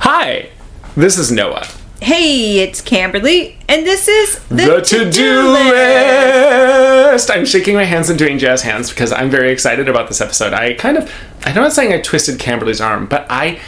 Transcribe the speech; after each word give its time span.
Hi, 0.00 0.48
this 0.96 1.18
is 1.18 1.30
Noah. 1.30 1.66
Hey, 2.00 2.60
it's 2.60 2.80
Camberley, 2.80 3.58
and 3.68 3.84
this 3.86 4.08
is 4.08 4.38
the, 4.48 4.54
The 4.56 4.80
to-do 4.80 5.42
list. 5.52 7.30
I'm 7.30 7.44
shaking 7.44 7.74
my 7.74 7.84
hands 7.84 8.08
and 8.08 8.18
doing 8.18 8.38
jazz 8.38 8.62
hands 8.62 8.88
because 8.88 9.12
I'm 9.12 9.28
very 9.28 9.50
excited 9.52 9.88
about 9.88 10.08
this 10.08 10.22
episode. 10.22 10.54
I 10.54 10.72
kind 10.74 10.96
of, 10.96 11.12
I'm 11.44 11.54
not 11.54 11.72
saying 11.74 11.92
I 11.92 12.00
twisted 12.00 12.38
Camberley's 12.40 12.80
arm, 12.80 13.06
but 13.06 13.26
I, 13.28 13.60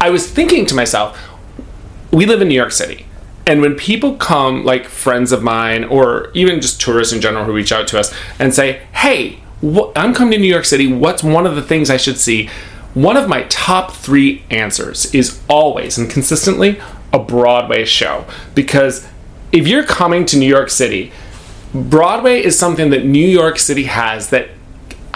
I 0.00 0.10
was 0.10 0.30
thinking 0.30 0.66
to 0.66 0.74
myself, 0.76 1.18
we 2.12 2.26
live 2.26 2.40
in 2.40 2.46
New 2.48 2.54
York 2.54 2.70
City. 2.72 3.06
And 3.46 3.60
when 3.60 3.74
people 3.74 4.14
come, 4.14 4.64
like 4.64 4.86
friends 4.86 5.32
of 5.32 5.42
mine, 5.42 5.82
or 5.84 6.30
even 6.34 6.60
just 6.60 6.80
tourists 6.80 7.12
in 7.12 7.20
general 7.20 7.44
who 7.44 7.52
reach 7.52 7.72
out 7.72 7.88
to 7.88 7.98
us 7.98 8.14
and 8.38 8.54
say, 8.54 8.80
hey, 8.92 9.40
wh- 9.62 9.90
I'm 9.96 10.14
coming 10.14 10.32
to 10.32 10.38
New 10.38 10.46
York 10.46 10.64
City, 10.64 10.90
what's 10.92 11.24
one 11.24 11.44
of 11.44 11.56
the 11.56 11.62
things 11.62 11.90
I 11.90 11.96
should 11.96 12.18
see? 12.18 12.48
One 12.94 13.16
of 13.16 13.28
my 13.28 13.42
top 13.44 13.92
three 13.92 14.44
answers 14.50 15.12
is 15.14 15.40
always 15.48 15.98
and 15.98 16.08
consistently 16.08 16.80
a 17.12 17.18
Broadway 17.18 17.84
show. 17.84 18.24
Because 18.54 19.06
if 19.52 19.66
you're 19.66 19.84
coming 19.84 20.24
to 20.26 20.38
New 20.38 20.48
York 20.48 20.70
City, 20.70 21.12
Broadway 21.74 22.42
is 22.42 22.56
something 22.58 22.90
that 22.90 23.04
New 23.04 23.26
York 23.26 23.58
City 23.58 23.84
has 23.84 24.30
that 24.30 24.50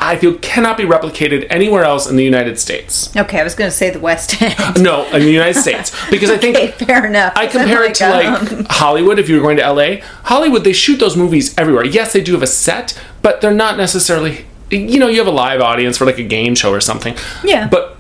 I 0.01 0.17
feel 0.17 0.39
cannot 0.39 0.77
be 0.77 0.85
replicated 0.85 1.47
anywhere 1.51 1.83
else 1.83 2.09
in 2.09 2.15
the 2.17 2.25
United 2.25 2.59
States. 2.59 3.15
Okay, 3.17 3.41
I 3.41 3.45
was 3.45 3.57
going 3.57 3.69
to 3.69 3.77
say 3.77 3.91
the 3.91 3.99
West 3.99 4.41
End. 4.41 4.55
No, 4.83 5.05
in 5.07 5.23
the 5.23 5.31
United 5.31 5.59
States. 5.59 5.93
Because 6.09 6.31
I 6.31 6.39
think 6.39 6.57
Okay, 6.57 6.71
fair 6.71 7.05
enough. 7.07 7.33
I 7.37 7.49
compare 7.49 7.83
it 7.83 7.97
to 7.97 8.09
Like, 8.09 8.43
like 8.43 8.53
um, 8.53 8.67
Hollywood. 8.71 9.19
If 9.19 9.29
you 9.29 9.37
were 9.37 9.43
going 9.43 9.57
to 9.57 9.73
LA, 9.73 9.97
Hollywood, 10.25 10.63
they 10.63 10.73
shoot 10.73 10.99
those 10.99 11.17
movies 11.17 11.57
everywhere. 11.59 11.85
Yes, 11.85 12.13
they 12.13 12.21
do 12.21 12.33
have 12.33 12.43
a 12.43 12.47
set, 12.47 12.99
but 13.23 13.41
they're 13.41 13.51
not 13.51 13.77
necessarily. 13.77 14.47
You 14.71 14.99
know, 14.99 15.09
you 15.09 15.19
have 15.19 15.27
a 15.27 15.33
live 15.33 15.61
audience 15.61 15.97
for 15.99 16.05
like 16.05 16.19
a 16.19 16.25
game 16.25 16.55
show 16.55 16.73
or 16.73 16.81
something. 16.81 17.17
Yeah. 17.45 17.69
But 17.69 17.97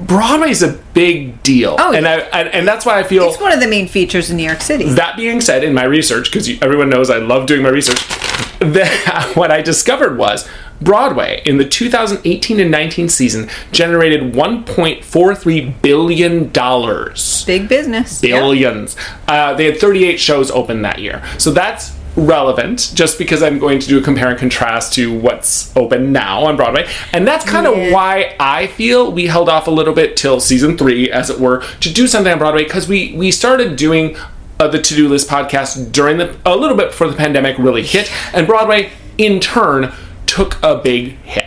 Broadway 0.00 0.50
is 0.50 0.62
a 0.62 0.72
big 0.94 1.42
deal. 1.42 1.76
Oh, 1.78 1.92
and 1.94 2.04
yeah. 2.04 2.28
I 2.32 2.40
and, 2.40 2.48
and 2.50 2.68
that's 2.68 2.84
why 2.84 2.98
I 2.98 3.02
feel. 3.02 3.24
It's 3.24 3.40
one 3.40 3.52
of 3.52 3.60
the 3.60 3.66
main 3.68 3.88
features 3.88 4.30
in 4.30 4.36
New 4.36 4.44
York 4.44 4.60
City. 4.60 4.84
That 4.90 5.16
being 5.16 5.40
said, 5.40 5.64
in 5.64 5.74
my 5.74 5.84
research, 5.84 6.30
because 6.30 6.48
everyone 6.62 6.90
knows 6.90 7.08
I 7.10 7.18
love 7.18 7.46
doing 7.46 7.62
my 7.62 7.70
research, 7.70 8.06
that 8.60 9.32
what 9.36 9.50
I 9.50 9.62
discovered 9.62 10.18
was 10.18 10.46
Broadway 10.80 11.42
in 11.46 11.56
the 11.56 11.64
2018 11.66 12.60
and 12.60 12.70
19 12.70 13.08
season 13.08 13.48
generated 13.72 14.34
1.43 14.34 15.82
billion 15.82 16.50
dollars 16.52 17.44
Big 17.46 17.68
business. 17.68 18.22
Yeah. 18.22 18.38
billions. 18.38 18.96
Uh, 19.26 19.54
they 19.54 19.64
had 19.64 19.78
38 19.78 20.20
shows 20.20 20.50
open 20.50 20.82
that 20.82 20.98
year. 20.98 21.24
So 21.38 21.50
that's 21.50 21.95
relevant 22.16 22.90
just 22.94 23.18
because 23.18 23.42
I'm 23.42 23.58
going 23.58 23.78
to 23.78 23.86
do 23.86 23.98
a 23.98 24.02
compare 24.02 24.30
and 24.30 24.38
contrast 24.38 24.94
to 24.94 25.12
what's 25.16 25.74
open 25.76 26.12
now 26.12 26.44
on 26.44 26.56
Broadway. 26.56 26.88
And 27.12 27.26
that's 27.26 27.44
kind 27.44 27.66
of 27.66 27.76
Yeah. 27.76 27.92
why 27.92 28.34
I 28.40 28.66
feel 28.68 29.12
we 29.12 29.26
held 29.26 29.48
off 29.48 29.66
a 29.66 29.70
little 29.70 29.94
bit 29.94 30.16
till 30.16 30.40
season 30.40 30.76
three, 30.78 31.10
as 31.10 31.30
it 31.30 31.38
were, 31.38 31.62
to 31.80 31.92
do 31.92 32.06
something 32.06 32.32
on 32.32 32.38
Broadway 32.38 32.64
because 32.64 32.88
we, 32.88 33.14
we 33.16 33.30
started 33.30 33.76
doing 33.76 34.16
uh, 34.58 34.66
the 34.68 34.80
to 34.80 34.94
do 34.94 35.08
list 35.08 35.28
podcast 35.28 35.92
during 35.92 36.16
the 36.16 36.34
a 36.46 36.56
little 36.56 36.76
bit 36.76 36.88
before 36.90 37.08
the 37.08 37.16
pandemic 37.16 37.58
really 37.58 37.82
hit. 37.82 38.10
And 38.34 38.46
Broadway, 38.46 38.90
in 39.18 39.38
turn, 39.40 39.92
took 40.24 40.62
a 40.62 40.76
big 40.76 41.18
hit. 41.22 41.45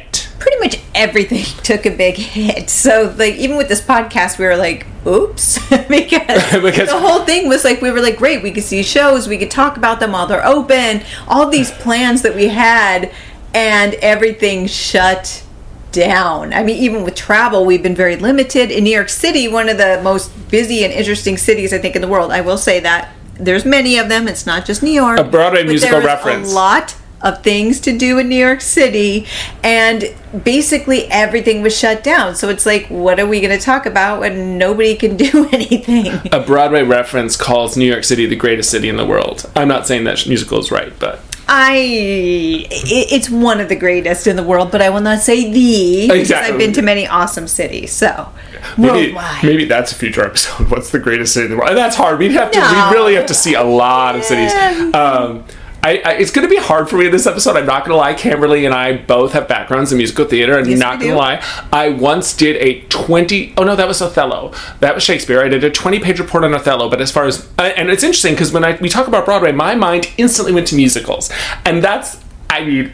Everything 1.00 1.44
took 1.64 1.86
a 1.86 1.92
big 1.92 2.16
hit. 2.16 2.70
So, 2.70 3.14
like, 3.18 3.36
even 3.36 3.58
with 3.58 3.70
this 3.70 3.82
podcast, 3.82 4.38
we 4.38 4.46
were 4.46 4.58
like, 4.58 4.86
oops. 5.08 5.58
because, 5.88 6.62
Because- 6.62 6.90
the 6.90 7.00
whole 7.00 7.26
thing 7.26 7.48
was 7.48 7.64
like, 7.64 7.82
we 7.82 7.90
were 7.90 8.02
like, 8.02 8.18
great, 8.18 8.44
we 8.44 8.52
could 8.52 8.64
see 8.64 8.84
shows, 8.84 9.28
we 9.28 9.38
could 9.38 9.50
talk 9.50 9.78
about 9.78 10.00
them 10.00 10.12
while 10.12 10.28
they're 10.28 10.46
open, 10.46 11.02
all 11.28 11.50
these 11.50 11.72
plans 11.72 12.22
that 12.24 12.36
we 12.36 12.50
had, 12.50 13.12
and 13.54 13.94
everything 13.96 14.68
shut 14.68 15.44
down. 15.92 16.54
I 16.54 16.64
mean, 16.64 16.78
even 16.78 17.04
with 17.04 17.16
travel, 17.16 17.66
we've 17.66 17.82
been 17.82 17.96
very 17.96 18.16
limited. 18.16 18.70
In 18.70 18.84
New 18.84 18.94
York 18.94 19.10
City, 19.10 19.48
one 19.48 19.70
of 19.70 19.78
the 19.78 20.02
most 20.04 20.30
busy 20.52 20.84
and 20.84 20.94
interesting 20.94 21.38
cities, 21.38 21.74
I 21.74 21.80
think, 21.80 21.96
in 21.96 22.02
the 22.02 22.08
world, 22.08 22.32
I 22.32 22.42
will 22.42 22.58
say 22.58 22.80
that. 22.82 23.10
There's 23.40 23.64
many 23.64 23.98
of 23.98 24.10
them. 24.10 24.28
It's 24.28 24.46
not 24.46 24.66
just 24.66 24.84
New 24.84 24.92
York. 24.92 25.18
A 25.18 25.24
Broadway 25.24 25.64
musical 25.64 26.02
reference. 26.02 26.52
A 26.52 26.56
lot 26.56 26.94
of 27.22 27.44
things 27.44 27.80
to 27.82 27.98
do 27.98 28.18
in 28.18 28.30
New 28.30 28.36
York 28.36 28.62
City, 28.62 29.26
and 29.64 30.04
basically 30.44 31.06
everything 31.06 31.62
was 31.62 31.78
shut 31.78 32.04
down. 32.04 32.36
So 32.36 32.50
it's 32.50 32.66
like, 32.66 32.88
what 32.88 33.20
are 33.20 33.28
we 33.28 33.42
going 33.42 33.58
to 33.58 33.64
talk 33.64 33.86
about 33.86 34.20
when 34.20 34.58
nobody 34.58 34.96
can 34.96 35.18
do 35.18 35.50
anything? 35.52 36.08
A 36.32 36.40
Broadway 36.40 36.84
reference 36.84 37.36
calls 37.36 37.76
New 37.78 37.90
York 37.90 38.04
City 38.04 38.26
the 38.26 38.36
greatest 38.36 38.70
city 38.70 38.90
in 38.90 38.98
the 38.98 39.06
world. 39.06 39.50
I'm 39.56 39.68
not 39.68 39.88
saying 39.88 40.04
that 40.06 40.26
musical 40.28 40.60
is 40.60 40.72
right, 40.72 40.94
but 41.00 41.20
I, 41.52 42.68
it's 42.70 43.28
one 43.28 43.60
of 43.60 43.70
the 43.70 43.76
greatest 43.76 44.28
in 44.28 44.36
the 44.36 44.44
world, 44.44 44.72
but 44.72 44.84
I 44.84 44.92
will 44.92 45.02
not 45.02 45.20
say 45.20 45.52
the 45.52 46.08
because 46.08 46.32
I've 46.32 46.60
been 46.60 46.74
to 46.74 46.84
many 46.84 47.08
awesome 47.08 47.48
cities. 47.48 47.92
So 47.92 48.30
maybe, 48.78 49.14
worldwide. 49.14 49.44
maybe 49.44 49.66
that's 49.66 49.92
a 49.92 49.96
future 49.96 50.24
episode. 50.24 50.70
What's 50.70 50.92
the 50.92 51.00
greatest 51.00 51.34
city 51.34 51.46
in 51.46 51.52
the 51.52 51.58
world? 51.58 51.70
And 51.70 51.78
that's 51.78 51.96
hard. 51.96 52.20
We'd 52.20 52.34
have 52.34 52.52
to. 52.52 52.60
No. 52.60 52.90
We 52.92 52.96
really 52.96 53.16
have 53.16 53.26
to 53.26 53.34
see 53.34 53.56
a 53.56 53.64
lot 53.64 54.16
of 54.16 54.24
cities. 54.24 54.54
Yeah. 54.54 54.92
Um, 54.94 55.44
I, 55.82 56.02
I, 56.04 56.14
it's 56.14 56.32
going 56.32 56.48
to 56.48 56.54
be 56.54 56.60
hard 56.62 56.90
for 56.90 56.98
me 56.98 57.06
in 57.06 57.12
this 57.12 57.26
episode. 57.26 57.56
I'm 57.56 57.66
not 57.66 57.86
going 57.86 57.92
to 57.92 57.98
lie. 57.98 58.14
Camberley 58.14 58.66
and 58.66 58.74
I 58.74 58.98
both 58.98 59.34
have 59.34 59.48
backgrounds 59.48 59.92
in 59.92 59.98
musical 59.98 60.26
theater, 60.26 60.58
and 60.58 60.68
Yes, 60.68 60.80
not 60.80 61.00
going 61.00 61.12
to 61.12 61.18
lie. 61.18 61.44
I 61.72 61.90
once 61.90 62.36
did 62.36 62.58
a 62.58 62.82
20. 62.90 63.54
Oh 63.58 63.64
no, 63.64 63.76
that 63.76 63.88
was 63.88 64.02
Othello. 64.02 64.54
That 64.80 64.96
was 64.96 65.04
Shakespeare. 65.04 65.42
I 65.42 65.48
did 65.48 65.64
a 65.64 65.70
20 65.72 66.00
page 66.00 66.20
report 66.20 66.44
on 66.44 66.54
Othello. 66.54 66.90
But 66.90 67.02
as 67.02 67.12
far 67.12 67.26
as 67.26 67.50
uh, 67.58 67.64
and 67.78 67.90
it's 67.90 68.04
interesting 68.04 68.34
because 68.34 68.52
when 68.52 68.64
I, 68.64 68.78
we 68.82 68.90
talk 68.90 69.08
about 69.08 69.26
Broadway, 69.26 69.52
my 69.52 69.76
mind 69.76 70.12
instantly 70.18 70.54
went 70.54 70.68
to 70.68 70.76
musicals, 70.76 71.32
and 71.66 71.84
that's 71.84 72.22
I 72.50 72.66
mean 72.66 72.94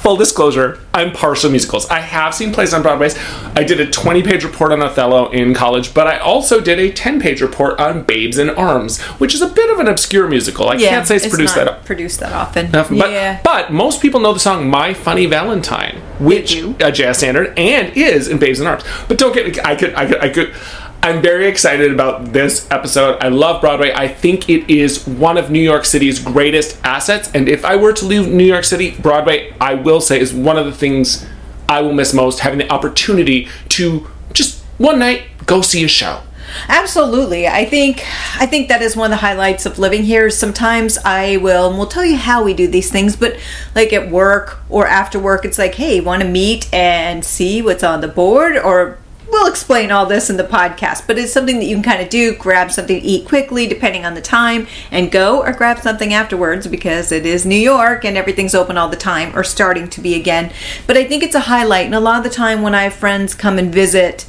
full 0.00 0.16
disclosure, 0.16 0.78
I'm 0.94 1.12
partial 1.12 1.40
to 1.42 1.50
musicals. 1.50 1.88
I 1.88 2.00
have 2.00 2.34
seen 2.34 2.52
plays 2.52 2.72
on 2.72 2.82
Broadway. 2.82 3.10
I 3.54 3.64
did 3.64 3.80
a 3.80 3.90
20 3.90 4.22
page 4.22 4.44
report 4.44 4.72
on 4.72 4.82
Othello 4.82 5.30
in 5.30 5.54
college, 5.54 5.92
but 5.94 6.06
I 6.06 6.18
also 6.18 6.60
did 6.60 6.78
a 6.78 6.90
10 6.90 7.20
page 7.20 7.40
report 7.42 7.78
on 7.78 8.02
Babes 8.02 8.38
in 8.38 8.50
Arms, 8.50 9.00
which 9.18 9.34
is 9.34 9.42
a 9.42 9.48
bit 9.48 9.70
of 9.70 9.78
an 9.78 9.88
obscure 9.88 10.28
musical. 10.28 10.68
I 10.68 10.76
can't 10.76 11.06
say 11.06 11.16
it's, 11.16 11.28
produced 11.28 11.56
not 11.56 11.66
that 11.66 11.84
produced 11.84 12.20
that 12.20 12.32
often. 12.32 12.66
enough. 12.66 12.88
But, 12.88 13.10
yeah. 13.10 13.40
but 13.44 13.72
most 13.72 14.00
people 14.00 14.20
know 14.20 14.32
the 14.32 14.40
song 14.40 14.68
My 14.68 14.94
Funny 14.94 15.26
Valentine, 15.26 16.00
which 16.18 16.56
a 16.80 16.90
jazz 16.90 17.18
standard 17.18 17.58
and 17.58 17.94
is 17.96 18.28
in 18.28 18.38
Babes 18.38 18.60
in 18.60 18.66
Arms. 18.66 18.84
But 19.08 19.18
don't 19.18 19.34
get 19.34 19.64
I 19.64 19.76
could 19.76 19.94
I 19.94 20.06
could 20.06 20.20
I 20.20 20.28
could 20.30 20.54
I'm 21.02 21.22
very 21.22 21.46
excited 21.46 21.90
about 21.92 22.34
this 22.34 22.70
episode. 22.70 23.16
I 23.22 23.28
love 23.28 23.62
Broadway. 23.62 23.90
I 23.94 24.06
think 24.06 24.50
it 24.50 24.68
is 24.70 25.06
one 25.06 25.38
of 25.38 25.50
New 25.50 25.60
York 25.60 25.86
City's 25.86 26.18
greatest 26.18 26.78
assets. 26.84 27.30
And 27.32 27.48
if 27.48 27.64
I 27.64 27.76
were 27.76 27.94
to 27.94 28.04
leave 28.04 28.28
New 28.28 28.44
York 28.44 28.64
City, 28.64 28.90
Broadway, 28.90 29.54
I 29.58 29.74
will 29.74 30.02
say, 30.02 30.20
is 30.20 30.34
one 30.34 30.58
of 30.58 30.66
the 30.66 30.72
things 30.72 31.26
I 31.70 31.80
will 31.80 31.94
miss 31.94 32.12
most 32.12 32.40
having 32.40 32.58
the 32.58 32.70
opportunity 32.70 33.48
to 33.70 34.10
just 34.34 34.62
one 34.76 34.98
night 34.98 35.22
go 35.46 35.62
see 35.62 35.82
a 35.84 35.88
show. 35.88 36.20
Absolutely. 36.68 37.46
I 37.46 37.64
think 37.64 38.04
I 38.38 38.44
think 38.44 38.68
that 38.68 38.82
is 38.82 38.94
one 38.96 39.06
of 39.06 39.18
the 39.18 39.24
highlights 39.24 39.64
of 39.64 39.78
living 39.78 40.02
here. 40.02 40.28
Sometimes 40.28 40.98
I 40.98 41.38
will 41.38 41.68
and 41.68 41.78
we'll 41.78 41.86
tell 41.86 42.04
you 42.04 42.16
how 42.16 42.42
we 42.42 42.52
do 42.52 42.66
these 42.66 42.90
things, 42.90 43.16
but 43.16 43.38
like 43.74 43.92
at 43.92 44.10
work 44.10 44.58
or 44.68 44.86
after 44.86 45.18
work 45.18 45.44
it's 45.44 45.58
like, 45.58 45.76
"Hey, 45.76 46.00
want 46.00 46.22
to 46.22 46.28
meet 46.28 46.68
and 46.74 47.24
see 47.24 47.62
what's 47.62 47.84
on 47.84 48.00
the 48.00 48.08
board?" 48.08 48.58
or 48.58 48.98
we'll 49.30 49.48
explain 49.48 49.90
all 49.90 50.06
this 50.06 50.28
in 50.28 50.36
the 50.36 50.44
podcast, 50.44 51.06
but 51.06 51.18
it's 51.18 51.32
something 51.32 51.58
that 51.58 51.64
you 51.64 51.76
can 51.76 51.82
kind 51.82 52.02
of 52.02 52.08
do, 52.08 52.34
grab 52.34 52.70
something 52.70 53.00
to 53.00 53.06
eat 53.06 53.26
quickly 53.26 53.66
depending 53.66 54.04
on 54.04 54.14
the 54.14 54.20
time 54.20 54.66
and 54.90 55.10
go 55.10 55.42
or 55.42 55.52
grab 55.52 55.78
something 55.78 56.12
afterwards 56.12 56.66
because 56.66 57.12
it 57.12 57.24
is 57.24 57.46
New 57.46 57.54
York 57.54 58.04
and 58.04 58.16
everything's 58.16 58.54
open 58.54 58.76
all 58.76 58.88
the 58.88 58.96
time 58.96 59.36
or 59.36 59.44
starting 59.44 59.88
to 59.88 60.00
be 60.00 60.14
again. 60.14 60.52
But 60.86 60.96
I 60.96 61.04
think 61.04 61.22
it's 61.22 61.34
a 61.34 61.40
highlight 61.40 61.86
and 61.86 61.94
a 61.94 62.00
lot 62.00 62.18
of 62.18 62.24
the 62.24 62.30
time 62.30 62.62
when 62.62 62.74
I 62.74 62.84
have 62.84 62.94
friends 62.94 63.34
come 63.34 63.58
and 63.58 63.72
visit 63.72 64.26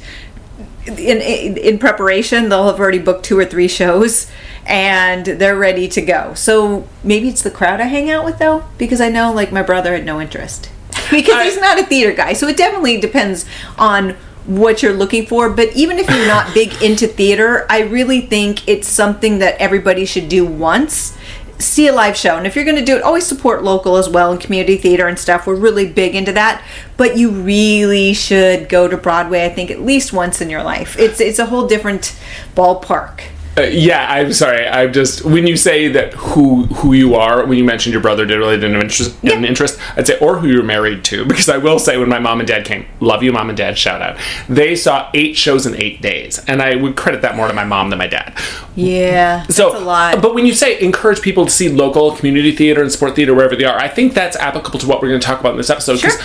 in, 0.86 0.98
in 0.98 1.56
in 1.56 1.78
preparation 1.78 2.48
they'll 2.48 2.66
have 2.66 2.80
already 2.80 2.98
booked 2.98 3.24
two 3.24 3.38
or 3.38 3.44
three 3.44 3.68
shows 3.68 4.28
and 4.66 5.24
they're 5.24 5.56
ready 5.56 5.86
to 5.86 6.02
go 6.02 6.34
so 6.34 6.88
maybe 7.04 7.28
it's 7.28 7.42
the 7.42 7.52
crowd 7.52 7.80
i 7.80 7.84
hang 7.84 8.10
out 8.10 8.24
with 8.24 8.38
though 8.38 8.64
because 8.78 9.00
i 9.00 9.08
know 9.08 9.32
like 9.32 9.52
my 9.52 9.62
brother 9.62 9.92
had 9.92 10.04
no 10.04 10.20
interest 10.20 10.70
because 11.10 11.44
he's 11.44 11.60
not 11.60 11.78
a 11.78 11.86
theater 11.86 12.12
guy 12.12 12.32
so 12.32 12.48
it 12.48 12.56
definitely 12.56 13.00
depends 13.00 13.46
on 13.78 14.16
what 14.46 14.82
you're 14.82 14.92
looking 14.92 15.26
for 15.26 15.48
but 15.48 15.74
even 15.76 15.98
if 15.98 16.08
you're 16.08 16.26
not 16.26 16.52
big 16.52 16.82
into 16.82 17.06
theater 17.06 17.66
i 17.70 17.80
really 17.80 18.20
think 18.20 18.66
it's 18.68 18.88
something 18.88 19.38
that 19.38 19.56
everybody 19.60 20.04
should 20.04 20.28
do 20.28 20.44
once. 20.44 21.16
See 21.58 21.86
a 21.86 21.92
live 21.92 22.16
show 22.16 22.36
and 22.36 22.44
if 22.44 22.56
you're 22.56 22.64
going 22.64 22.76
to 22.76 22.84
do 22.84 22.96
it 22.96 23.02
always 23.02 23.24
support 23.24 23.62
local 23.62 23.96
as 23.96 24.08
well 24.08 24.32
and 24.32 24.40
community 24.40 24.76
theater 24.76 25.06
and 25.06 25.16
stuff. 25.16 25.46
We're 25.46 25.54
really 25.54 25.86
big 25.86 26.16
into 26.16 26.32
that 26.32 26.64
but 26.96 27.16
you 27.16 27.30
really 27.30 28.14
should 28.14 28.68
go 28.68 28.88
to 28.88 28.96
broadway 28.96 29.44
i 29.44 29.48
think 29.48 29.70
at 29.70 29.80
least 29.80 30.12
once 30.12 30.40
in 30.40 30.50
your 30.50 30.64
life. 30.64 30.98
It's 30.98 31.20
it's 31.20 31.38
a 31.38 31.46
whole 31.46 31.68
different 31.68 32.18
ballpark 32.56 33.20
Uh, 33.54 33.62
yeah, 33.62 34.10
I'm 34.10 34.32
sorry. 34.32 34.66
I'm 34.66 34.94
just 34.94 35.26
when 35.26 35.46
you 35.46 35.58
say 35.58 35.88
that 35.88 36.14
who 36.14 36.64
who 36.66 36.94
you 36.94 37.14
are 37.16 37.44
when 37.44 37.58
you 37.58 37.64
mentioned 37.64 37.92
your 37.92 38.00
brother 38.00 38.24
did 38.24 38.38
really 38.38 38.56
didn't 38.56 38.72
have 38.72 38.82
interest, 38.82 39.22
an 39.24 39.44
interest. 39.44 39.78
I'd 39.94 40.06
say 40.06 40.18
or 40.20 40.38
who 40.38 40.48
you're 40.48 40.62
married 40.62 41.04
to 41.06 41.26
because 41.26 41.50
I 41.50 41.58
will 41.58 41.78
say 41.78 41.98
when 41.98 42.08
my 42.08 42.18
mom 42.18 42.40
and 42.40 42.48
dad 42.48 42.64
came, 42.64 42.86
love 43.00 43.22
you, 43.22 43.30
mom 43.30 43.50
and 43.50 43.56
dad, 43.58 43.76
shout 43.76 44.00
out. 44.00 44.16
They 44.48 44.74
saw 44.74 45.10
eight 45.12 45.36
shows 45.36 45.66
in 45.66 45.76
eight 45.76 46.00
days, 46.00 46.38
and 46.46 46.62
I 46.62 46.76
would 46.76 46.96
credit 46.96 47.20
that 47.22 47.36
more 47.36 47.46
to 47.46 47.52
my 47.52 47.64
mom 47.64 47.90
than 47.90 47.98
my 47.98 48.06
dad. 48.06 48.32
yeah 48.74 49.42
So, 49.48 49.70
that's 49.70 49.82
a 49.82 49.84
lot 49.84 50.22
but 50.22 50.34
when 50.34 50.46
you 50.46 50.54
say 50.54 50.80
encourage 50.80 51.20
people 51.20 51.44
to 51.44 51.50
see 51.50 51.68
local 51.68 52.16
community 52.16 52.52
theater 52.56 52.80
and 52.80 52.90
sport 52.90 53.14
theater 53.16 53.34
wherever 53.34 53.54
they 53.54 53.64
are, 53.64 53.78
I 53.78 53.88
think 53.88 54.14
that's 54.14 54.36
applicable 54.36 54.78
to 54.78 54.86
what 54.86 55.02
we're 55.02 55.08
going 55.08 55.20
to 55.20 55.26
talk 55.26 55.40
about 55.40 55.50
in 55.52 55.58
this 55.58 55.68
episode. 55.68 56.00
'cause 56.00 56.12
Sure. 56.12 56.22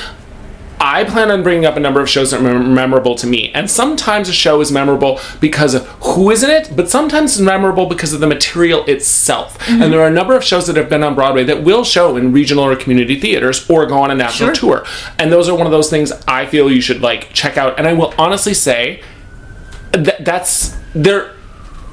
I 0.80 1.04
plan 1.06 1.32
on 1.32 1.44
bringing 1.44 1.66
up 1.66 1.76
a 1.76 1.80
number 1.80 2.02
of 2.02 2.10
shows 2.10 2.32
that 2.32 2.42
are 2.42 2.60
memorable 2.60 3.16
to 3.16 3.28
me. 3.28 3.52
And 3.54 3.70
sometimes 3.70 4.30
a 4.30 4.34
show 4.34 4.62
is 4.62 4.72
memorable 4.72 5.20
because 5.40 5.74
of 5.74 5.88
who 5.88 6.30
is 6.30 6.44
in 6.44 6.50
it, 6.50 6.76
but 6.76 6.90
sometimes 6.90 7.32
it's 7.32 7.42
memorable 7.42 7.88
because 7.88 8.14
of 8.14 8.20
the 8.20 8.28
material 8.28 8.86
itself. 8.86 9.58
Mm-hmm. 9.60 9.82
And 9.82 9.94
there 9.94 10.02
are 10.02 10.08
a 10.08 10.12
number 10.12 10.36
of 10.36 10.44
shows 10.44 10.68
that 10.68 10.76
have 10.76 10.90
been 10.90 11.04
on 11.04 11.16
Broadway 11.16 11.44
that 11.46 11.64
will 11.64 11.84
show 11.84 12.16
in 12.16 12.32
regional 12.32 12.64
or 12.64 12.76
community 12.76 13.20
theaters 13.20 13.68
or 13.70 13.86
go 13.86 13.98
on 13.98 14.12
a 14.12 14.16
national 14.16 14.54
Sure. 14.54 14.82
tour. 14.82 14.86
And 15.18 15.32
those 15.32 15.50
are 15.50 15.56
one 15.56 15.66
of 15.66 15.72
those 15.72 15.90
things 15.90 16.12
I 16.28 16.46
feel 16.46 16.72
you 16.72 16.82
should 16.82 17.02
like 17.02 17.34
check 17.34 17.58
out. 17.58 17.78
And 17.80 17.88
I 17.88 17.94
will 17.94 18.14
honestly 18.18 18.54
say 18.54 19.02
that 19.92 20.24
that's 20.24 20.78
there. 20.94 21.32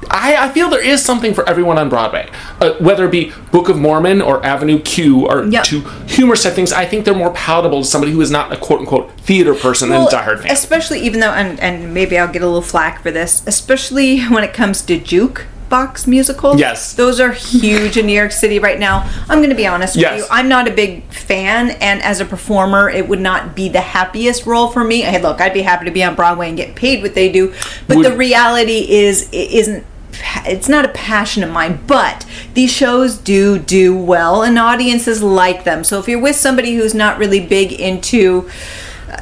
I, 0.09 0.35
I 0.35 0.49
feel 0.49 0.69
there 0.69 0.83
is 0.83 1.03
something 1.03 1.33
for 1.33 1.47
everyone 1.49 1.77
on 1.77 1.89
Broadway, 1.89 2.29
uh, 2.61 2.73
whether 2.73 3.05
it 3.05 3.11
be 3.11 3.31
Book 3.51 3.69
of 3.69 3.77
Mormon 3.77 4.21
or 4.21 4.45
Avenue 4.45 4.79
Q 4.79 5.25
or 5.27 5.45
Yep. 5.45 5.63
two 5.63 5.81
humor 6.07 6.35
type 6.35 6.53
things. 6.53 6.71
I 6.71 6.85
think 6.85 7.05
they're 7.05 7.13
more 7.15 7.33
palatable 7.33 7.81
to 7.81 7.87
somebody 7.87 8.11
who 8.11 8.21
is 8.21 8.31
not 8.31 8.51
a 8.51 8.57
quote 8.57 8.81
unquote 8.81 9.11
theater 9.19 9.55
person 9.55 9.91
and 9.91 10.07
diehard 10.07 10.41
fan. 10.41 10.51
Especially 10.51 10.99
even 11.01 11.19
though, 11.19 11.31
and, 11.31 11.59
and 11.59 11.93
maybe 11.93 12.17
I'll 12.17 12.31
get 12.31 12.41
a 12.41 12.45
little 12.45 12.61
flack 12.61 13.01
for 13.01 13.11
this, 13.11 13.43
especially 13.47 14.21
when 14.27 14.43
it 14.43 14.53
comes 14.53 14.81
to 14.83 14.99
juke 14.99 15.47
box 15.75 16.07
musicals. 16.07 16.57
Yes. 16.57 16.93
Those 16.93 17.19
are 17.19 17.33
huge 17.33 17.97
in 17.97 18.05
New 18.05 18.13
York 18.17 18.31
City 18.31 18.59
right 18.59 18.79
now. 18.79 19.09
I'm 19.27 19.39
going 19.39 19.49
to 19.49 19.55
be 19.57 19.67
honest 19.67 19.97
Yes. 19.97 20.11
with 20.13 20.19
you. 20.21 20.27
I'm 20.37 20.47
not 20.47 20.69
a 20.69 20.71
big 20.71 21.03
fan, 21.11 21.71
and 21.81 22.01
as 22.01 22.21
a 22.21 22.25
performer, 22.25 22.89
it 22.89 23.09
would 23.09 23.19
not 23.19 23.55
be 23.57 23.67
the 23.67 23.81
happiest 23.81 24.45
role 24.45 24.69
for 24.69 24.85
me. 24.85 25.01
Hey, 25.01 25.21
look, 25.21 25.41
I'd 25.41 25.53
be 25.53 25.63
happy 25.63 25.83
to 25.83 25.91
be 25.91 26.01
on 26.01 26.15
Broadway 26.15 26.47
and 26.47 26.55
get 26.55 26.75
paid 26.75 27.01
what 27.03 27.13
they 27.13 27.29
do, 27.29 27.53
but 27.89 27.97
Would- 27.97 28.05
the 28.05 28.15
reality 28.15 28.85
is, 28.89 29.27
it 29.33 29.51
isn't. 29.51 29.83
It's 30.45 30.69
not 30.69 30.85
a 30.85 30.89
passion 30.89 31.43
of 31.43 31.49
mine, 31.51 31.79
but 31.87 32.25
these 32.53 32.71
shows 32.71 33.17
do 33.17 33.59
do 33.59 33.93
well, 33.97 34.43
and 34.43 34.57
audiences 34.57 35.21
like 35.21 35.65
them. 35.65 35.83
So 35.83 35.99
if 35.99 36.07
you're 36.07 36.21
with 36.21 36.37
somebody 36.37 36.75
who's 36.75 36.93
not 36.93 37.17
really 37.17 37.41
big 37.41 37.73
into, 37.73 38.49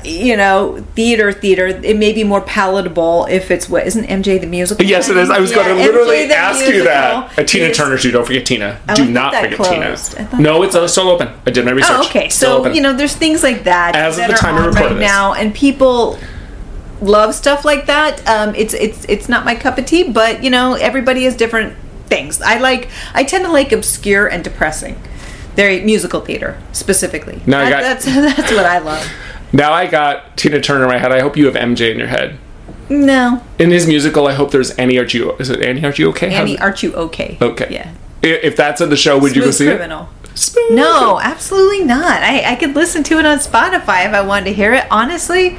you 0.03 0.35
know, 0.37 0.83
theater, 0.95 1.31
theater, 1.31 1.67
it 1.67 1.97
may 1.97 2.13
be 2.13 2.23
more 2.23 2.41
palatable 2.41 3.25
if 3.29 3.51
it's 3.51 3.67
what 3.69 3.85
isn't 3.87 4.05
MJ 4.05 4.39
the 4.39 4.47
musical? 4.47 4.85
yes, 4.85 5.09
it 5.09 5.17
is. 5.17 5.29
I 5.29 5.39
was 5.39 5.51
Yeah, 5.51 5.57
going 5.57 5.77
to 5.77 5.83
literally 5.83 6.27
the 6.27 6.35
ask 6.35 6.59
you 6.65 6.83
that. 6.85 7.17
musical 7.29 7.43
Uh, 7.43 7.47
Tina 7.47 7.65
is- 7.65 7.77
Turner 7.77 7.97
too. 7.97 8.11
Don't 8.11 8.25
forget 8.25 8.45
Tina. 8.45 8.79
I 8.87 8.93
Do 8.93 9.03
thought 9.03 9.11
not 9.11 9.35
forget 9.35 9.53
closed. 9.57 10.17
Tina. 10.17 10.29
No, 10.39 10.63
it's 10.63 10.75
uh, 10.75 10.87
still 10.87 11.09
open. 11.09 11.29
I 11.45 11.51
did 11.51 11.65
my 11.65 11.71
research. 11.71 11.91
Oh, 11.97 12.05
okay. 12.05 12.29
So 12.29 12.67
you 12.67 12.81
know, 12.81 12.93
there's 12.93 13.15
things 13.15 13.43
like 13.43 13.63
that 13.65 13.95
As 13.95 14.17
of 14.17 14.27
the 14.27 14.33
time 14.33 14.55
we 14.55 14.61
on 14.61 14.67
recorded 14.67 14.85
right 14.91 14.99
this. 14.99 15.07
now, 15.11 15.33
and 15.33 15.53
people 15.53 16.17
love 17.01 17.35
stuff 17.35 17.65
like 17.65 17.85
that. 17.87 18.25
Um, 18.27 18.55
it's 18.55 18.73
it's 18.73 19.05
it's 19.09 19.27
not 19.27 19.45
my 19.45 19.55
cup 19.55 19.77
of 19.77 19.85
tea, 19.85 20.03
but 20.03 20.43
you 20.43 20.49
know, 20.49 20.75
everybody 20.75 21.25
has 21.25 21.35
different 21.35 21.75
things. 22.07 22.41
I 22.41 22.57
like. 22.59 22.89
I 23.13 23.23
tend 23.23 23.45
to 23.45 23.51
like 23.51 23.71
obscure 23.71 24.27
and 24.27 24.43
depressing. 24.43 25.01
Very 25.55 25.81
musical 25.81 26.19
theater 26.21 26.57
specifically. 26.71 27.39
Now 27.45 27.59
That- 27.59 27.69
got- 27.69 27.81
that's 27.83 28.05
that's 28.37 28.51
what 28.51 28.65
I 28.65 28.79
love. 28.79 29.07
Now 29.53 29.71
I 29.71 29.87
got 29.87 30.35
Tina 30.35 30.59
Turner 30.59 30.83
in 30.83 30.89
my 30.89 30.97
head. 30.97 31.11
I 31.11 31.21
hope 31.21 31.37
you 31.37 31.45
have 31.45 31.55
MJ 31.55 31.91
in 31.91 31.97
your 31.99 32.07
head. 32.07 32.37
No, 32.89 33.41
In 33.57 33.71
his 33.71 33.87
musical, 33.87 34.27
I 34.27 34.33
hope 34.33 34.51
there's 34.51 34.71
Annie. 34.71 34.97
Are 34.97 35.05
you? 35.05 35.31
Is 35.37 35.49
it 35.49 35.61
Annie? 35.61 35.85
Are 35.85 35.93
you 35.93 36.09
okay? 36.09 36.33
Annie, 36.33 36.59
aren't 36.59 36.83
you 36.83 36.93
okay? 36.93 37.37
Okay. 37.41 37.67
Yeah. 37.71 37.91
If 38.21 38.55
that's 38.55 38.81
in 38.81 38.89
the 38.89 38.97
show, 38.97 39.17
would 39.17 39.35
you 39.35 39.41
go 39.43 39.51
see 39.51 39.65
criminal. 39.65 40.09
it? 40.23 40.37
Smooth 40.37 40.71
No, 40.71 41.19
absolutely 41.21 41.83
not. 41.83 42.23
I, 42.23 42.53
I 42.53 42.55
could 42.55 42.75
listen 42.75 43.03
to 43.03 43.19
it 43.19 43.25
on 43.25 43.37
Spotify 43.37 44.05
if 44.05 44.13
I 44.13 44.21
wanted 44.21 44.45
to 44.45 44.53
hear 44.53 44.73
it. 44.73 44.85
Honestly, 44.91 45.57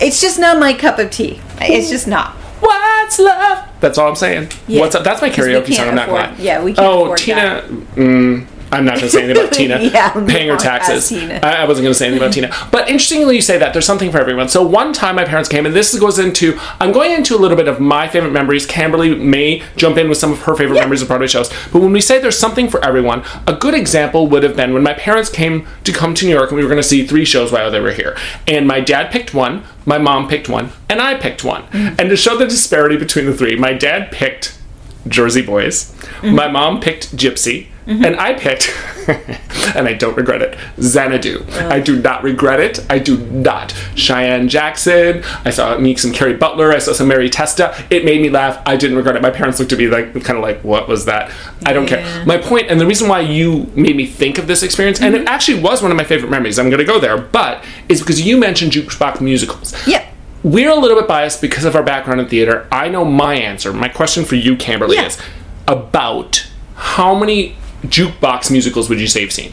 it's 0.00 0.20
just 0.20 0.38
not 0.38 0.58
my 0.58 0.72
cup 0.74 0.98
of 0.98 1.10
tea. 1.10 1.40
It's 1.60 1.90
just 1.90 2.08
not. 2.08 2.32
What's 2.60 3.18
love? 3.18 3.68
That's 3.80 3.98
all 3.98 4.08
I'm 4.08 4.16
saying. 4.16 4.50
Yeah. 4.66 4.80
What's 4.80 4.94
up? 4.94 5.04
That's 5.04 5.20
my 5.20 5.28
karaoke 5.30 5.74
song. 5.74 5.88
I'm 5.88 5.94
not 5.94 6.08
afford- 6.08 6.22
gonna 6.30 6.42
yeah, 6.42 6.62
we 6.62 6.72
can't 6.72 6.86
Oh, 6.86 7.14
Tina. 7.14 7.62
Mm, 7.96 8.46
I'm 8.74 8.84
not 8.84 8.96
going 8.98 9.06
to 9.06 9.10
say 9.10 9.24
anything 9.24 9.42
about 9.42 9.52
Tina 9.54 9.78
Yeah, 9.80 10.10
paying 10.26 10.48
her 10.48 10.56
taxes. 10.56 11.08
Tina. 11.08 11.40
I, 11.42 11.62
I 11.62 11.64
wasn't 11.66 11.84
going 11.84 11.92
to 11.92 11.98
say 11.98 12.06
anything 12.06 12.22
about 12.22 12.34
Tina. 12.34 12.68
But 12.70 12.88
interestingly, 12.88 13.36
you 13.36 13.42
say 13.42 13.58
that 13.58 13.72
there's 13.72 13.86
something 13.86 14.10
for 14.10 14.18
everyone. 14.18 14.48
So 14.48 14.66
one 14.66 14.92
time, 14.92 15.16
my 15.16 15.24
parents 15.24 15.48
came, 15.48 15.66
and 15.66 15.74
this 15.74 15.98
goes 15.98 16.18
into. 16.18 16.58
I'm 16.80 16.92
going 16.92 17.12
into 17.12 17.36
a 17.36 17.38
little 17.38 17.56
bit 17.56 17.68
of 17.68 17.80
my 17.80 18.08
favorite 18.08 18.32
memories. 18.32 18.66
Camberley 18.66 19.14
may 19.14 19.62
jump 19.76 19.96
in 19.96 20.08
with 20.08 20.18
some 20.18 20.32
of 20.32 20.40
her 20.42 20.54
favorite 20.54 20.80
memories 20.80 21.02
of 21.02 21.08
Broadway 21.08 21.28
shows. 21.28 21.48
But 21.72 21.80
when 21.80 21.92
we 21.92 22.00
say 22.00 22.18
there's 22.18 22.38
something 22.38 22.68
for 22.68 22.84
everyone, 22.84 23.24
a 23.46 23.54
good 23.54 23.74
example 23.74 24.26
would 24.28 24.42
have 24.42 24.56
been 24.56 24.74
when 24.74 24.82
my 24.82 24.94
parents 24.94 25.30
came 25.30 25.66
to 25.84 25.92
come 25.92 26.14
to 26.14 26.26
New 26.26 26.32
York, 26.32 26.50
and 26.50 26.56
we 26.56 26.62
were 26.62 26.70
going 26.70 26.82
to 26.82 26.88
see 26.88 27.06
three 27.06 27.24
shows 27.24 27.52
while 27.52 27.70
they 27.70 27.80
were 27.80 27.92
here. 27.92 28.16
And 28.46 28.66
my 28.66 28.80
dad 28.80 29.10
picked 29.12 29.34
one, 29.34 29.62
my 29.86 29.98
mom 29.98 30.28
picked 30.28 30.48
one, 30.48 30.70
and 30.88 31.00
I 31.00 31.14
picked 31.14 31.44
one. 31.44 31.62
Mm. 31.68 32.00
And 32.00 32.10
to 32.10 32.16
show 32.16 32.36
the 32.36 32.46
disparity 32.46 32.96
between 32.96 33.26
the 33.26 33.34
three, 33.36 33.56
my 33.56 33.72
dad 33.72 34.10
picked 34.10 34.58
Jersey 35.08 35.42
Boys. 35.42 35.92
Mm-hmm. 35.92 36.34
My 36.34 36.48
mom 36.48 36.80
picked 36.80 37.16
Gypsy. 37.16 37.68
And 37.86 38.16
I 38.16 38.32
picked, 38.32 38.72
and 39.76 39.86
I 39.86 39.92
don't 39.92 40.16
regret 40.16 40.40
it, 40.40 40.56
Xanadu. 40.80 41.44
I 41.52 41.80
do 41.80 42.00
not 42.00 42.22
regret 42.22 42.58
it. 42.58 42.80
I 42.88 42.98
do 42.98 43.18
not. 43.26 43.72
Cheyenne 43.94 44.48
Jackson. 44.48 45.22
I 45.44 45.50
saw 45.50 45.76
me 45.78 45.94
some 45.96 46.10
Kerry 46.12 46.34
Butler. 46.34 46.72
I 46.72 46.78
saw 46.78 46.92
some 46.94 47.08
Mary 47.08 47.28
Testa. 47.28 47.74
It 47.90 48.04
made 48.04 48.22
me 48.22 48.30
laugh. 48.30 48.62
I 48.64 48.76
didn't 48.76 48.96
regret 48.96 49.16
it. 49.16 49.22
My 49.22 49.28
parents 49.30 49.58
looked 49.60 49.72
at 49.72 49.78
me 49.78 49.88
like, 49.88 50.12
kind 50.24 50.38
of 50.38 50.42
like, 50.42 50.64
what 50.64 50.88
was 50.88 51.04
that? 51.04 51.30
I 51.66 51.74
don't 51.74 51.90
Yeah. 51.90 52.00
care. 52.02 52.24
My 52.26 52.38
point, 52.38 52.70
and 52.70 52.80
the 52.80 52.86
reason 52.86 53.06
why 53.08 53.20
you 53.20 53.70
made 53.74 53.96
me 53.96 54.06
think 54.06 54.38
of 54.38 54.46
this 54.46 54.62
experience, 54.62 55.00
and 55.02 55.14
Mm-hmm. 55.14 55.24
it 55.24 55.28
actually 55.28 55.60
was 55.60 55.82
one 55.82 55.90
of 55.90 55.96
my 55.98 56.04
favorite 56.04 56.30
memories. 56.30 56.58
I'm 56.58 56.70
going 56.70 56.78
to 56.78 56.84
go 56.86 56.98
there, 56.98 57.18
but 57.18 57.62
is 57.90 58.00
because 58.00 58.22
you 58.22 58.38
mentioned 58.38 58.72
jukebox 58.72 59.20
musicals. 59.20 59.74
Yeah. 59.86 60.06
We're 60.42 60.70
a 60.70 60.74
little 60.74 60.98
bit 60.98 61.06
biased 61.08 61.40
because 61.42 61.64
of 61.66 61.76
our 61.76 61.82
background 61.82 62.20
in 62.20 62.28
theater. 62.28 62.66
I 62.72 62.88
know 62.88 63.04
my 63.04 63.34
answer. 63.34 63.72
My 63.74 63.88
question 63.88 64.24
for 64.24 64.36
you, 64.36 64.56
Camberley, 64.56 64.96
Yeah. 64.96 65.06
is 65.06 65.18
about 65.68 66.46
how 66.76 67.14
many 67.14 67.56
jukebox 67.84 68.50
musicals 68.50 68.88
would 68.88 69.00
you 69.00 69.06
say 69.06 69.22
you've 69.22 69.32
seen? 69.32 69.52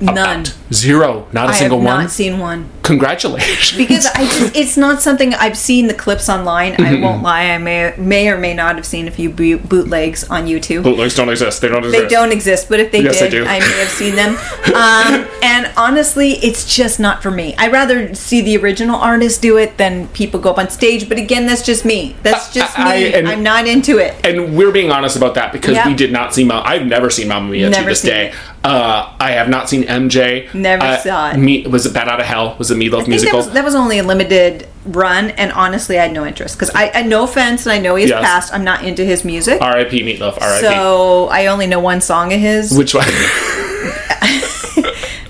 None. 0.00 0.16
About 0.16 0.54
zero. 0.72 1.26
Not 1.32 1.46
a 1.46 1.48
I 1.48 1.52
have 1.52 1.56
single 1.56 1.80
not 1.80 1.96
one. 2.00 2.08
seen 2.08 2.38
one. 2.38 2.68
Congratulations. 2.82 3.76
because 3.78 4.06
I 4.06 4.24
just 4.38 4.54
it's 4.56 4.76
not 4.76 5.00
something 5.02 5.32
I've 5.34 5.56
seen 5.56 5.86
the 5.86 5.94
clips 5.94 6.28
online. 6.28 6.74
Mm-hmm. 6.74 6.84
I 6.84 7.00
won't 7.06 7.22
lie, 7.22 7.46
I 7.50 7.58
may 7.58 7.94
may 7.96 8.28
or 8.28 8.36
may 8.38 8.52
not 8.54 8.76
have 8.76 8.84
seen 8.86 9.08
a 9.08 9.10
few 9.10 9.30
boot, 9.30 9.68
bootlegs 9.68 10.24
on 10.28 10.46
YouTube. 10.46 10.82
bootlegs 10.82 11.14
don't 11.14 11.28
exist. 11.30 11.60
They 11.62 11.68
don't 11.68 11.84
exist. 11.84 12.02
They 12.02 12.08
don't 12.08 12.32
exist, 12.32 12.68
but 12.68 12.80
if 12.80 12.92
they 12.92 13.02
Yes, 13.02 13.20
they 13.20 13.30
did, 13.30 13.44
do. 13.44 13.48
I 13.48 13.58
may 13.60 13.78
have 13.78 13.88
seen 13.88 14.14
them. 14.16 14.36
Um, 14.76 15.26
and 15.42 15.70
honestly, 15.76 16.32
it's 16.32 16.76
just 16.76 17.00
not 17.00 17.22
for 17.22 17.30
me. 17.30 17.54
I'd 17.56 17.72
rather 17.72 18.14
see 18.14 18.42
the 18.42 18.58
original 18.58 18.96
artist 18.96 19.40
do 19.40 19.56
it 19.56 19.78
than 19.78 20.08
people 20.08 20.38
go 20.38 20.50
up 20.50 20.58
on 20.58 20.68
stage. 20.68 21.08
But 21.08 21.16
again, 21.18 21.46
that's 21.46 21.62
just 21.62 21.84
me. 21.86 22.14
That's 22.22 22.52
just 22.52 22.78
I- 22.78 22.98
me. 22.98 23.14
and- 23.14 23.26
I'm 23.28 23.42
not 23.42 23.66
into 23.66 23.96
it. 23.98 24.14
and 24.24 24.54
we're 24.56 24.72
being 24.72 24.90
honest 24.90 25.16
about 25.16 25.34
that 25.34 25.52
because 25.52 25.76
Yeah. 25.76 25.86
we 25.88 25.94
did 25.94 26.12
not 26.12 26.34
see. 26.34 26.44
Ma- 26.44 26.62
I've 26.64 26.84
never 26.86 27.08
seen 27.08 27.28
Mamma 27.28 27.48
Mia 27.50 27.70
to 27.70 27.82
this 27.84 28.02
day. 28.02 28.28
it. 28.28 28.34
Uh, 28.66 29.14
I 29.20 29.30
have 29.32 29.48
not 29.48 29.68
seen 29.68 29.84
MJ. 29.84 30.52
Never 30.54 30.84
Uh, 30.84 30.96
saw 30.98 31.30
it. 31.30 31.36
Me, 31.36 31.66
was 31.66 31.86
it 31.86 31.94
Bat 31.94 32.08
Out 32.08 32.20
of 32.20 32.26
Hell? 32.26 32.56
Was 32.58 32.70
it 32.70 32.76
Meatloaf 32.78 33.06
musical? 33.06 33.38
that 33.40 33.46
was, 33.46 33.54
that 33.54 33.64
was 33.64 33.74
only 33.74 33.98
a 33.98 34.02
limited 34.02 34.66
run, 34.84 35.30
and 35.30 35.52
honestly, 35.52 35.98
I 35.98 36.02
had 36.02 36.12
no 36.12 36.26
interest 36.26 36.56
because 36.58 36.70
I, 36.74 36.90
I 36.94 37.02
no 37.02 37.24
offense, 37.24 37.64
and 37.66 37.72
I 37.72 37.78
know 37.78 37.94
he's 37.94 38.08
Yes. 38.10 38.24
passed. 38.24 38.52
I'm 38.54 38.64
not 38.64 38.84
into 38.84 39.04
his 39.04 39.24
music, 39.24 39.60
R.I.P. 39.60 40.02
Meatloaf. 40.02 40.40
R.I.P. 40.40 40.66
so 40.66 41.28
I 41.28 41.46
only 41.46 41.66
know 41.66 41.80
one 41.80 42.00
song 42.00 42.32
of 42.32 42.40
his. 42.40 42.72
Which 42.76 42.94
one? 42.94 43.06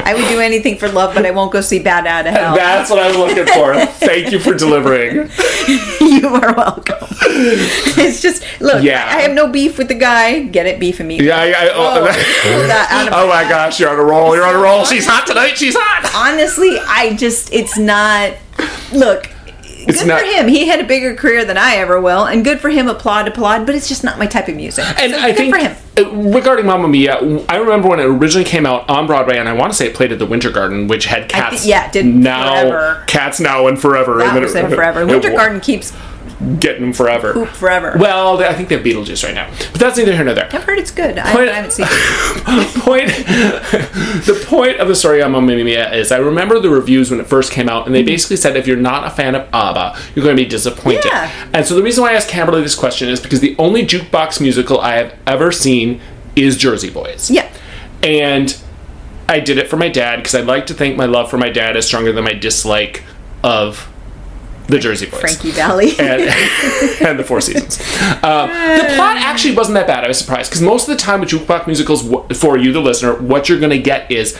I 0.06 0.14
would 0.14 0.28
do 0.28 0.40
anything 0.40 0.78
for 0.78 0.88
love, 0.88 1.14
but 1.14 1.26
I 1.26 1.30
won't 1.30 1.52
go 1.52 1.60
see 1.60 1.78
Bad 1.78 2.06
Out 2.06 2.26
of 2.26 2.32
Hell. 2.32 2.54
That's 2.54 2.90
what 2.90 2.98
I 2.98 3.08
was 3.08 3.16
looking 3.16 3.46
for. 3.46 3.74
Thank 4.06 4.32
you 4.32 4.38
for 4.38 4.54
delivering. 4.54 5.14
you 6.00 6.28
are 6.28 6.54
welcome. 6.54 7.08
it's 7.98 8.20
just 8.22 8.44
look. 8.60 8.82
Yeah. 8.82 9.04
I 9.04 9.20
have 9.22 9.32
no 9.32 9.48
beef 9.48 9.78
with 9.78 9.88
the 9.88 9.94
guy. 9.94 10.42
Get 10.42 10.66
it, 10.66 10.78
beef 10.78 10.98
with 10.98 11.06
me. 11.06 11.20
Yeah, 11.20 11.36
I, 11.38 11.46
I, 11.46 11.70
Oh, 11.76 11.98
oh, 11.98 12.04
that 12.04 13.08
oh 13.12 13.26
my 13.26 13.42
my 13.42 13.48
gosh, 13.48 13.80
you're 13.80 13.90
on 13.90 13.98
a 13.98 14.04
roll. 14.04 14.34
You're 14.34 14.46
on 14.46 14.54
a 14.54 14.58
roll. 14.58 14.84
She's 14.84 15.06
hot 15.06 15.26
tonight. 15.26 15.58
She's 15.58 15.74
hot. 15.76 16.10
honestly, 16.14 16.78
I 16.78 17.14
just 17.16 17.52
it's 17.52 17.76
not. 17.76 18.34
Look, 18.92 19.28
It's 19.86 20.00
good 20.00 20.08
not- 20.08 20.20
for 20.20 20.26
him. 20.26 20.48
He 20.48 20.66
had 20.66 20.80
a 20.80 20.84
bigger 20.84 21.14
career 21.14 21.44
than 21.44 21.56
I 21.56 21.76
ever 21.76 22.00
will, 22.00 22.24
and 22.24 22.44
good 22.44 22.60
for 22.60 22.70
him. 22.70 22.88
Applaud, 22.88 23.28
applaud. 23.28 23.66
But 23.66 23.74
it's 23.74 23.88
just 23.88 24.02
not 24.04 24.18
my 24.18 24.26
type 24.26 24.48
of 24.48 24.56
music. 24.56 24.84
And 25.00 25.12
So 25.12 25.18
I 25.18 25.28
good 25.28 25.36
think 25.36 25.54
for 25.54 25.60
him. 25.60 26.32
regarding 26.32 26.66
Mamma 26.66 26.88
Mia, 26.88 27.14
I 27.48 27.56
remember 27.56 27.88
when 27.88 28.00
it 28.00 28.04
originally 28.06 28.44
came 28.44 28.66
out 28.66 28.88
on 28.90 29.06
Broadway, 29.06 29.38
and 29.38 29.48
I 29.48 29.52
want 29.52 29.72
to 29.72 29.76
say 29.76 29.86
it 29.86 29.94
played 29.94 30.12
at 30.12 30.18
the 30.18 30.26
Winter 30.26 30.50
Garden, 30.50 30.88
which 30.88 31.06
had 31.06 31.28
cats. 31.28 31.62
thi- 31.62 31.70
yeah, 31.70 31.90
did 31.90 32.06
now 32.06 32.60
forever. 32.62 33.02
cats 33.06 33.40
now 33.40 33.66
and 33.68 33.80
forever. 33.80 34.18
That 34.18 34.34
and 34.34 34.42
was 34.42 34.54
it- 34.54 34.68
forever. 34.70 35.06
Winter 35.06 35.30
wa- 35.30 35.36
Garden 35.38 35.60
keeps 35.60 35.92
getting 36.58 36.82
them 36.82 36.92
forever. 36.92 37.32
poop 37.32 37.48
forever. 37.48 37.96
Well, 37.98 38.42
I 38.42 38.52
think 38.52 38.68
they 38.68 38.76
have 38.76 38.84
Beetlejuice 38.84 39.24
right 39.24 39.34
now, 39.34 39.50
but 39.72 39.80
that's 39.80 39.96
neither 39.96 40.14
here 40.14 40.24
nor 40.24 40.34
there. 40.34 40.48
I've 40.52 40.64
heard 40.64 40.78
it's 40.78 40.90
good. 40.90 41.18
I, 41.18 41.32
Point- 41.32 41.48
I 41.48 41.54
haven't 41.54 41.72
seen 41.72 41.86
it. 41.88 42.74
point 42.82 43.08
the 44.26 44.44
point 44.46 44.78
of 44.78 44.88
the 44.88 44.94
story 44.94 45.22
on 45.22 45.32
Mamma 45.32 45.56
Mia 45.56 45.92
is 45.92 46.12
I 46.12 46.18
remember 46.18 46.58
the 46.58 46.68
reviews 46.68 47.10
when 47.10 47.20
it 47.20 47.26
first 47.26 47.52
came 47.52 47.68
out, 47.68 47.86
and 47.86 47.94
they 47.94 48.00
mm-hmm. 48.00 48.06
basically 48.06 48.36
said 48.36 48.56
if 48.56 48.66
you're 48.66 48.76
not 48.76 49.06
a 49.06 49.10
fan 49.10 49.34
of 49.34 49.48
ABBA, 49.52 49.98
you're 50.14 50.24
going 50.24 50.36
to 50.36 50.42
be 50.42 50.48
disappointed. 50.48 51.06
Yeah. 51.06 51.48
And 51.52 51.66
so 51.66 51.74
the 51.74 51.82
reason 51.82 52.02
why 52.02 52.10
I 52.10 52.14
asked 52.14 52.28
Camberley 52.28 52.62
this 52.62 52.74
question 52.74 53.08
is 53.08 53.20
because 53.20 53.40
the 53.40 53.56
only 53.58 53.84
jukebox 53.84 54.40
musical 54.40 54.80
I 54.80 54.96
have 54.96 55.14
ever 55.26 55.50
seen 55.50 56.00
is 56.34 56.56
Jersey 56.56 56.90
Boys. 56.90 57.30
Yeah. 57.30 57.50
And 58.02 58.56
I 59.28 59.40
did 59.40 59.58
it 59.58 59.68
for 59.68 59.76
my 59.76 59.88
dad 59.88 60.16
because 60.16 60.34
I'd 60.34 60.46
like 60.46 60.66
to 60.66 60.74
think 60.74 60.96
my 60.96 61.06
love 61.06 61.30
for 61.30 61.38
my 61.38 61.48
dad 61.48 61.76
is 61.76 61.86
stronger 61.86 62.12
than 62.12 62.24
my 62.24 62.34
dislike 62.34 63.02
of 63.42 63.90
the 64.68 64.78
Jersey 64.78 65.06
Boys 65.06 65.20
Frankie 65.20 65.50
Valli. 65.52 65.90
and, 65.98 66.22
and 67.02 67.18
the 67.18 67.24
Four 67.24 67.40
Seasons. 67.40 67.80
Um, 68.22 68.48
the 68.50 68.92
plot 68.96 69.16
actually 69.16 69.54
wasn't 69.54 69.74
that 69.74 69.86
bad. 69.86 70.04
I 70.04 70.08
was 70.08 70.18
surprised 70.18 70.50
because 70.50 70.62
most 70.62 70.88
of 70.88 70.96
the 70.96 71.00
time 71.00 71.20
with 71.20 71.30
jukebox 71.30 71.66
musicals, 71.66 72.02
for 72.38 72.56
you, 72.56 72.72
the 72.72 72.80
listener, 72.80 73.14
what 73.14 73.48
you're 73.48 73.60
going 73.60 73.70
to 73.70 73.78
get 73.78 74.10
is 74.10 74.38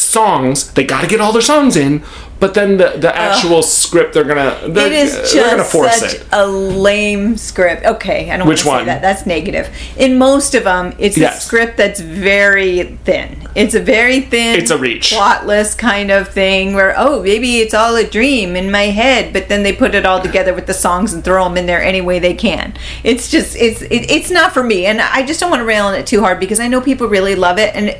songs. 0.00 0.72
They 0.72 0.84
got 0.84 1.00
to 1.02 1.06
get 1.06 1.20
all 1.20 1.32
their 1.32 1.42
songs 1.42 1.76
in, 1.76 2.02
but 2.38 2.54
then 2.54 2.76
the 2.76 2.90
the 2.98 3.14
actual 3.16 3.62
script 3.62 4.12
they're 4.14 4.24
gonna 4.24 4.58
they're, 4.68 4.86
It 4.88 4.92
is 4.92 5.32
they're 5.32 5.50
gonna 5.50 5.64
force 5.64 5.96
such 5.96 6.14
it. 6.14 6.26
a 6.32 6.46
lame 6.46 7.36
script. 7.36 7.84
Okay, 7.84 8.30
I 8.30 8.36
don't 8.36 8.46
Which 8.46 8.64
want 8.64 8.80
to 8.80 8.84
say 8.84 8.84
one? 8.84 8.86
that. 8.86 9.02
That's 9.02 9.24
negative. 9.26 9.68
In 9.96 10.18
most 10.18 10.54
of 10.54 10.64
them, 10.64 10.94
it's 10.98 11.16
Yes. 11.16 11.38
a 11.38 11.40
script 11.46 11.76
that's 11.78 12.00
very 12.00 12.98
thin. 13.04 13.48
It's 13.54 13.74
a 13.74 13.80
very 13.80 14.20
thin, 14.20 14.58
It's 14.60 14.70
a 14.70 14.76
reach. 14.76 15.12
plotless 15.12 15.76
kind 15.78 16.10
of 16.10 16.28
thing 16.28 16.74
where 16.74 16.94
oh 16.98 17.22
maybe 17.22 17.60
it's 17.60 17.72
all 17.72 17.96
a 17.96 18.04
dream 18.04 18.54
in 18.54 18.70
my 18.70 18.84
head, 18.84 19.32
but 19.32 19.48
then 19.48 19.62
they 19.62 19.72
put 19.72 19.94
it 19.94 20.04
all 20.04 20.20
together 20.20 20.52
with 20.52 20.66
the 20.66 20.74
songs 20.74 21.14
and 21.14 21.24
throw 21.24 21.44
them 21.44 21.56
in 21.56 21.64
there 21.66 21.82
any 21.82 22.02
way 22.02 22.18
they 22.18 22.34
can. 22.34 22.74
It's 23.02 23.30
just 23.30 23.56
it's 23.56 23.80
it, 23.82 24.10
it's 24.10 24.30
not 24.30 24.52
for 24.52 24.62
me, 24.62 24.84
and 24.84 25.00
I 25.00 25.24
just 25.24 25.40
don't 25.40 25.50
want 25.50 25.60
to 25.60 25.64
rail 25.66 25.86
on 25.86 25.94
it 25.94 26.06
too 26.06 26.20
hard 26.20 26.38
because 26.38 26.60
I 26.60 26.68
know 26.68 26.80
people 26.82 27.06
really 27.08 27.34
love 27.34 27.58
it 27.58 27.74
and. 27.74 27.96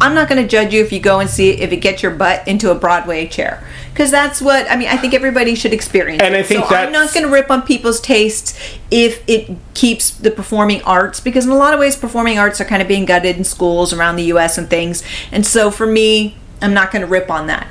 I'm 0.00 0.14
not 0.14 0.28
going 0.28 0.42
to 0.42 0.48
judge 0.48 0.74
you 0.74 0.82
if 0.82 0.92
you 0.92 1.00
go 1.00 1.20
and 1.20 1.30
see 1.30 1.50
it 1.50 1.60
if 1.60 1.72
it 1.72 1.76
gets 1.76 2.02
your 2.02 2.12
butt 2.12 2.46
into 2.48 2.70
a 2.70 2.74
Broadway 2.74 3.26
chair 3.26 3.64
because 3.94 4.10
that's 4.10 4.42
what 4.42 4.68
I 4.68 4.76
mean. 4.76 4.88
I 4.88 4.96
think 4.96 5.14
everybody 5.14 5.54
should 5.54 5.72
experience. 5.72 6.20
And 6.20 6.34
it. 6.34 6.38
I 6.38 6.42
think 6.42 6.66
so 6.66 6.74
I'm 6.74 6.90
not 6.90 7.14
going 7.14 7.24
to 7.24 7.32
rip 7.32 7.48
on 7.50 7.62
people's 7.62 8.00
tastes 8.00 8.58
if 8.90 9.22
it 9.28 9.56
keeps 9.74 10.10
the 10.10 10.32
performing 10.32 10.82
arts 10.82 11.20
because 11.20 11.46
in 11.46 11.52
a 11.52 11.56
lot 11.56 11.72
of 11.72 11.80
ways 11.80 11.94
performing 11.94 12.36
arts 12.36 12.60
are 12.60 12.64
kind 12.64 12.82
of 12.82 12.88
being 12.88 13.04
gutted 13.04 13.36
in 13.36 13.44
schools 13.44 13.92
around 13.92 14.16
the 14.16 14.24
US 14.24 14.58
and 14.58 14.68
things. 14.68 15.04
And 15.30 15.46
so 15.46 15.70
for 15.70 15.86
me, 15.86 16.36
I'm 16.60 16.74
not 16.74 16.90
going 16.90 17.02
to 17.02 17.08
rip 17.08 17.30
on 17.30 17.46
that. 17.46 17.68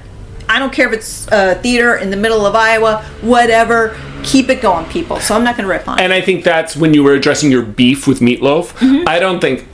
I 0.47 0.59
don't 0.59 0.71
care 0.71 0.87
if 0.87 0.93
it's 0.93 1.27
uh, 1.29 1.55
theater 1.61 1.95
in 1.95 2.09
the 2.09 2.17
middle 2.17 2.45
of 2.45 2.55
Iowa, 2.55 3.03
whatever. 3.21 3.99
Keep 4.23 4.49
it 4.49 4.61
going, 4.61 4.85
people. 4.85 5.19
So 5.19 5.35
I'm 5.35 5.43
not 5.43 5.57
going 5.57 5.67
to 5.67 5.73
rip 5.73 5.87
on 5.87 5.99
it. 5.99 6.03
And 6.03 6.13
I 6.13 6.21
think 6.21 6.43
that's 6.43 6.75
when 6.77 6.93
you 6.93 7.03
were 7.03 7.13
addressing 7.13 7.51
your 7.51 7.63
beef 7.63 8.07
with 8.07 8.19
Meatloaf. 8.19 8.67
Mm-hmm. 8.77 9.07
I 9.07 9.19
don't 9.19 9.41
think 9.41 9.67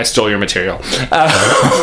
I 0.00 0.02
stole 0.02 0.30
your 0.30 0.38
material. 0.38 0.80
Uh, 1.12 1.28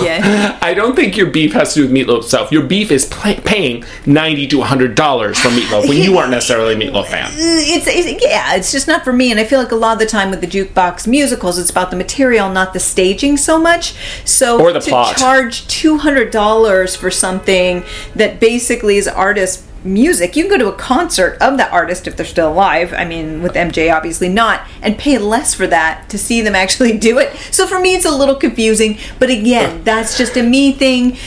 Yeah. 0.04 0.58
I 0.62 0.74
don't 0.74 0.96
think 0.96 1.16
your 1.18 1.28
beef 1.30 1.54
has 1.54 1.74
to 1.74 1.82
do 1.82 1.84
with 1.84 1.92
Meatloaf 2.08 2.24
itself. 2.24 2.52
Your 2.52 2.64
beef 2.64 2.92
is 2.92 3.06
pay- 3.06 3.40
paying 3.40 3.84
ninety 4.06 4.48
to 4.48 4.62
hundred 4.62 4.96
dollars 4.96 5.38
for 5.40 5.50
Meatloaf 5.50 5.88
when 5.88 5.98
you 5.98 6.18
aren't 6.18 6.32
necessarily 6.32 6.74
a 6.74 6.78
Meatloaf 6.78 7.08
fan. 7.08 7.30
it's, 7.36 7.86
it's 7.88 8.24
yeah, 8.26 8.56
it's 8.56 8.72
just 8.72 8.88
not 8.88 9.04
for 9.04 9.14
me. 9.14 9.30
And 9.32 9.40
I 9.40 9.44
feel 9.44 9.60
like 9.60 9.72
a 9.72 9.76
lot 9.76 9.94
of 9.94 10.00
the 10.00 10.06
time 10.06 10.30
with 10.32 10.42
the 10.42 10.48
jukebox 10.48 11.08
musicals, 11.08 11.58
it's 11.60 11.70
about 11.70 11.92
the 11.92 11.98
material, 11.98 12.50
not 12.50 12.74
the 12.74 12.80
staging 12.80 13.38
so 13.38 13.60
much. 13.60 13.94
So 14.26 14.60
Or 14.60 14.72
the 14.74 14.80
to 14.80 14.90
plot. 14.90 15.18
charge 15.18 15.68
two 15.68 15.98
hundred 15.98 16.32
dollars 16.32 16.96
for 16.96 17.12
something 17.12 17.84
that 18.16 18.40
basically 18.40 18.98
is 18.98 19.08
artist 19.08 19.64
music, 19.88 20.36
you 20.36 20.44
can 20.44 20.52
go 20.52 20.58
to 20.58 20.68
a 20.68 20.76
concert 20.76 21.38
of 21.42 21.58
that 21.58 21.72
artist 21.72 22.08
if 22.08 22.16
they're 22.16 22.26
still 22.26 22.52
alive. 22.52 22.94
I 22.94 23.06
mean, 23.06 23.42
with 23.42 23.54
MJ, 23.54 23.94
obviously 23.94 24.30
not, 24.30 24.68
and 24.82 24.98
pay 24.98 25.18
less 25.18 25.54
for 25.54 25.68
that 25.68 26.10
to 26.10 26.18
see 26.18 26.42
them 26.42 26.56
actually 26.56 26.98
do 26.98 27.18
it. 27.20 27.36
So 27.52 27.68
for 27.68 27.80
me, 27.80 27.96
it's 27.96 28.06
a 28.06 28.16
little 28.16 28.36
confusing. 28.36 28.98
But 29.20 29.30
again, 29.30 29.84
that's 29.84 30.18
just 30.18 30.38
a 30.38 30.44
me 30.44 30.72
thing. 30.74 31.18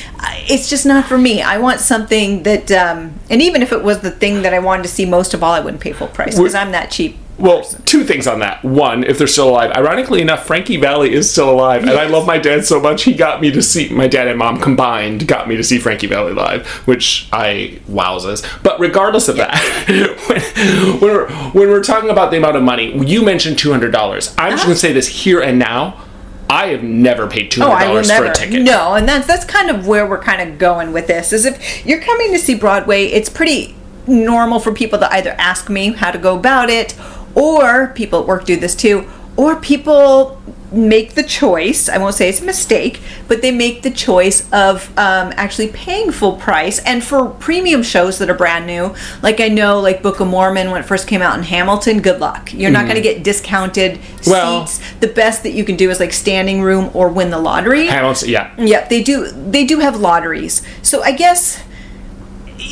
It's 0.49 0.69
just 0.69 0.87
not 0.87 1.07
for 1.07 1.19
me. 1.19 1.43
I 1.43 1.59
want 1.59 1.81
something 1.81 2.43
that, 2.45 2.71
um, 2.71 3.19
and 3.29 3.43
even 3.43 3.63
if 3.63 3.73
it 3.73 3.83
was 3.83 4.01
the 4.01 4.11
thing 4.11 4.43
that 4.43 4.55
I 4.55 4.59
wanted 4.59 4.83
to 4.83 4.89
see 4.89 5.07
most 5.07 5.35
of 5.35 5.43
all, 5.43 5.53
I 5.53 5.61
wouldn't 5.61 5.83
pay 5.83 5.93
full 5.93 6.09
price 6.09 6.37
because 6.37 6.55
I'm 6.55 6.73
that 6.73 6.91
cheap. 6.91 7.17
Well, 7.41 7.65
two 7.65 8.05
things 8.05 8.27
on 8.27 8.41
that. 8.41 8.63
One, 8.63 9.03
if 9.03 9.17
they're 9.19 9.27
still 9.27 9.49
alive. 9.49 9.71
Ironically 9.73 10.21
enough, 10.21 10.47
Frankie 10.47 10.77
Valli 10.77 11.13
is 11.15 11.31
still 11.31 11.49
alive, 11.51 11.83
and 11.83 11.91
I 11.93 12.05
love 12.07 12.27
my 12.27 12.37
dad 12.39 12.67
so 12.67 12.79
much. 12.79 13.05
He 13.05 13.15
got 13.15 13.41
me 13.41 13.51
to 13.51 13.63
see 13.63 13.89
my 13.89 14.07
dad 14.09 14.29
and 14.29 14.39
mom 14.39 14.61
combined 14.61 15.27
got 15.27 15.49
me 15.49 15.57
to 15.57 15.65
see 15.65 15.79
Frankie 15.79 16.07
Valli 16.07 16.33
live, 16.35 16.67
which 16.87 17.29
I 17.33 17.81
wowzes. 17.91 18.45
But 18.63 18.79
regardless 18.79 19.29
of 19.29 19.37
that, 19.37 19.55
when, 20.29 20.41
when 20.41 21.01
we're 21.01 21.31
when 21.53 21.69
we're 21.71 21.83
talking 21.83 22.11
about 22.11 22.31
the 22.31 22.37
amount 22.37 22.57
of 22.57 22.63
money, 22.63 22.97
you 23.07 23.25
mentioned 23.25 23.59
two 23.59 23.71
hundred 23.71 23.91
dollars. 23.93 24.35
I'm 24.37 24.51
just 24.53 24.63
Uh-huh. 24.63 24.69
going 24.69 24.75
to 24.75 24.81
say 24.81 24.93
this 24.93 25.09
here 25.09 25.41
and 25.41 25.59
now. 25.59 26.05
I 26.53 26.67
have 26.71 26.83
never 26.83 27.29
paid 27.29 27.53
two 27.53 27.63
Oh, 27.63 27.71
hundred 27.71 27.87
will 27.95 28.03
dollars 28.03 28.11
for 28.11 28.25
a 28.25 28.35
ticket. 28.35 28.63
No, 28.63 28.95
and 28.95 29.09
that's 29.09 29.27
that's 29.27 29.45
kind 29.45 29.71
of 29.71 29.87
where 29.87 30.05
we're 30.05 30.21
kind 30.21 30.43
of 30.51 30.59
going 30.59 30.93
with 30.93 31.07
this. 31.07 31.33
Is 31.33 31.47
if 31.47 31.87
you're 31.87 32.01
coming 32.01 32.33
to 32.33 32.39
see 32.41 32.57
Broadway, 32.57 33.05
it's 33.05 33.29
pretty 33.29 33.77
normal 34.09 34.59
for 34.59 34.73
people 34.75 34.99
to 34.99 35.13
either 35.13 35.37
ask 35.39 35.71
me 35.71 35.93
how 35.93 36.11
to 36.11 36.19
go 36.19 36.37
about 36.37 36.69
it, 36.69 36.93
or 37.35 37.89
people 37.89 38.21
at 38.21 38.27
work 38.27 38.45
do 38.45 38.57
this 38.57 38.75
too, 38.75 39.09
or 39.37 39.57
people 39.57 40.41
make 40.73 41.15
the 41.15 41.23
choice. 41.25 41.89
I 41.89 41.99
won't 41.99 42.15
say 42.15 42.29
it's 42.29 42.41
a 42.41 42.45
mistake, 42.45 43.01
but 43.27 43.43
they 43.43 43.51
make 43.51 43.83
the 43.83 43.91
choice 43.91 44.49
of 44.53 44.89
um, 44.97 45.33
actually 45.37 45.67
paying 45.69 46.13
full 46.13 46.37
price. 46.37 46.79
And 46.81 47.03
for 47.03 47.29
premium 47.29 47.83
shows 47.83 48.19
that 48.19 48.31
are 48.31 48.35
brand 48.35 48.67
new, 48.67 48.95
like 49.21 49.41
I 49.41 49.49
know, 49.49 49.81
like 49.81 50.01
Book 50.01 50.21
of 50.21 50.29
Mormon 50.29 50.71
when 50.71 50.81
it 50.81 50.85
first 50.85 51.09
came 51.09 51.23
out 51.23 51.37
in 51.37 51.43
Hamilton, 51.43 52.01
good 52.01 52.21
luck. 52.21 52.53
You're 52.55 52.71
not 52.71 52.85
going 52.85 52.95
to 52.97 53.03
get 53.03 53.25
discounted. 53.25 53.99
Well- 54.27 54.67
seats. 54.67 54.81
The 55.01 55.09
best 55.09 55.43
that 55.43 55.53
you 55.53 55.65
can 55.65 55.75
do 55.77 55.91
is 55.91 55.99
like 55.99 56.13
standing 56.13 56.63
room 56.63 56.91
or 56.95 57.09
win 57.09 57.31
the 57.31 57.39
lottery. 57.39 57.87
Hamilton, 57.87 58.29
yeah. 58.29 58.55
Yep, 58.57 58.91
they 58.91 59.03
do. 59.03 59.27
They 59.33 59.65
do 59.65 59.81
have 59.81 59.99
lotteries. 59.99 60.63
So 60.83 61.03
I 61.03 61.11
guess, 61.13 61.61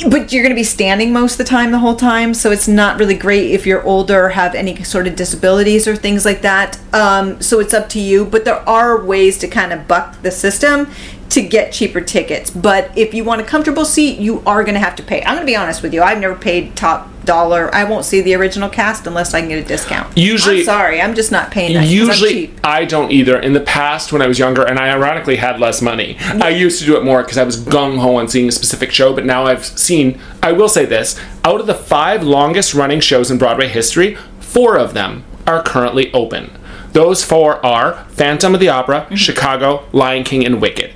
but 0.09 0.31
you're 0.31 0.43
going 0.43 0.55
to 0.55 0.59
be 0.59 0.63
standing 0.63 1.11
most 1.11 1.33
of 1.33 1.37
the 1.39 1.43
time, 1.43 1.71
the 1.71 1.79
whole 1.79 1.95
time. 1.95 2.33
So 2.33 2.51
it's 2.51 2.67
not 2.67 2.99
really 2.99 3.15
great 3.15 3.51
if 3.51 3.65
you're 3.65 3.83
older 3.83 4.25
or 4.25 4.29
have 4.29 4.55
any 4.55 4.83
sort 4.83 5.07
of 5.07 5.15
disabilities 5.15 5.87
or 5.87 5.95
things 5.95 6.25
like 6.25 6.41
that. 6.41 6.79
Um, 6.93 7.41
so 7.41 7.59
it's 7.59 7.73
up 7.73 7.89
to 7.89 7.99
you. 7.99 8.25
But 8.25 8.45
there 8.45 8.67
are 8.67 9.03
ways 9.03 9.37
to 9.39 9.47
kind 9.47 9.73
of 9.73 9.87
buck 9.87 10.21
the 10.21 10.31
system 10.31 10.91
to 11.29 11.41
get 11.41 11.71
cheaper 11.71 12.01
tickets. 12.01 12.49
But 12.49 12.91
if 12.97 13.13
you 13.13 13.23
want 13.23 13.41
a 13.41 13.43
comfortable 13.43 13.85
seat, 13.85 14.17
you 14.19 14.41
are 14.45 14.63
going 14.63 14.73
to 14.73 14.79
have 14.79 14.95
to 14.95 15.03
pay. 15.03 15.21
I'm 15.21 15.35
going 15.35 15.41
to 15.41 15.45
be 15.45 15.55
honest 15.55 15.83
with 15.83 15.93
you. 15.93 16.01
I've 16.01 16.19
never 16.19 16.35
paid 16.35 16.75
top 16.75 17.07
dollar. 17.25 17.73
I 17.75 17.83
won't 17.83 18.05
see 18.05 18.21
the 18.21 18.33
original 18.33 18.67
cast 18.69 19.05
unless 19.05 19.35
I 19.35 19.41
can 19.41 19.49
get 19.49 19.59
a 19.63 19.67
discount. 19.67 20.17
Usually- 20.17 20.59
I'm 20.59 20.65
sorry. 20.65 20.99
I'm 21.01 21.13
just 21.13 21.31
not 21.31 21.51
paying 21.51 21.73
that. 21.73 21.81
'cause 21.81 21.89
I'm 21.89 21.95
Usually, 21.95 22.31
cheap. 22.33 22.59
I 22.63 22.85
don't 22.85 23.11
either. 23.11 23.37
In 23.39 23.53
the 23.53 23.59
past, 23.59 24.11
when 24.11 24.23
I 24.23 24.27
was 24.27 24.39
younger, 24.39 24.63
and 24.63 24.79
I 24.79 24.89
ironically 24.89 25.35
had 25.35 25.59
less 25.59 25.81
money, 25.81 26.17
I 26.41 26.49
used 26.49 26.79
to 26.79 26.85
do 26.85 26.97
it 26.97 27.03
more 27.03 27.21
because 27.21 27.37
I 27.37 27.43
was 27.43 27.57
gung 27.57 27.99
ho 27.99 28.15
on 28.15 28.27
seeing 28.27 28.47
a 28.49 28.51
specific 28.51 28.91
show. 28.91 29.13
But 29.13 29.25
now 29.25 29.45
I've 29.45 29.63
seen. 29.65 30.19
I 30.41 30.51
will 30.53 30.69
say 30.69 30.85
this: 30.85 31.15
out 31.45 31.59
of 31.59 31.67
the 31.67 31.75
five 31.75 32.23
longest 32.23 32.73
running 32.73 33.01
shows 33.01 33.29
in 33.29 33.37
Broadway 33.37 33.67
history, 33.67 34.17
four 34.39 34.77
of 34.77 34.95
them 34.95 35.23
are 35.45 35.61
currently 35.61 36.11
open. 36.13 36.49
Those 36.93 37.23
four 37.23 37.63
are 37.63 38.03
Phantom 38.09 38.55
of 38.55 38.59
the 38.59 38.69
Opera, 38.69 39.01
Mm-hmm. 39.01 39.15
Chicago, 39.15 39.83
Lion 39.91 40.23
King, 40.23 40.43
and 40.43 40.59
Wicked. 40.59 40.91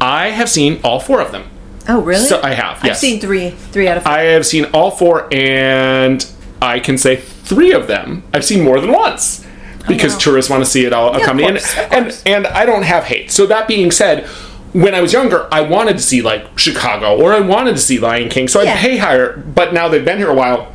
I 0.00 0.30
have 0.30 0.48
seen 0.48 0.80
all 0.84 1.00
four 1.00 1.20
of 1.20 1.32
them. 1.32 1.44
Oh, 1.88 2.02
really? 2.02 2.24
So 2.24 2.40
I 2.42 2.50
have, 2.52 2.84
Yes. 2.84 2.96
I've 2.96 2.98
seen 2.98 3.20
three, 3.20 3.50
three 3.50 3.88
out 3.88 3.96
of 3.96 4.02
five. 4.02 4.12
I 4.18 4.22
have 4.24 4.44
seen 4.46 4.66
all 4.66 4.90
four, 4.90 5.26
and 5.32 6.24
I 6.60 6.80
can 6.80 6.98
say 6.98 7.16
three 7.16 7.72
of 7.72 7.86
them 7.86 8.24
I've 8.34 8.44
seen 8.44 8.62
more 8.62 8.78
than 8.80 8.92
once 8.92 9.44
oh, 9.44 9.84
because 9.88 10.12
wow. 10.12 10.18
tourists 10.18 10.50
want 10.50 10.62
to 10.64 10.70
see 10.70 10.84
it 10.84 10.92
all 10.92 11.14
of 11.14 11.22
accompanied. 11.22 11.50
course, 11.60 11.78
of 11.78 11.92
and, 11.92 12.22
and 12.26 12.46
I 12.48 12.66
don't 12.66 12.82
have 12.82 13.04
hate. 13.04 13.30
So 13.30 13.46
that 13.46 13.66
being 13.66 13.90
said, 13.90 14.26
when 14.74 14.94
I 14.94 15.00
was 15.00 15.14
younger, 15.14 15.48
I 15.50 15.62
wanted 15.62 15.96
to 15.96 16.02
see 16.02 16.20
like 16.20 16.58
Chicago 16.58 17.18
or 17.18 17.32
I 17.32 17.40
wanted 17.40 17.72
to 17.72 17.80
see 17.80 17.98
Lion 17.98 18.28
King, 18.28 18.48
so 18.48 18.60
Yeah. 18.60 18.72
I'd 18.74 18.78
pay 18.78 18.96
higher. 18.98 19.38
But 19.38 19.72
now 19.72 19.88
they've 19.88 20.04
been 20.04 20.18
here 20.18 20.30
a 20.30 20.34
while. 20.34 20.72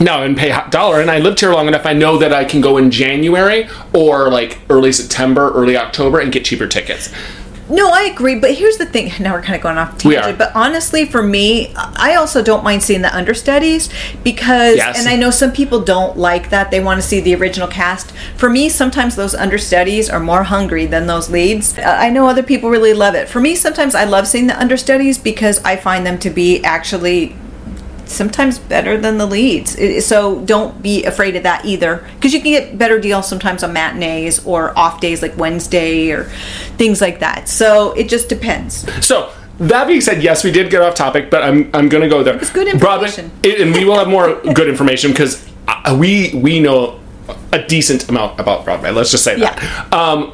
Now 0.00 0.22
and 0.22 0.36
pay 0.36 0.54
dollar, 0.70 1.00
and 1.00 1.10
I 1.10 1.18
lived 1.18 1.40
here 1.40 1.52
long 1.52 1.68
enough. 1.68 1.86
I 1.86 1.92
know 1.92 2.18
that 2.18 2.32
I 2.32 2.44
can 2.44 2.60
go 2.60 2.76
in 2.76 2.90
January 2.90 3.68
or 3.92 4.30
like 4.30 4.58
early 4.68 4.90
September, 4.90 5.52
early 5.52 5.76
October, 5.76 6.18
and 6.18 6.32
get 6.32 6.44
cheaper 6.44 6.66
tickets. 6.66 7.12
No, 7.72 7.90
I 7.90 8.02
agree, 8.02 8.34
but 8.38 8.52
here's 8.54 8.76
the 8.76 8.84
thing. 8.86 9.10
Now 9.18 9.32
we're 9.32 9.42
kind 9.42 9.56
of 9.56 9.62
going 9.62 9.78
off 9.78 9.96
tangent, 9.96 10.36
but 10.36 10.54
honestly, 10.54 11.06
for 11.06 11.22
me, 11.22 11.72
I 11.76 12.14
also 12.16 12.42
don't 12.42 12.62
mind 12.62 12.82
seeing 12.82 13.00
the 13.00 13.14
understudies 13.16 13.88
because, 14.22 14.76
Yes. 14.76 14.98
and 14.98 15.08
I 15.08 15.16
know 15.16 15.30
some 15.30 15.52
people 15.52 15.80
don't 15.80 16.18
like 16.18 16.50
that. 16.50 16.70
They 16.70 16.80
want 16.80 17.00
to 17.00 17.06
see 17.06 17.20
the 17.20 17.34
original 17.34 17.68
cast. 17.68 18.12
For 18.36 18.50
me, 18.50 18.68
sometimes 18.68 19.16
those 19.16 19.34
understudies 19.34 20.10
are 20.10 20.20
more 20.20 20.42
hungry 20.42 20.84
than 20.84 21.06
those 21.06 21.30
leads. 21.30 21.78
I 21.78 22.10
know 22.10 22.26
other 22.28 22.42
people 22.42 22.68
really 22.68 22.92
love 22.92 23.14
it. 23.14 23.28
For 23.28 23.40
me, 23.40 23.54
sometimes 23.54 23.94
I 23.94 24.04
love 24.04 24.28
seeing 24.28 24.48
the 24.48 24.58
understudies 24.60 25.16
because 25.16 25.58
I 25.64 25.76
find 25.76 26.04
them 26.04 26.18
to 26.18 26.30
be 26.30 26.62
actually 26.64 27.34
sometimes 28.12 28.58
better 28.58 28.96
than 28.98 29.18
the 29.18 29.26
leads. 29.26 29.74
It- 29.76 30.02
So 30.04 30.40
don't 30.40 30.82
be 30.82 31.04
afraid 31.04 31.36
of 31.36 31.42
that 31.44 31.64
either, 31.64 32.04
because 32.16 32.32
you 32.34 32.40
can 32.40 32.50
get 32.52 32.78
better 32.78 32.98
deals 33.00 33.28
sometimes 33.28 33.62
on 33.62 33.72
matinees 33.72 34.44
or 34.44 34.72
off 34.78 35.00
days 35.00 35.22
like 35.22 35.36
Wednesday 35.38 36.10
or 36.10 36.24
things 36.78 37.00
like 37.00 37.20
that. 37.20 37.48
So 37.48 37.92
it 37.92 38.08
just 38.08 38.28
depends. 38.28 38.86
So 39.04 39.30
that 39.58 39.86
being 39.86 40.00
said, 40.00 40.22
yes, 40.22 40.42
we 40.44 40.50
did 40.50 40.70
get 40.70 40.82
off 40.82 40.94
topic, 40.94 41.30
but 41.30 41.42
I'm 41.42 41.70
I'm 41.74 41.88
gonna 41.88 42.08
go 42.08 42.22
there. 42.22 42.36
It's 42.36 42.50
good 42.50 42.68
information. 42.68 43.30
and 43.44 43.74
we 43.74 43.84
will 43.84 43.96
have 43.98 44.08
more 44.08 44.34
good 44.54 44.68
information 44.68 45.10
because 45.12 45.44
uh, 45.68 45.96
we 45.98 46.30
we 46.34 46.58
know 46.60 46.98
a 47.52 47.58
decent 47.62 48.08
amount 48.08 48.38
about 48.40 48.64
Broadway. 48.64 48.90
Let's 48.90 49.10
just 49.10 49.24
say 49.24 49.38
that. 49.38 49.92
Um, 49.92 50.32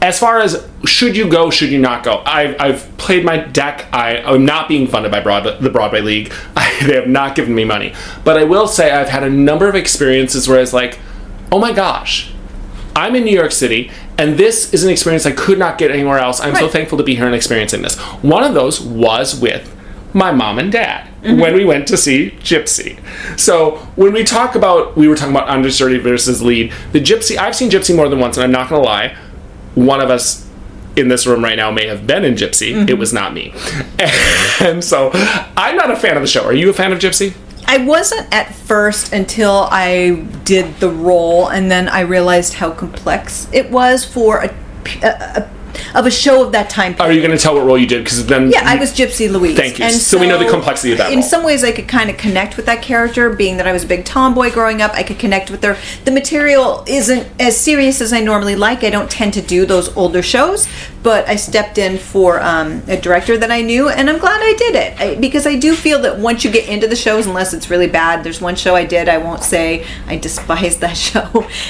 as 0.00 0.18
far 0.18 0.38
as 0.38 0.66
should 0.84 1.16
you 1.16 1.28
go, 1.28 1.50
should 1.50 1.70
you 1.70 1.78
not 1.78 2.04
go? 2.04 2.22
I've, 2.24 2.60
I've 2.60 2.98
played 2.98 3.24
my 3.24 3.38
deck. 3.38 3.86
I, 3.92 4.18
I'm 4.18 4.44
not 4.44 4.68
being 4.68 4.86
funded 4.86 5.10
by 5.10 5.20
Broadway, 5.20 5.58
the 5.60 5.70
Broadway 5.70 6.00
League. 6.00 6.32
I, 6.56 6.84
they 6.86 6.94
have 6.94 7.08
not 7.08 7.34
given 7.34 7.54
me 7.54 7.64
money. 7.64 7.94
But 8.24 8.36
I 8.36 8.44
will 8.44 8.68
say 8.68 8.90
I've 8.90 9.08
had 9.08 9.24
a 9.24 9.30
number 9.30 9.68
of 9.68 9.74
experiences 9.74 10.48
where 10.48 10.60
it's 10.60 10.72
like, 10.72 10.98
oh 11.50 11.58
my 11.58 11.72
gosh, 11.72 12.32
I'm 12.94 13.14
in 13.14 13.24
New 13.24 13.34
York 13.34 13.52
City, 13.52 13.90
and 14.16 14.36
this 14.36 14.72
is 14.74 14.82
an 14.82 14.90
experience 14.90 15.24
I 15.24 15.32
could 15.32 15.58
not 15.58 15.78
get 15.78 15.90
anywhere 15.90 16.18
else. 16.18 16.40
I'm 16.40 16.56
so 16.56 16.68
thankful 16.68 16.98
to 16.98 17.04
be 17.04 17.14
here 17.14 17.26
and 17.26 17.34
experiencing 17.34 17.82
this. 17.82 17.96
One 18.22 18.42
of 18.42 18.54
those 18.54 18.80
was 18.80 19.38
with 19.38 19.74
my 20.12 20.32
mom 20.32 20.58
and 20.58 20.72
dad 20.72 21.06
mm-hmm. 21.22 21.38
when 21.40 21.54
we 21.54 21.64
went 21.64 21.86
to 21.88 21.96
see 21.96 22.30
Gypsy. 22.40 22.98
So 23.38 23.76
when 23.94 24.12
we 24.12 24.24
talk 24.24 24.54
about, 24.54 24.96
we 24.96 25.06
were 25.06 25.14
talking 25.14 25.34
about 25.34 25.48
understudy 25.48 25.98
versus 25.98 26.42
lead. 26.42 26.72
The 26.92 27.00
Gypsy, 27.00 27.36
I've 27.36 27.54
seen 27.54 27.70
Gypsy 27.70 27.94
more 27.94 28.08
than 28.08 28.18
once, 28.18 28.36
and 28.36 28.44
I'm 28.44 28.50
not 28.50 28.68
gonna 28.68 28.82
lie, 28.82 29.16
one 29.86 30.00
of 30.00 30.10
us 30.10 30.48
in 30.96 31.08
this 31.08 31.26
room 31.26 31.44
right 31.44 31.56
now 31.56 31.70
may 31.70 31.86
have 31.86 32.06
been 32.06 32.24
in 32.24 32.34
Gypsy. 32.34 32.72
Mm-hmm. 32.72 32.88
It 32.88 32.98
was 32.98 33.12
not 33.12 33.32
me. 33.32 33.54
And 34.60 34.82
so 34.82 35.10
I'm 35.56 35.76
not 35.76 35.92
a 35.92 35.96
fan 35.96 36.16
of 36.16 36.22
the 36.22 36.26
show. 36.26 36.44
Are 36.44 36.52
you 36.52 36.68
a 36.68 36.72
fan 36.72 36.92
of 36.92 36.98
Gypsy? 36.98 37.32
I 37.68 37.78
wasn't 37.78 38.34
at 38.34 38.52
first 38.52 39.12
until 39.12 39.68
I 39.70 40.26
did 40.42 40.80
the 40.80 40.90
role, 40.90 41.48
and 41.48 41.70
then 41.70 41.88
I 41.88 42.00
realized 42.00 42.54
how 42.54 42.72
complex 42.72 43.46
it 43.52 43.70
was 43.70 44.04
for 44.04 44.38
a, 44.38 44.54
a, 45.02 45.06
a 45.06 45.50
of 45.94 46.06
a 46.06 46.10
show 46.10 46.44
of 46.44 46.52
that 46.52 46.70
time 46.70 46.94
period. 46.94 47.10
Are 47.10 47.14
you 47.14 47.20
going 47.20 47.36
to 47.36 47.42
tell 47.42 47.54
what 47.54 47.64
role 47.64 47.78
you 47.78 47.86
did? 47.86 48.04
Because 48.04 48.24
then 48.26 48.50
Yeah, 48.50 48.62
I 48.64 48.76
was 48.76 48.92
Gypsy 48.92 49.30
Louise. 49.30 49.56
Thank 49.56 49.78
you. 49.78 49.90
So 49.90 50.18
we 50.18 50.26
know 50.26 50.38
the 50.38 50.48
complexity 50.48 50.92
of 50.92 50.98
that 50.98 51.10
In 51.12 51.20
role. 51.20 51.28
some 51.28 51.44
ways, 51.44 51.64
I 51.64 51.72
could 51.72 51.88
kind 51.88 52.10
of 52.10 52.16
connect 52.16 52.56
with 52.56 52.66
that 52.66 52.82
character, 52.82 53.30
being 53.30 53.56
that 53.58 53.66
I 53.66 53.72
was 53.72 53.84
a 53.84 53.86
big 53.86 54.04
tomboy 54.04 54.50
growing 54.50 54.82
up. 54.82 54.92
I 54.92 55.02
could 55.02 55.18
connect 55.18 55.50
with 55.50 55.62
her. 55.64 55.76
The 56.04 56.10
material 56.10 56.84
isn't 56.86 57.26
as 57.40 57.56
serious 57.56 58.00
as 58.00 58.12
I 58.12 58.20
normally 58.20 58.56
like. 58.56 58.84
I 58.84 58.90
don't 58.90 59.10
tend 59.10 59.34
to 59.34 59.42
do 59.42 59.66
those 59.66 59.94
older 59.96 60.22
shows, 60.22 60.68
but 61.02 61.28
I 61.28 61.36
stepped 61.36 61.78
in 61.78 61.98
for 61.98 62.40
um, 62.42 62.82
a 62.88 62.96
director 63.00 63.36
that 63.38 63.50
I 63.50 63.62
knew, 63.62 63.88
and 63.88 64.08
I'm 64.10 64.18
glad 64.18 64.40
I 64.42 64.54
did 64.58 64.74
it 64.74 65.00
I, 65.00 65.14
because 65.16 65.46
I 65.46 65.56
do 65.56 65.74
feel 65.74 66.00
that 66.02 66.18
once 66.18 66.44
you 66.44 66.50
get 66.50 66.68
into 66.68 66.86
the 66.86 66.96
shows, 66.96 67.26
unless 67.26 67.54
it's 67.54 67.70
really 67.70 67.86
bad, 67.86 68.24
there's 68.24 68.40
one 68.40 68.56
show 68.56 68.74
I 68.74 68.84
did. 68.84 69.08
I 69.08 69.18
won't 69.18 69.42
say 69.42 69.86
I 70.06 70.16
despise 70.16 70.78
that 70.78 70.96
show. 70.96 71.20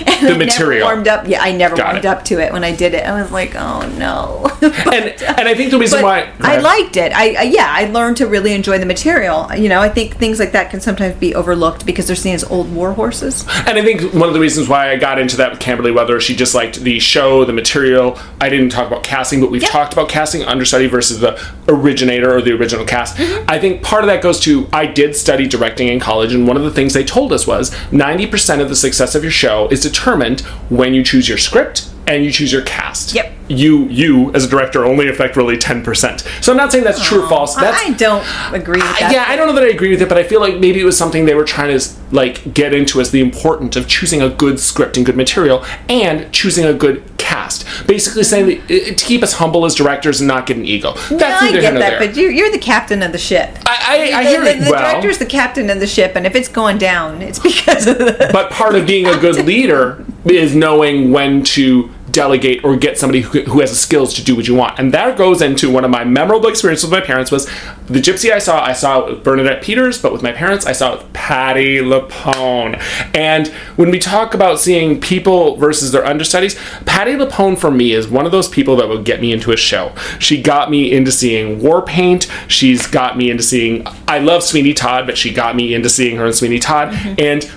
and 0.06 0.26
The 0.28 0.34
I 0.34 0.38
material. 0.38 0.86
Warmed 0.86 1.08
up. 1.08 1.28
Yeah, 1.28 1.42
I 1.42 1.52
never 1.52 1.76
Got 1.76 1.86
warmed 1.86 2.04
it. 2.04 2.08
up 2.08 2.24
to 2.26 2.40
it 2.40 2.52
when 2.52 2.64
I 2.64 2.74
did 2.74 2.94
it. 2.94 3.04
I 3.04 3.20
was 3.20 3.30
like, 3.30 3.54
oh 3.54 3.88
no. 3.98 4.46
and 4.92 5.22
and 5.22 5.48
I 5.48 5.54
think 5.54 5.70
the 5.70 5.78
reason 5.78 6.00
but 6.00 6.04
why 6.04 6.32
I 6.40 6.58
liked 6.58 6.96
it. 6.96 7.12
I, 7.14 7.34
I 7.34 7.42
yeah, 7.42 7.66
I 7.68 7.86
learned 7.90 8.16
to 8.18 8.26
really 8.26 8.52
enjoy 8.52 8.78
the 8.78 8.86
material. 8.86 9.54
You 9.54 9.68
know, 9.68 9.80
I 9.80 9.88
think 9.88 10.16
things 10.16 10.38
like 10.38 10.52
that 10.52 10.70
can 10.70 10.80
sometimes 10.80 11.16
be 11.16 11.34
overlooked 11.34 11.84
because 11.86 12.06
they're 12.06 12.16
seen 12.16 12.34
as 12.34 12.44
old 12.44 12.72
war 12.74 12.92
horses. 12.92 13.44
And 13.66 13.78
I 13.78 13.82
think 13.82 14.14
one 14.14 14.28
of 14.28 14.34
the 14.34 14.40
reasons 14.40 14.68
why 14.68 14.90
I 14.90 14.96
got 14.96 15.18
into 15.18 15.36
that 15.36 15.50
with 15.50 15.60
Camberley 15.60 15.90
Weather, 15.92 16.20
she 16.20 16.34
just 16.34 16.54
liked 16.54 16.80
the 16.80 16.98
show, 16.98 17.44
the 17.44 17.52
material. 17.52 18.18
I 18.40 18.48
didn't 18.48 18.70
talk 18.70 18.86
about 18.86 19.04
casting, 19.18 19.40
but 19.40 19.50
we've 19.50 19.62
Yeah. 19.62 19.68
talked 19.68 19.92
about 19.92 20.08
casting 20.08 20.44
understudy 20.44 20.86
versus 20.86 21.18
the 21.20 21.36
originator 21.66 22.34
or 22.36 22.40
the 22.40 22.52
original 22.52 22.84
cast. 22.84 23.16
Mm-hmm. 23.16 23.44
I 23.48 23.58
think 23.58 23.82
part 23.82 24.04
of 24.04 24.08
that 24.08 24.22
goes 24.22 24.38
to 24.40 24.68
I 24.72 24.86
did 24.86 25.16
study 25.16 25.46
directing 25.48 25.88
in 25.88 25.98
college, 25.98 26.32
and 26.32 26.46
one 26.46 26.56
of 26.56 26.62
the 26.62 26.70
things 26.70 26.92
they 26.94 27.04
told 27.04 27.32
us 27.32 27.46
was 27.46 27.70
90% 27.90 28.60
of 28.60 28.68
the 28.68 28.76
success 28.76 29.14
of 29.16 29.22
your 29.24 29.32
show 29.32 29.66
is 29.70 29.80
determined 29.80 30.40
when 30.68 30.94
you 30.94 31.02
choose 31.02 31.28
your 31.28 31.38
script 31.38 31.88
and 32.06 32.24
you 32.24 32.30
choose 32.30 32.52
your 32.52 32.62
cast. 32.62 33.14
Yep. 33.14 33.32
You, 33.48 33.84
you 33.86 34.32
as 34.34 34.44
a 34.44 34.48
director, 34.48 34.84
only 34.84 35.08
affect 35.08 35.36
really 35.36 35.56
10%. 35.56 36.44
So 36.44 36.52
I'm 36.52 36.58
not 36.58 36.70
saying 36.72 36.84
that's 36.84 37.04
true 37.04 37.24
or 37.24 37.28
false. 37.28 37.54
That's 37.54 37.82
I 37.82 37.92
don't 37.94 38.24
agree 38.54 38.80
with 38.80 38.98
that. 39.00 39.10
yeah, 39.12 39.24
I 39.26 39.36
don't 39.36 39.46
know 39.46 39.54
that 39.54 39.64
I 39.64 39.68
agree 39.68 39.90
with 39.90 40.02
it, 40.02 40.08
but 40.08 40.18
I 40.18 40.22
feel 40.22 40.40
like 40.40 40.58
maybe 40.58 40.80
it 40.80 40.84
was 40.84 40.96
something 40.98 41.24
they 41.24 41.34
were 41.34 41.44
trying 41.44 41.76
to 41.78 41.88
like 42.10 42.52
get 42.54 42.74
into 42.74 43.00
as 43.00 43.10
the 43.10 43.20
importance 43.20 43.76
of 43.76 43.88
choosing 43.88 44.20
a 44.22 44.28
good 44.28 44.60
script 44.60 44.96
and 44.96 45.04
good 45.06 45.16
material 45.16 45.64
and 45.88 46.32
choosing 46.32 46.64
a 46.64 46.72
good 46.74 47.02
cast. 47.18 47.66
Basically, 47.86 48.22
saying 48.24 48.46
that, 48.46 48.58
uh, 48.64 48.94
to 48.94 49.04
keep 49.04 49.22
us 49.22 49.34
humble 49.34 49.64
as 49.64 49.74
directors 49.74 50.20
and 50.20 50.28
not 50.28 50.46
get 50.46 50.56
an 50.56 50.64
ego. 50.64 50.92
That's 50.94 51.10
Yeah, 51.10 51.38
I 51.40 51.52
get 51.52 51.74
that, 51.74 51.98
there. 51.98 51.98
but 51.98 52.16
you, 52.16 52.28
you're 52.28 52.50
the 52.50 52.58
captain 52.58 53.02
of 53.02 53.12
the 53.12 53.18
ship. 53.18 53.50
I, 53.66 54.10
I, 54.12 54.18
I 54.18 54.24
the, 54.24 54.28
hear 54.30 54.40
the, 54.44 54.50
it 54.50 54.64
the 54.64 54.70
well. 54.70 54.90
director's 54.92 55.18
the 55.18 55.26
captain 55.26 55.70
of 55.70 55.80
the 55.80 55.86
ship, 55.86 56.12
and 56.16 56.26
if 56.26 56.34
it's 56.34 56.48
going 56.48 56.78
down, 56.78 57.22
it's 57.22 57.38
because 57.42 57.86
of 57.86 57.98
the. 57.98 58.30
but 58.32 58.50
part 58.50 58.74
of 58.74 58.86
being 58.86 59.06
a 59.06 59.18
good 59.18 59.44
leader 59.46 60.04
is 60.24 60.54
knowing 60.54 61.10
when 61.12 61.42
to 61.42 61.90
delegate 62.10 62.64
or 62.64 62.76
get 62.76 62.98
somebody 62.98 63.20
who, 63.20 63.42
who 63.42 63.60
has 63.60 63.70
the 63.70 63.76
skills 63.76 64.14
to 64.14 64.24
do 64.24 64.34
what 64.34 64.48
you 64.48 64.54
want. 64.54 64.78
And 64.78 64.92
that 64.92 65.16
goes 65.16 65.42
into 65.42 65.70
one 65.70 65.84
of 65.84 65.90
my 65.90 66.04
memorable 66.04 66.48
experiences 66.48 66.88
with 66.88 66.98
my 66.98 67.04
parents 67.04 67.30
was 67.30 67.46
the 67.86 68.00
gypsy 68.00 68.30
i 68.32 68.38
saw 68.38 68.62
i 68.62 68.72
saw 68.72 69.00
it 69.00 69.08
with 69.08 69.24
bernadette 69.24 69.62
peters 69.62 70.00
but 70.00 70.12
with 70.12 70.22
my 70.22 70.32
parents 70.32 70.66
i 70.66 70.72
saw 70.72 70.94
it 70.94 71.02
with 71.02 71.12
patti 71.12 71.78
lupone. 71.78 72.80
And 73.14 73.48
when 73.76 73.90
we 73.90 73.98
talk 73.98 74.34
about 74.34 74.60
seeing 74.60 75.00
people 75.00 75.56
versus 75.56 75.92
their 75.92 76.04
understudies 76.04 76.54
patti 76.86 77.12
lupone 77.12 77.58
for 77.58 77.70
me 77.70 77.92
is 77.92 78.08
one 78.08 78.26
of 78.26 78.32
those 78.32 78.48
people 78.48 78.76
that 78.76 78.88
would 78.88 79.04
get 79.04 79.20
me 79.20 79.32
into 79.32 79.52
a 79.52 79.56
show. 79.56 79.94
She 80.18 80.40
got 80.40 80.70
me 80.70 80.92
into 80.92 81.12
seeing 81.12 81.62
war 81.62 81.82
paint. 81.82 82.30
She's 82.46 82.86
got 82.86 83.16
me 83.16 83.30
into 83.30 83.42
seeing 83.42 83.86
i 84.06 84.18
love 84.18 84.42
sweeney 84.42 84.74
todd 84.74 85.06
but 85.06 85.18
she 85.18 85.32
got 85.32 85.56
me 85.56 85.74
into 85.74 85.88
seeing 85.88 86.16
her 86.16 86.26
in 86.26 86.32
sweeney 86.32 86.58
todd. 86.58 86.92
Mm-hmm. 86.92 87.14
And 87.18 87.50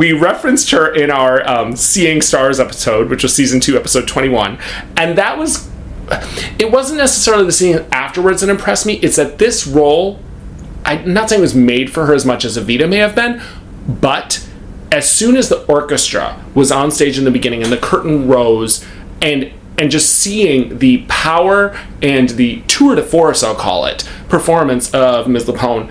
we 0.00 0.14
referenced 0.14 0.70
her 0.70 0.90
in 0.90 1.10
our 1.10 1.46
um, 1.46 1.76
Seeing 1.76 2.22
Stars 2.22 2.58
episode, 2.58 3.10
which 3.10 3.22
was 3.22 3.36
season 3.36 3.60
two, 3.60 3.76
episode 3.76 4.08
21. 4.08 4.58
And 4.96 5.18
that 5.18 5.36
was, 5.36 5.68
it 6.58 6.72
wasn't 6.72 6.96
necessarily 6.96 7.44
the 7.44 7.52
scene 7.52 7.84
afterwards 7.92 8.40
that 8.40 8.48
impressed 8.48 8.86
me. 8.86 8.94
It's 8.94 9.16
that 9.16 9.36
this 9.36 9.66
role, 9.66 10.18
I'm 10.86 11.12
not 11.12 11.28
saying 11.28 11.40
it 11.40 11.42
was 11.42 11.54
made 11.54 11.92
for 11.92 12.06
her 12.06 12.14
as 12.14 12.24
much 12.24 12.46
as 12.46 12.56
Evita 12.56 12.88
may 12.88 12.96
have 12.96 13.14
been, 13.14 13.42
but 13.86 14.48
as 14.90 15.06
soon 15.06 15.36
as 15.36 15.50
the 15.50 15.66
orchestra 15.66 16.42
was 16.54 16.72
on 16.72 16.90
stage 16.90 17.18
in 17.18 17.24
the 17.24 17.30
beginning 17.30 17.62
and 17.62 17.70
the 17.70 17.76
curtain 17.76 18.26
rose 18.26 18.82
and 19.20 19.52
and 19.76 19.90
just 19.90 20.14
seeing 20.14 20.78
the 20.78 21.04
power 21.08 21.78
and 22.02 22.30
the 22.30 22.62
tour 22.62 22.94
de 22.94 23.02
force, 23.02 23.42
I'll 23.42 23.54
call 23.54 23.84
it, 23.84 24.08
performance 24.30 24.92
of 24.94 25.28
Ms. 25.28 25.44
LuPone 25.44 25.90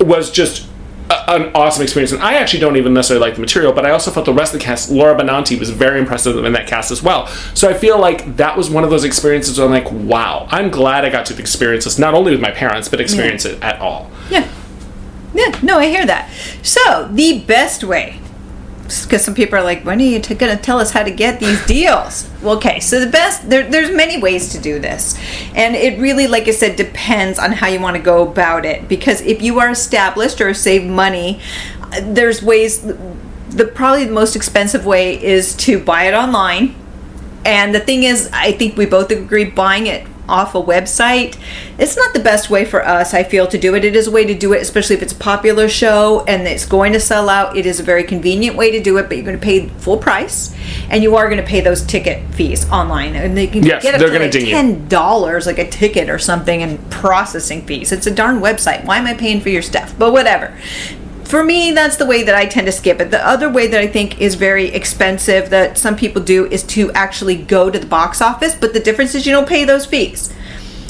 was 0.00 0.30
just 0.30 0.67
a- 1.10 1.30
an 1.34 1.50
awesome 1.54 1.82
experience. 1.82 2.12
And 2.12 2.22
I 2.22 2.34
actually 2.34 2.60
don't 2.60 2.76
even 2.76 2.94
necessarily 2.94 3.24
like 3.26 3.34
the 3.34 3.40
material, 3.40 3.72
but 3.72 3.84
I 3.86 3.90
also 3.90 4.10
felt 4.10 4.26
the 4.26 4.32
rest 4.32 4.54
of 4.54 4.60
the 4.60 4.64
cast, 4.64 4.90
Laura 4.90 5.14
Benanti 5.18 5.58
was 5.58 5.70
very 5.70 5.98
impressive 6.00 6.44
in 6.44 6.52
that 6.52 6.66
cast 6.66 6.90
as 6.90 7.02
well. 7.02 7.26
So 7.54 7.68
I 7.68 7.74
feel 7.74 7.98
like 7.98 8.36
that 8.36 8.56
was 8.56 8.70
one 8.70 8.84
of 8.84 8.90
those 8.90 9.04
experiences 9.04 9.58
where 9.58 9.66
I'm 9.66 9.72
like, 9.72 9.90
wow, 9.90 10.46
I'm 10.50 10.70
glad 10.70 11.04
I 11.04 11.10
got 11.10 11.26
to 11.26 11.38
experience 11.38 11.84
this, 11.84 11.98
not 11.98 12.14
only 12.14 12.32
with 12.32 12.40
my 12.40 12.50
parents, 12.50 12.88
but 12.88 13.00
experience 13.00 13.44
it 13.44 13.62
at 13.62 13.80
all. 13.80 14.10
Yeah. 14.30 14.46
Yeah, 15.34 15.58
no, 15.62 15.78
I 15.78 15.86
hear 15.88 16.06
that. 16.06 16.30
So, 16.62 17.08
the 17.12 17.40
best 17.40 17.84
way, 17.84 18.18
because 18.88 19.24
some 19.24 19.34
people 19.34 19.58
are 19.58 19.62
like, 19.62 19.84
when 19.84 20.00
are 20.00 20.04
you 20.04 20.18
t- 20.20 20.34
going 20.34 20.56
to 20.56 20.62
tell 20.62 20.78
us 20.80 20.90
how 20.90 21.02
to 21.02 21.10
get 21.10 21.40
these 21.40 21.64
deals? 21.66 22.28
Well, 22.42 22.56
okay, 22.56 22.80
so 22.80 23.00
the 23.00 23.10
best, 23.10 23.48
there, 23.50 23.68
there's 23.68 23.94
many 23.94 24.18
ways 24.20 24.48
to 24.50 24.58
do 24.58 24.78
this. 24.78 25.18
And 25.54 25.76
it 25.76 25.98
really, 26.00 26.26
like 26.26 26.48
I 26.48 26.52
said, 26.52 26.76
depends 26.76 27.38
on 27.38 27.52
how 27.52 27.68
you 27.68 27.80
want 27.80 27.96
to 27.96 28.02
go 28.02 28.26
about 28.26 28.64
it. 28.64 28.88
Because 28.88 29.20
if 29.20 29.42
you 29.42 29.60
are 29.60 29.70
established 29.70 30.40
or 30.40 30.54
save 30.54 30.84
money, 30.88 31.40
there's 32.00 32.42
ways, 32.42 32.80
the 32.80 33.70
probably 33.74 34.04
the 34.04 34.12
most 34.12 34.34
expensive 34.34 34.86
way 34.86 35.22
is 35.22 35.54
to 35.56 35.78
buy 35.78 36.04
it 36.04 36.14
online. 36.14 36.74
And 37.44 37.74
the 37.74 37.80
thing 37.80 38.04
is, 38.04 38.30
I 38.32 38.52
think 38.52 38.76
we 38.76 38.86
both 38.86 39.10
agree 39.10 39.44
buying 39.44 39.86
it 39.86 40.06
off 40.28 40.54
a 40.54 40.62
website, 40.62 41.38
it's 41.78 41.96
not 41.96 42.12
the 42.12 42.20
best 42.20 42.50
way 42.50 42.64
for 42.64 42.84
us, 42.86 43.14
I 43.14 43.24
feel, 43.24 43.46
to 43.48 43.58
do 43.58 43.74
it. 43.74 43.84
It 43.84 43.96
is 43.96 44.06
a 44.06 44.10
way 44.10 44.24
to 44.24 44.34
do 44.34 44.52
it, 44.52 44.62
especially 44.62 44.96
if 44.96 45.02
it's 45.02 45.12
a 45.12 45.16
popular 45.16 45.68
show 45.68 46.24
and 46.26 46.46
it's 46.46 46.66
going 46.66 46.92
to 46.92 47.00
sell 47.00 47.28
out. 47.28 47.56
It 47.56 47.66
is 47.66 47.80
a 47.80 47.82
very 47.82 48.04
convenient 48.04 48.56
way 48.56 48.70
to 48.70 48.82
do 48.82 48.98
it, 48.98 49.08
but 49.08 49.16
you're 49.16 49.26
going 49.26 49.38
to 49.38 49.44
pay 49.44 49.68
full 49.68 49.98
price 49.98 50.54
and 50.90 51.02
you 51.02 51.16
are 51.16 51.28
going 51.28 51.40
to 51.40 51.46
pay 51.46 51.60
those 51.60 51.82
ticket 51.82 52.22
fees 52.34 52.68
online. 52.70 53.14
And 53.14 53.36
they 53.36 53.46
can 53.46 53.64
Yes, 53.64 53.82
get 53.82 53.94
up 53.94 54.00
they're 54.00 54.10
to 54.10 54.18
like 54.18 54.30
$10 54.32 55.46
like 55.46 55.58
a 55.58 55.68
ticket 55.68 56.08
or 56.08 56.18
something 56.18 56.62
and 56.62 56.90
processing 56.90 57.62
fees. 57.66 57.92
It's 57.92 58.06
a 58.06 58.14
darn 58.14 58.40
website. 58.40 58.84
Why 58.84 58.98
am 58.98 59.06
I 59.06 59.14
paying 59.14 59.40
for 59.40 59.48
your 59.48 59.62
stuff? 59.62 59.94
But 59.98 60.12
whatever 60.12 60.56
for 61.28 61.44
me 61.44 61.72
that's 61.72 61.96
the 61.96 62.06
way 62.06 62.22
that 62.22 62.34
i 62.34 62.46
tend 62.46 62.66
to 62.66 62.72
skip 62.72 63.00
it 63.00 63.10
the 63.10 63.26
other 63.26 63.48
way 63.48 63.66
that 63.66 63.80
i 63.80 63.86
think 63.86 64.20
is 64.20 64.34
very 64.34 64.66
expensive 64.68 65.50
that 65.50 65.76
some 65.78 65.94
people 65.96 66.22
do 66.22 66.46
is 66.46 66.62
to 66.62 66.90
actually 66.92 67.36
go 67.36 67.70
to 67.70 67.78
the 67.78 67.86
box 67.86 68.20
office 68.22 68.54
but 68.54 68.72
the 68.72 68.80
difference 68.80 69.14
is 69.14 69.26
you 69.26 69.32
don't 69.32 69.48
pay 69.48 69.64
those 69.64 69.84
fees 69.86 70.32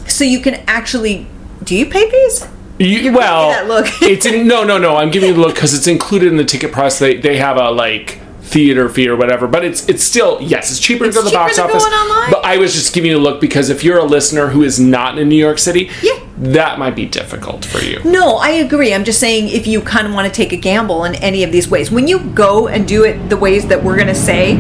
so 0.06 0.24
you 0.24 0.40
can 0.40 0.54
actually 0.66 1.26
do 1.64 1.74
you 1.76 1.86
pay 1.86 2.08
fees 2.10 2.46
You, 2.78 3.12
well, 3.12 3.48
that 3.50 3.66
look. 3.66 3.86
it's 4.02 4.24
in, 4.24 4.46
no, 4.46 4.62
no, 4.62 4.78
no. 4.78 4.94
I'm 4.96 5.10
giving 5.10 5.30
you 5.30 5.34
the 5.34 5.40
look 5.40 5.54
because 5.56 5.74
it's 5.74 5.88
included 5.88 6.28
in 6.30 6.36
the 6.36 6.44
ticket 6.44 6.70
price. 6.70 6.96
They 7.00 7.16
they 7.16 7.36
have 7.38 7.56
a 7.56 7.70
like 7.72 8.20
theater 8.42 8.88
fee 8.88 9.08
or 9.08 9.16
whatever, 9.16 9.48
but 9.48 9.64
it's 9.64 9.88
it's 9.88 10.04
still 10.04 10.38
yes, 10.40 10.70
it's 10.70 10.78
cheaper 10.78 11.04
It's 11.06 11.16
to 11.16 11.22
go 11.22 11.28
to 11.28 11.30
the 11.34 11.36
cheaper 11.36 11.44
box 11.44 11.56
than 11.56 11.64
office. 11.68 11.82
going 11.84 11.92
online? 12.02 12.30
But 12.30 12.44
I 12.44 12.56
was 12.58 12.72
just 12.74 12.94
giving 12.94 13.10
you 13.10 13.18
a 13.18 13.24
look 13.28 13.40
because 13.40 13.68
if 13.68 13.82
you're 13.82 13.98
a 13.98 14.04
listener 14.04 14.46
who 14.54 14.62
is 14.62 14.78
not 14.78 15.18
in 15.18 15.28
New 15.28 15.34
York 15.48 15.58
City, 15.58 15.90
Yeah. 16.02 16.20
That 16.40 16.78
might 16.78 16.94
be 16.94 17.04
difficult 17.06 17.64
for 17.64 17.78
you. 17.78 18.00
no 18.04 18.36
i 18.36 18.50
agree 18.50 18.94
i'm 18.94 19.04
just 19.04 19.18
saying 19.18 19.48
if 19.48 19.66
you 19.66 19.80
kind 19.80 20.06
of 20.06 20.14
want 20.14 20.26
to 20.26 20.32
take 20.32 20.52
a 20.52 20.56
gamble 20.56 21.04
in 21.04 21.14
any 21.16 21.42
of 21.42 21.50
these 21.50 21.68
ways 21.68 21.90
when 21.90 22.06
you 22.06 22.20
go 22.30 22.68
and 22.68 22.86
do 22.86 23.04
it 23.04 23.28
the 23.28 23.36
ways 23.36 23.66
that 23.66 23.82
we're 23.82 23.96
going 23.96 24.06
to 24.06 24.14
say 24.14 24.56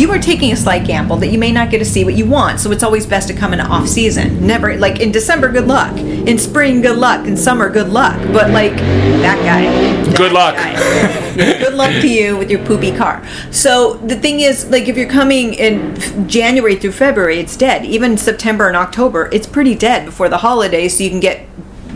you 0.00 0.10
are 0.10 0.18
taking 0.18 0.50
a 0.50 0.56
slight 0.56 0.86
gamble 0.86 1.16
that 1.18 1.26
you 1.26 1.38
may 1.38 1.52
not 1.52 1.68
get 1.68 1.78
to 1.78 1.84
see 1.84 2.04
what 2.04 2.14
you 2.14 2.24
want 2.24 2.58
so 2.58 2.72
it's 2.72 2.82
always 2.82 3.04
best 3.04 3.28
to 3.28 3.34
come 3.34 3.52
in 3.52 3.60
off 3.60 3.86
season. 3.86 4.46
Never 4.46 4.78
like 4.78 4.98
in 4.98 5.12
december 5.12 5.52
good 5.52 5.66
luck. 5.66 5.94
In 5.98 6.38
spring 6.38 6.80
good 6.80 6.96
luck. 6.96 7.26
In 7.26 7.36
summer 7.36 7.68
good 7.68 7.90
luck. 7.90 8.16
But 8.32 8.50
like 8.50 8.76
that 8.76 9.36
guy. 9.44 9.64
That 10.04 10.16
Good 10.16 10.32
luck. 10.32 10.54
guy. 10.54 11.58
good 11.58 11.74
luck 11.74 11.90
to 11.90 12.08
you 12.08 12.38
with 12.38 12.50
your 12.50 12.64
poopy 12.64 12.96
car. 12.96 13.22
So 13.50 13.94
the 13.98 14.16
thing 14.16 14.40
is 14.40 14.70
like 14.70 14.88
if 14.88 14.96
you're 14.96 15.10
coming 15.10 15.52
in 15.52 15.94
january 16.26 16.76
through 16.76 16.92
february 16.92 17.38
it's 17.38 17.56
dead. 17.56 17.84
Even 17.84 18.16
september 18.16 18.68
and 18.68 18.76
october 18.78 19.28
it's 19.32 19.46
pretty 19.46 19.74
dead 19.74 20.06
before 20.06 20.30
the 20.30 20.38
holidays 20.38 20.96
so 20.96 21.04
you 21.04 21.10
can 21.10 21.20
get 21.20 21.46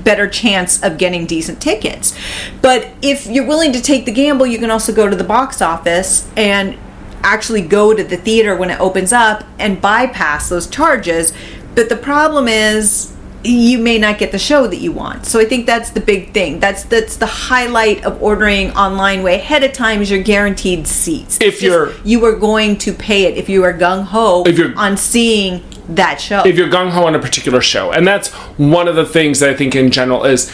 better 0.05 0.29
chance 0.29 0.83
of 0.83 0.99
getting 0.99 1.25
decent 1.25 1.63
tickets. 1.63 2.15
But 2.61 2.89
if 3.01 3.27
you're 3.27 3.47
willing 3.47 3.73
to 3.73 3.81
take 3.81 4.05
the 4.05 4.13
gamble 4.13 4.47
you 4.47 4.59
can 4.59 4.71
also 4.71 4.93
go 4.93 5.09
to 5.09 5.17
the 5.17 5.25
box 5.25 5.63
office 5.63 6.31
and 6.37 6.77
actually 7.25 7.63
go 7.63 7.95
to 7.95 8.05
the 8.05 8.17
theater 8.17 8.55
when 8.55 8.71
it 8.71 8.79
opens 8.81 9.13
up 9.13 9.45
and 9.59 9.81
bypass 9.81 10.49
those 10.49 10.67
charges 10.69 11.33
but 11.75 11.89
the 11.89 11.97
problem 11.97 12.47
is 12.47 13.11
you 13.43 13.79
may 13.79 13.99
not 13.99 14.17
get 14.19 14.33
the 14.33 14.39
show 14.39 14.67
that 14.67 14.79
you 14.79 14.91
want. 14.91 15.27
So 15.27 15.39
I 15.39 15.45
think 15.45 15.67
that's 15.67 15.91
the 15.91 16.01
big 16.01 16.33
thing. 16.33 16.61
That's 16.61 16.85
that's 16.85 17.19
the 17.19 17.27
highlight 17.27 18.03
of 18.03 18.23
ordering 18.23 18.71
online 18.71 19.23
way 19.23 19.35
ahead 19.35 19.63
of 19.65 19.73
time 19.75 20.01
is 20.01 20.11
your 20.11 20.23
guaranteed 20.23 20.87
seats. 20.87 21.37
If 21.43 21.61
you're- 21.61 21.93
you 22.05 22.25
are 22.25 22.33
going 22.37 22.79
to 22.79 22.93
pay 22.95 23.25
it 23.25 23.37
if 23.37 23.51
you 23.51 23.63
are 23.65 23.75
gung 23.75 24.05
ho 24.05 24.45
If 24.47 24.57
you're- 24.57 24.73
on 24.77 24.97
seeing 24.97 25.63
that 25.91 26.23
show. 26.23 26.43
if 26.47 26.57
you're 26.57 26.71
gung 26.71 26.89
ho 26.91 27.05
on 27.05 27.15
a 27.15 27.19
particular 27.19 27.61
show, 27.61 27.91
and 27.93 28.07
that's 28.07 28.29
one 28.57 28.89
of 28.89 28.97
the 28.97 29.05
things 29.05 29.41
that 29.41 29.51
I 29.51 29.55
think 29.55 29.75
in 29.77 29.91
general 29.91 30.25
is. 30.25 30.51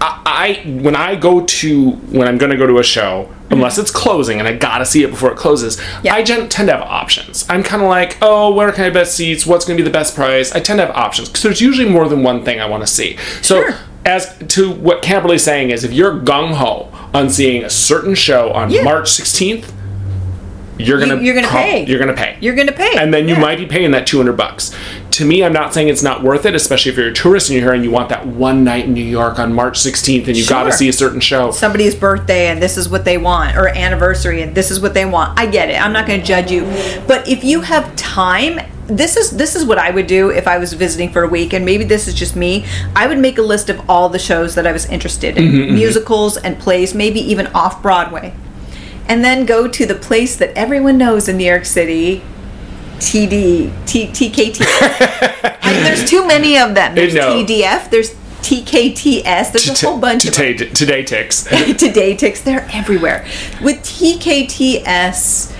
I, 0.00 0.20
I 0.64 0.68
when 0.82 0.96
I 0.96 1.16
go 1.16 1.44
to 1.44 1.90
when 1.92 2.28
I'm 2.28 2.38
going 2.38 2.50
to 2.50 2.56
go 2.56 2.66
to 2.66 2.78
a 2.78 2.82
show, 2.84 3.24
mm-hmm. 3.28 3.52
unless 3.54 3.78
it's 3.78 3.90
closing 3.90 4.38
and 4.38 4.48
I 4.48 4.52
gotta 4.54 4.84
see 4.84 5.02
it 5.04 5.10
before 5.10 5.30
it 5.32 5.36
closes, 5.38 5.80
Yeah. 6.02 6.14
I 6.14 6.22
gen- 6.22 6.48
tend 6.48 6.68
to 6.68 6.76
have 6.76 6.82
options. 6.82 7.46
I'm 7.48 7.62
kind 7.62 7.82
of 7.82 7.88
like, 7.88 8.18
oh, 8.20 8.52
where 8.52 8.70
can 8.72 8.84
I 8.84 8.90
best 8.90 9.14
seats? 9.16 9.46
What's 9.46 9.64
going 9.64 9.76
to 9.76 9.82
be 9.82 9.88
the 9.88 9.92
best 9.92 10.14
price? 10.14 10.52
I 10.52 10.60
tend 10.60 10.78
to 10.80 10.86
have 10.86 10.94
options 10.96 11.28
because 11.28 11.42
there's 11.42 11.60
usually 11.60 11.88
more 11.88 12.08
than 12.08 12.22
one 12.22 12.44
thing 12.44 12.60
I 12.60 12.66
want 12.66 12.82
to 12.82 12.86
see. 12.86 13.16
So 13.42 13.62
Sure. 13.62 13.74
as 14.04 14.36
to 14.48 14.70
what 14.72 15.02
Camberley's 15.02 15.44
saying 15.44 15.70
is, 15.70 15.84
if 15.84 15.92
you're 15.92 16.18
gung 16.20 16.54
ho 16.54 16.90
on 17.14 17.30
seeing 17.30 17.62
a 17.64 17.70
certain 17.70 18.14
show 18.14 18.50
on 18.52 18.70
Yeah. 18.70 18.82
March 18.82 19.06
16th, 19.10 19.70
you're 20.78 20.98
gonna 20.98 21.20
you're 21.20 21.34
gonna 21.34 21.46
prob- 21.48 21.62
pay. 21.62 21.84
You're 21.86 21.98
gonna 22.00 22.12
pay. 22.14 22.36
You're 22.40 22.54
gonna 22.54 22.72
pay. 22.72 22.96
and 22.98 23.12
then 23.14 23.28
you 23.28 23.34
Yeah. 23.34 23.40
might 23.40 23.58
be 23.58 23.66
paying 23.66 23.90
that 23.92 24.06
200 24.06 24.36
bucks. 24.36 24.72
To 25.12 25.24
me, 25.24 25.44
I'm 25.44 25.52
not 25.52 25.72
saying 25.72 25.86
it's 25.88 26.02
not 26.02 26.24
worth 26.24 26.44
it, 26.44 26.56
especially 26.56 26.90
if 26.90 26.98
you're 26.98 27.06
a 27.08 27.12
tourist 27.12 27.48
and 27.48 27.56
you're 27.56 27.66
here 27.68 27.74
and 27.74 27.84
you 27.84 27.92
want 27.92 28.08
that 28.08 28.26
one 28.26 28.64
night 28.64 28.86
in 28.86 28.94
New 28.94 29.04
York 29.04 29.38
on 29.38 29.52
March 29.54 29.78
16th 29.78 30.26
and 30.26 30.36
you 30.36 30.44
got 30.46 30.64
to 30.64 30.72
see 30.72 30.88
a 30.88 30.92
certain 30.92 31.20
show. 31.20 31.52
somebody's 31.52 31.94
birthday 31.94 32.48
and 32.48 32.60
this 32.60 32.76
is 32.76 32.88
what 32.88 33.04
they 33.04 33.16
want 33.18 33.56
or 33.56 33.68
anniversary 33.68 34.42
and 34.42 34.54
this 34.56 34.70
is 34.72 34.80
what 34.80 34.92
they 34.94 35.04
want 35.04 35.38
i 35.38 35.46
get 35.46 35.68
it 35.70 35.80
i'm 35.80 35.92
not 35.92 36.06
going 36.06 36.18
to 36.20 36.26
judge 36.26 36.50
you 36.50 36.62
but 37.06 37.26
if 37.28 37.44
you 37.44 37.60
have 37.60 37.94
time 37.94 38.58
this 38.88 39.16
is 39.16 39.30
this 39.36 39.54
is 39.54 39.64
what 39.64 39.78
i 39.78 39.90
would 39.90 40.06
do 40.08 40.30
if 40.30 40.48
i 40.48 40.58
was 40.58 40.72
visiting 40.72 41.08
for 41.10 41.22
a 41.22 41.28
week 41.28 41.52
and 41.52 41.64
maybe 41.64 41.84
this 41.84 42.08
is 42.08 42.14
just 42.14 42.34
me 42.34 42.64
i 42.96 43.06
would 43.06 43.18
make 43.18 43.38
a 43.38 43.42
list 43.42 43.70
of 43.70 43.88
all 43.88 44.08
the 44.08 44.18
shows 44.18 44.54
that 44.56 44.66
i 44.66 44.72
was 44.72 44.86
interested 44.86 45.36
in 45.38 45.44
Mm-hmm, 45.44 45.74
musicals 45.76 46.36
and 46.36 46.58
plays 46.58 46.92
maybe 46.94 47.20
even 47.20 47.46
off 47.48 47.80
broadway 47.82 48.34
and 49.08 49.24
then 49.24 49.44
go 49.46 49.68
to 49.68 49.84
the 49.86 49.94
place 49.94 50.36
that 50.36 50.50
everyone 50.56 50.96
knows 50.98 51.28
in 51.28 51.36
new 51.36 51.44
york 51.44 51.64
city 51.64 52.22
td 52.98 53.70
T, 53.86 54.06
tkt 54.08 54.58
there's 55.62 56.08
too 56.08 56.26
many 56.26 56.56
of 56.58 56.74
them 56.74 56.94
there's 56.94 57.14
No. 57.14 57.34
tdf 57.44 57.90
there's 57.90 58.10
tkts 58.42 59.52
there's 59.52 59.82
a 59.82 59.86
whole 59.86 59.98
bunch 59.98 60.26
of 60.26 60.34
them 60.34 60.56
Today, 60.56 61.02
TodayTix. 61.04 61.48
TodayTix 61.74 62.42
they're 62.44 62.68
everywhere 62.72 63.26
with 63.62 63.78
tkts 63.78 65.53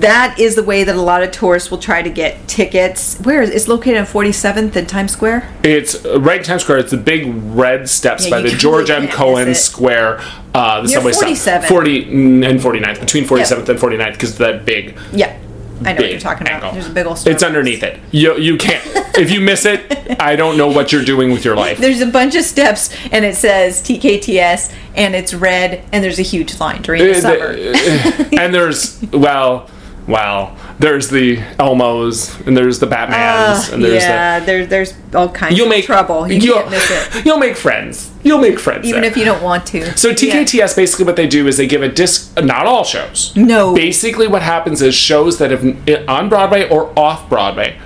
that 0.00 0.38
is 0.38 0.54
the 0.56 0.62
way 0.62 0.84
that 0.84 0.94
a 0.94 1.00
lot 1.00 1.22
of 1.22 1.30
tourists 1.30 1.70
will 1.70 1.78
try 1.78 2.02
to 2.02 2.10
get 2.10 2.46
tickets 2.48 3.18
where 3.20 3.42
is 3.42 3.50
it's 3.50 3.68
located 3.68 3.96
on 3.96 4.04
47th 4.06 4.76
and 4.76 4.88
times 4.88 5.12
square 5.12 5.48
It's 5.62 6.04
uh, 6.04 6.20
right 6.20 6.38
in 6.38 6.44
Times 6.44 6.62
Square. 6.62 6.78
It's 6.78 6.90
the 6.90 6.96
big 6.96 7.26
red 7.54 7.88
steps 7.88 8.24
Yeah, 8.24 8.30
by 8.30 8.40
the 8.42 8.48
George 8.50 8.90
M. 8.90 9.08
Cohan. 9.08 9.54
Square. 9.54 10.20
Uh, 10.54 10.80
the 10.82 10.88
Near 10.88 10.96
subway 10.96 11.12
stop. 11.12 11.64
47. 11.64 11.68
40 11.68 12.02
and 12.46 12.60
49th, 12.60 13.00
between 13.00 13.24
47th 13.24 13.68
and 13.68 13.78
49th, 13.78 14.12
because 14.12 14.38
that 14.38 14.64
big, 14.64 14.96
yeah 15.12 15.38
i 15.84 15.92
know 15.92 16.00
what 16.00 16.10
you're 16.10 16.18
talking 16.18 16.46
about 16.46 16.54
angle. 16.64 16.72
there's 16.72 16.86
a 16.86 16.90
big 16.90 17.04
old 17.04 17.26
It's 17.26 17.42
underneath 17.42 17.82
it. 17.82 18.00
You 18.10 18.38
you 18.38 18.56
can't. 18.56 18.82
if 19.18 19.30
you 19.30 19.42
miss 19.42 19.66
it, 19.66 20.18
I 20.18 20.34
don't 20.34 20.56
know 20.56 20.68
what 20.68 20.90
you're 20.90 21.04
doing 21.04 21.30
with 21.30 21.44
your 21.44 21.54
life. 21.54 21.76
there's 21.76 22.00
a 22.00 22.06
bunch 22.06 22.34
of 22.34 22.44
steps 22.44 22.88
and 23.12 23.26
it 23.26 23.34
says 23.36 23.82
tkts 23.82 24.72
and 24.94 25.14
it's 25.14 25.34
red 25.34 25.84
and 25.92 26.02
there's 26.02 26.18
a 26.18 26.22
huge 26.22 26.58
line 26.60 26.80
during 26.80 27.02
the 27.04 27.10
Uh, 27.18 27.20
summer 27.20 28.40
and 28.40 28.54
there's 28.54 29.02
well, 29.12 29.68
well, 30.06 30.56
there's 30.78 31.08
the 31.08 31.38
Elmos 31.58 32.46
and 32.46 32.56
there's 32.56 32.78
the 32.78 32.86
Batmans 32.86 33.10
ah, 33.12 33.70
and 33.72 33.82
there's 33.82 34.04
yeah 34.04 34.40
there, 34.40 34.66
there's 34.66 34.94
all 35.14 35.28
kinds 35.28 35.52
the 35.52 35.56
you'll 35.56 35.66
of 35.66 35.70
make 35.70 35.84
trouble 35.84 36.30
you 36.30 36.38
you'll, 36.38 36.58
can't 36.58 36.70
miss 36.70 36.90
it 36.90 37.24
You'll 37.26 37.38
make 37.38 37.56
friends. 37.56 38.12
You'll 38.22 38.40
make 38.40 38.58
friends. 38.58 38.86
even 38.86 39.00
there. 39.02 39.10
if 39.10 39.16
you 39.16 39.24
don't 39.24 39.42
want 39.42 39.66
to 39.66 39.96
So 39.96 40.08
Yeah. 40.08 40.14
TKTS 40.14 40.76
basically 40.76 41.04
what 41.04 41.16
they 41.16 41.26
do 41.26 41.46
is 41.46 41.56
they 41.56 41.66
give 41.66 41.82
a 41.82 41.88
disc. 41.88 42.36
Not 42.40 42.66
all 42.66 42.84
shows. 42.84 43.34
No. 43.36 43.74
Basically, 43.74 44.26
what 44.26 44.42
happens 44.42 44.82
is 44.82 44.94
shows 44.94 45.38
that 45.38 45.50
have 45.50 45.64
eh, 45.88 46.04
on 46.08 46.28
Broadway 46.28 46.68
or 46.68 46.92
off 46.98 47.28
Broadway, 47.28 47.78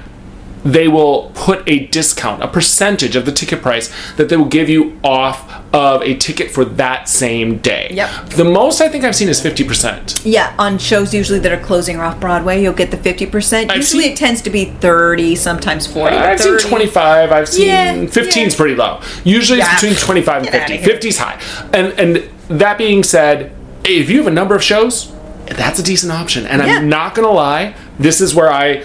they 0.64 0.88
will 0.88 1.30
put 1.34 1.66
a 1.68 1.86
discount, 1.86 2.42
a 2.42 2.48
percentage 2.48 3.16
of 3.16 3.24
the 3.24 3.32
ticket 3.32 3.62
price 3.62 3.90
that 4.16 4.28
they 4.28 4.36
will 4.36 4.44
give 4.44 4.68
you 4.68 4.98
off 5.02 5.50
of 5.74 6.02
a 6.02 6.14
ticket 6.16 6.50
for 6.50 6.64
that 6.64 7.08
same 7.08 7.58
day. 7.58 7.88
Yep. 7.92 8.30
The 8.30 8.44
most 8.44 8.80
I 8.80 8.88
think 8.88 9.04
I've 9.04 9.16
seen 9.16 9.28
is 9.28 9.40
fifty 9.40 9.64
percent. 9.64 10.20
Yeah, 10.24 10.54
on 10.58 10.78
shows 10.78 11.14
usually 11.14 11.38
that 11.40 11.52
are 11.52 11.62
closing 11.62 11.96
or 11.96 12.04
off 12.04 12.20
Broadway, 12.20 12.62
you'll 12.62 12.72
get 12.74 12.90
the 12.90 12.96
50%. 12.98 13.70
I've 13.70 13.76
Usually 13.78 14.02
seen- 14.04 14.12
it 14.12 14.16
tends 14.18 14.42
to 14.42 14.50
be 14.50 14.66
30, 14.66 15.34
sometimes 15.36 15.86
40. 15.86 16.16
I've 16.16 16.40
seen 16.40 16.58
25. 16.58 17.32
I've 17.32 17.48
seen 17.48 17.66
Yeah, 17.68 18.06
15 18.06 18.46
is 18.48 18.52
yeah. 18.52 18.56
pretty 18.58 18.74
low. 18.74 19.00
Usually 19.24 19.58
Yeah. 19.60 19.72
it's 19.72 19.80
between 19.80 19.98
25 19.98 20.42
and 20.42 20.50
50. 20.50 20.76
here. 20.76 20.84
50 20.86 21.08
is 21.08 21.18
high. 21.18 21.40
And 21.72 21.92
and 21.98 22.28
that 22.48 22.76
being 22.76 23.02
said, 23.02 23.52
if 23.84 24.10
you 24.10 24.18
have 24.18 24.26
a 24.26 24.30
number 24.30 24.54
of 24.54 24.62
shows, 24.62 25.12
that's 25.46 25.78
a 25.78 25.82
decent 25.82 26.12
option. 26.12 26.46
And. 26.46 26.60
I'm 26.62 26.88
not 26.88 27.14
going 27.14 27.26
to 27.26 27.32
lie, 27.34 27.74
this 27.98 28.20
is 28.20 28.34
where 28.34 28.52
I 28.52 28.84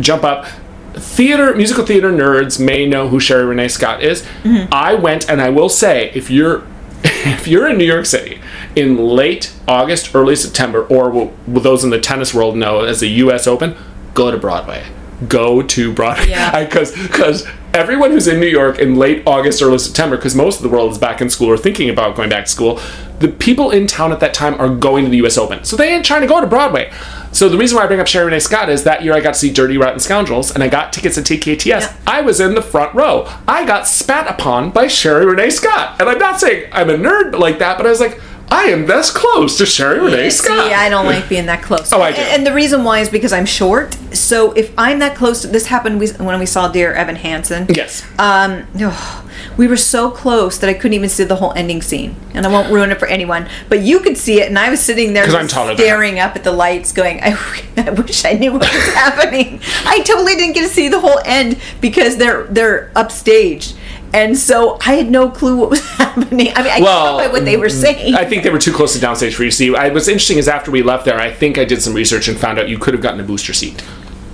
jump 0.00 0.24
up. 0.24 0.46
Theater, 0.94 1.54
musical 1.54 1.84
theater 1.84 2.10
nerds 2.10 2.64
may 2.64 2.86
know 2.86 3.08
who 3.08 3.20
Sherie 3.20 3.44
Rene 3.44 3.68
Scott 3.68 4.02
is. 4.02 4.22
Mm-hmm. 4.42 4.72
I 4.72 4.94
went, 4.94 5.28
and 5.28 5.40
I 5.40 5.50
will 5.50 5.68
say, 5.68 6.10
if 6.14 6.30
you're 6.30 6.64
if 7.04 7.46
you're 7.46 7.68
in 7.68 7.76
New 7.76 7.84
York 7.84 8.06
City 8.06 8.40
in 8.74 8.96
late 8.96 9.52
August, 9.68 10.14
early 10.14 10.36
September, 10.36 10.86
or 10.86 11.10
what 11.10 11.62
those 11.62 11.84
in 11.84 11.90
the 11.90 12.00
tennis 12.00 12.32
world 12.32 12.56
know 12.56 12.80
as 12.80 13.00
the 13.00 13.08
U.S. 13.08 13.46
Open, 13.46 13.76
go 14.14 14.30
to 14.30 14.38
Broadway. 14.38 14.86
Go 15.28 15.62
to 15.62 15.92
Broadway 15.92 16.28
Yeah. 16.28 16.64
because 16.66 16.92
because 16.92 17.46
everyone 17.74 18.12
who's 18.12 18.28
in 18.28 18.38
New 18.38 18.46
York 18.46 18.78
in 18.78 18.94
late 18.94 19.22
August, 19.26 19.60
early 19.60 19.78
September, 19.78 20.16
because 20.16 20.34
most 20.34 20.56
of 20.56 20.62
the 20.62 20.68
world 20.68 20.92
is 20.92 20.98
back 20.98 21.20
in 21.20 21.28
school 21.28 21.48
or 21.48 21.56
thinking 21.56 21.90
about 21.90 22.14
going 22.16 22.30
back 22.30 22.44
to 22.44 22.50
school, 22.50 22.80
the 23.18 23.28
people 23.28 23.70
in 23.70 23.86
town 23.86 24.12
at 24.12 24.20
that 24.20 24.32
time 24.32 24.54
are 24.60 24.74
going 24.74 25.04
to 25.04 25.10
the 25.10 25.16
U.S. 25.18 25.36
Open, 25.36 25.64
so 25.64 25.76
they 25.76 25.92
ain't 25.92 26.04
trying 26.04 26.20
to 26.20 26.26
go 26.26 26.40
to 26.40 26.46
Broadway. 26.46 26.92
So 27.32 27.48
the 27.48 27.58
reason 27.58 27.76
why 27.76 27.84
I 27.84 27.86
bring 27.88 28.00
up 28.00 28.06
Sherie 28.06 28.26
Rene 28.26 28.38
Scott 28.38 28.68
is 28.68 28.84
that 28.84 29.02
year 29.02 29.12
I 29.12 29.20
got 29.20 29.34
to 29.34 29.40
see 29.40 29.52
Dirty 29.52 29.76
Rotten 29.76 29.98
Scoundrels, 29.98 30.52
and 30.52 30.62
I 30.62 30.68
got 30.68 30.92
tickets 30.92 31.18
at 31.18 31.24
TKTS. 31.24 31.66
Yeah. 31.66 31.96
I 32.06 32.20
was 32.20 32.38
in 32.38 32.54
the 32.54 32.62
front 32.62 32.94
row. 32.94 33.28
I 33.48 33.64
got 33.64 33.88
spat 33.88 34.28
upon 34.28 34.70
by 34.70 34.86
Sherie 34.86 35.26
Rene 35.26 35.50
Scott, 35.50 36.00
and 36.00 36.08
I'm 36.08 36.18
not 36.18 36.38
saying 36.38 36.68
I'm 36.72 36.90
a 36.90 36.94
nerd 36.94 37.36
like 37.38 37.58
that, 37.58 37.76
but 37.76 37.86
I 37.86 37.90
was 37.90 38.00
like, 38.00 38.20
I 38.50 38.64
am 38.64 38.86
this 38.86 39.10
close 39.10 39.58
to 39.58 39.66
Sherie 39.66 39.98
Rene 40.00 40.30
See, 40.30 40.44
Scott. 40.44 40.70
I 40.72 40.88
don't 40.88 41.06
like 41.06 41.28
being 41.28 41.46
that 41.46 41.62
close. 41.62 41.92
Oh, 41.92 42.00
I 42.00 42.12
do. 42.12 42.18
And, 42.18 42.28
and 42.28 42.46
the 42.46 42.52
reason 42.52 42.84
why 42.84 43.00
is 43.00 43.08
because 43.08 43.32
I'm 43.32 43.46
short. 43.46 43.94
So 44.14 44.52
if 44.52 44.72
I'm 44.78 45.00
that 45.00 45.16
close, 45.16 45.42
to, 45.42 45.48
this 45.48 45.66
happened 45.66 45.98
when 46.18 46.38
we 46.38 46.46
saw 46.46 46.68
Dear 46.68 46.92
Evan 46.92 47.16
Hansen. 47.16 47.66
yes. 47.70 48.04
Um, 48.18 48.66
ugh, 48.80 49.28
we 49.56 49.66
were 49.66 49.76
so 49.76 50.10
close 50.10 50.58
that 50.58 50.70
I 50.70 50.74
couldn't 50.74 50.92
even 50.94 51.08
see 51.08 51.24
the 51.24 51.36
whole 51.36 51.52
ending 51.54 51.82
scene, 51.82 52.14
and 52.32 52.46
I 52.46 52.48
won't 52.50 52.72
ruin 52.72 52.90
it 52.92 52.98
for 52.98 53.06
anyone. 53.06 53.48
But 53.68 53.80
you 53.80 53.98
could 54.00 54.16
see 54.16 54.40
it, 54.40 54.48
and 54.48 54.58
I 54.58 54.70
was 54.70 54.80
sitting 54.80 55.14
there 55.14 55.24
'Cause 55.24 55.34
I'm 55.34 55.48
taller 55.48 55.74
staring 55.76 56.18
up 56.20 56.36
at 56.36 56.44
the 56.44 56.52
lights, 56.52 56.92
going, 56.92 57.20
I, 57.22 57.36
"I 57.76 57.90
wish 57.90 58.24
I 58.24 58.32
knew 58.34 58.52
what 58.52 58.60
was 58.62 58.70
happening." 58.94 59.60
I 59.84 60.00
totally 60.00 60.36
didn't 60.36 60.54
get 60.54 60.62
to 60.68 60.72
see 60.72 60.88
the 60.88 61.00
whole 61.00 61.20
end 61.24 61.58
because 61.80 62.16
they're 62.18 62.44
they're 62.44 62.92
upstaged, 62.94 63.74
and 64.14 64.38
so 64.38 64.78
I 64.80 64.94
had 64.94 65.10
no 65.10 65.28
clue 65.28 65.56
what 65.56 65.70
was 65.70 65.84
happening. 65.98 66.52
I 66.54 66.62
mean, 66.62 66.72
I 66.72 66.80
Well, 66.80 67.18
by 67.18 67.26
what 67.26 67.44
they 67.44 67.56
were 67.56 67.66
mm, 67.66 67.82
saying. 67.82 68.14
I 68.14 68.24
think 68.24 68.44
they 68.44 68.50
were 68.50 68.60
too 68.60 68.72
close 68.72 68.98
to 68.98 69.04
downstage 69.04 69.34
for 69.34 69.42
you 69.42 69.50
to 69.50 69.56
see. 69.56 69.74
I, 69.74 69.88
what's 69.88 70.06
interesting 70.06 70.38
is 70.38 70.46
after 70.46 70.70
we 70.70 70.82
left 70.82 71.04
there, 71.04 71.18
I 71.18 71.32
think 71.32 71.58
I 71.58 71.64
did 71.64 71.82
some 71.82 71.94
research 71.94 72.28
and 72.28 72.38
found 72.38 72.60
out 72.60 72.68
you 72.68 72.78
could 72.78 72.94
have 72.94 73.02
gotten 73.02 73.18
a 73.18 73.24
booster 73.24 73.52
seat. 73.52 73.84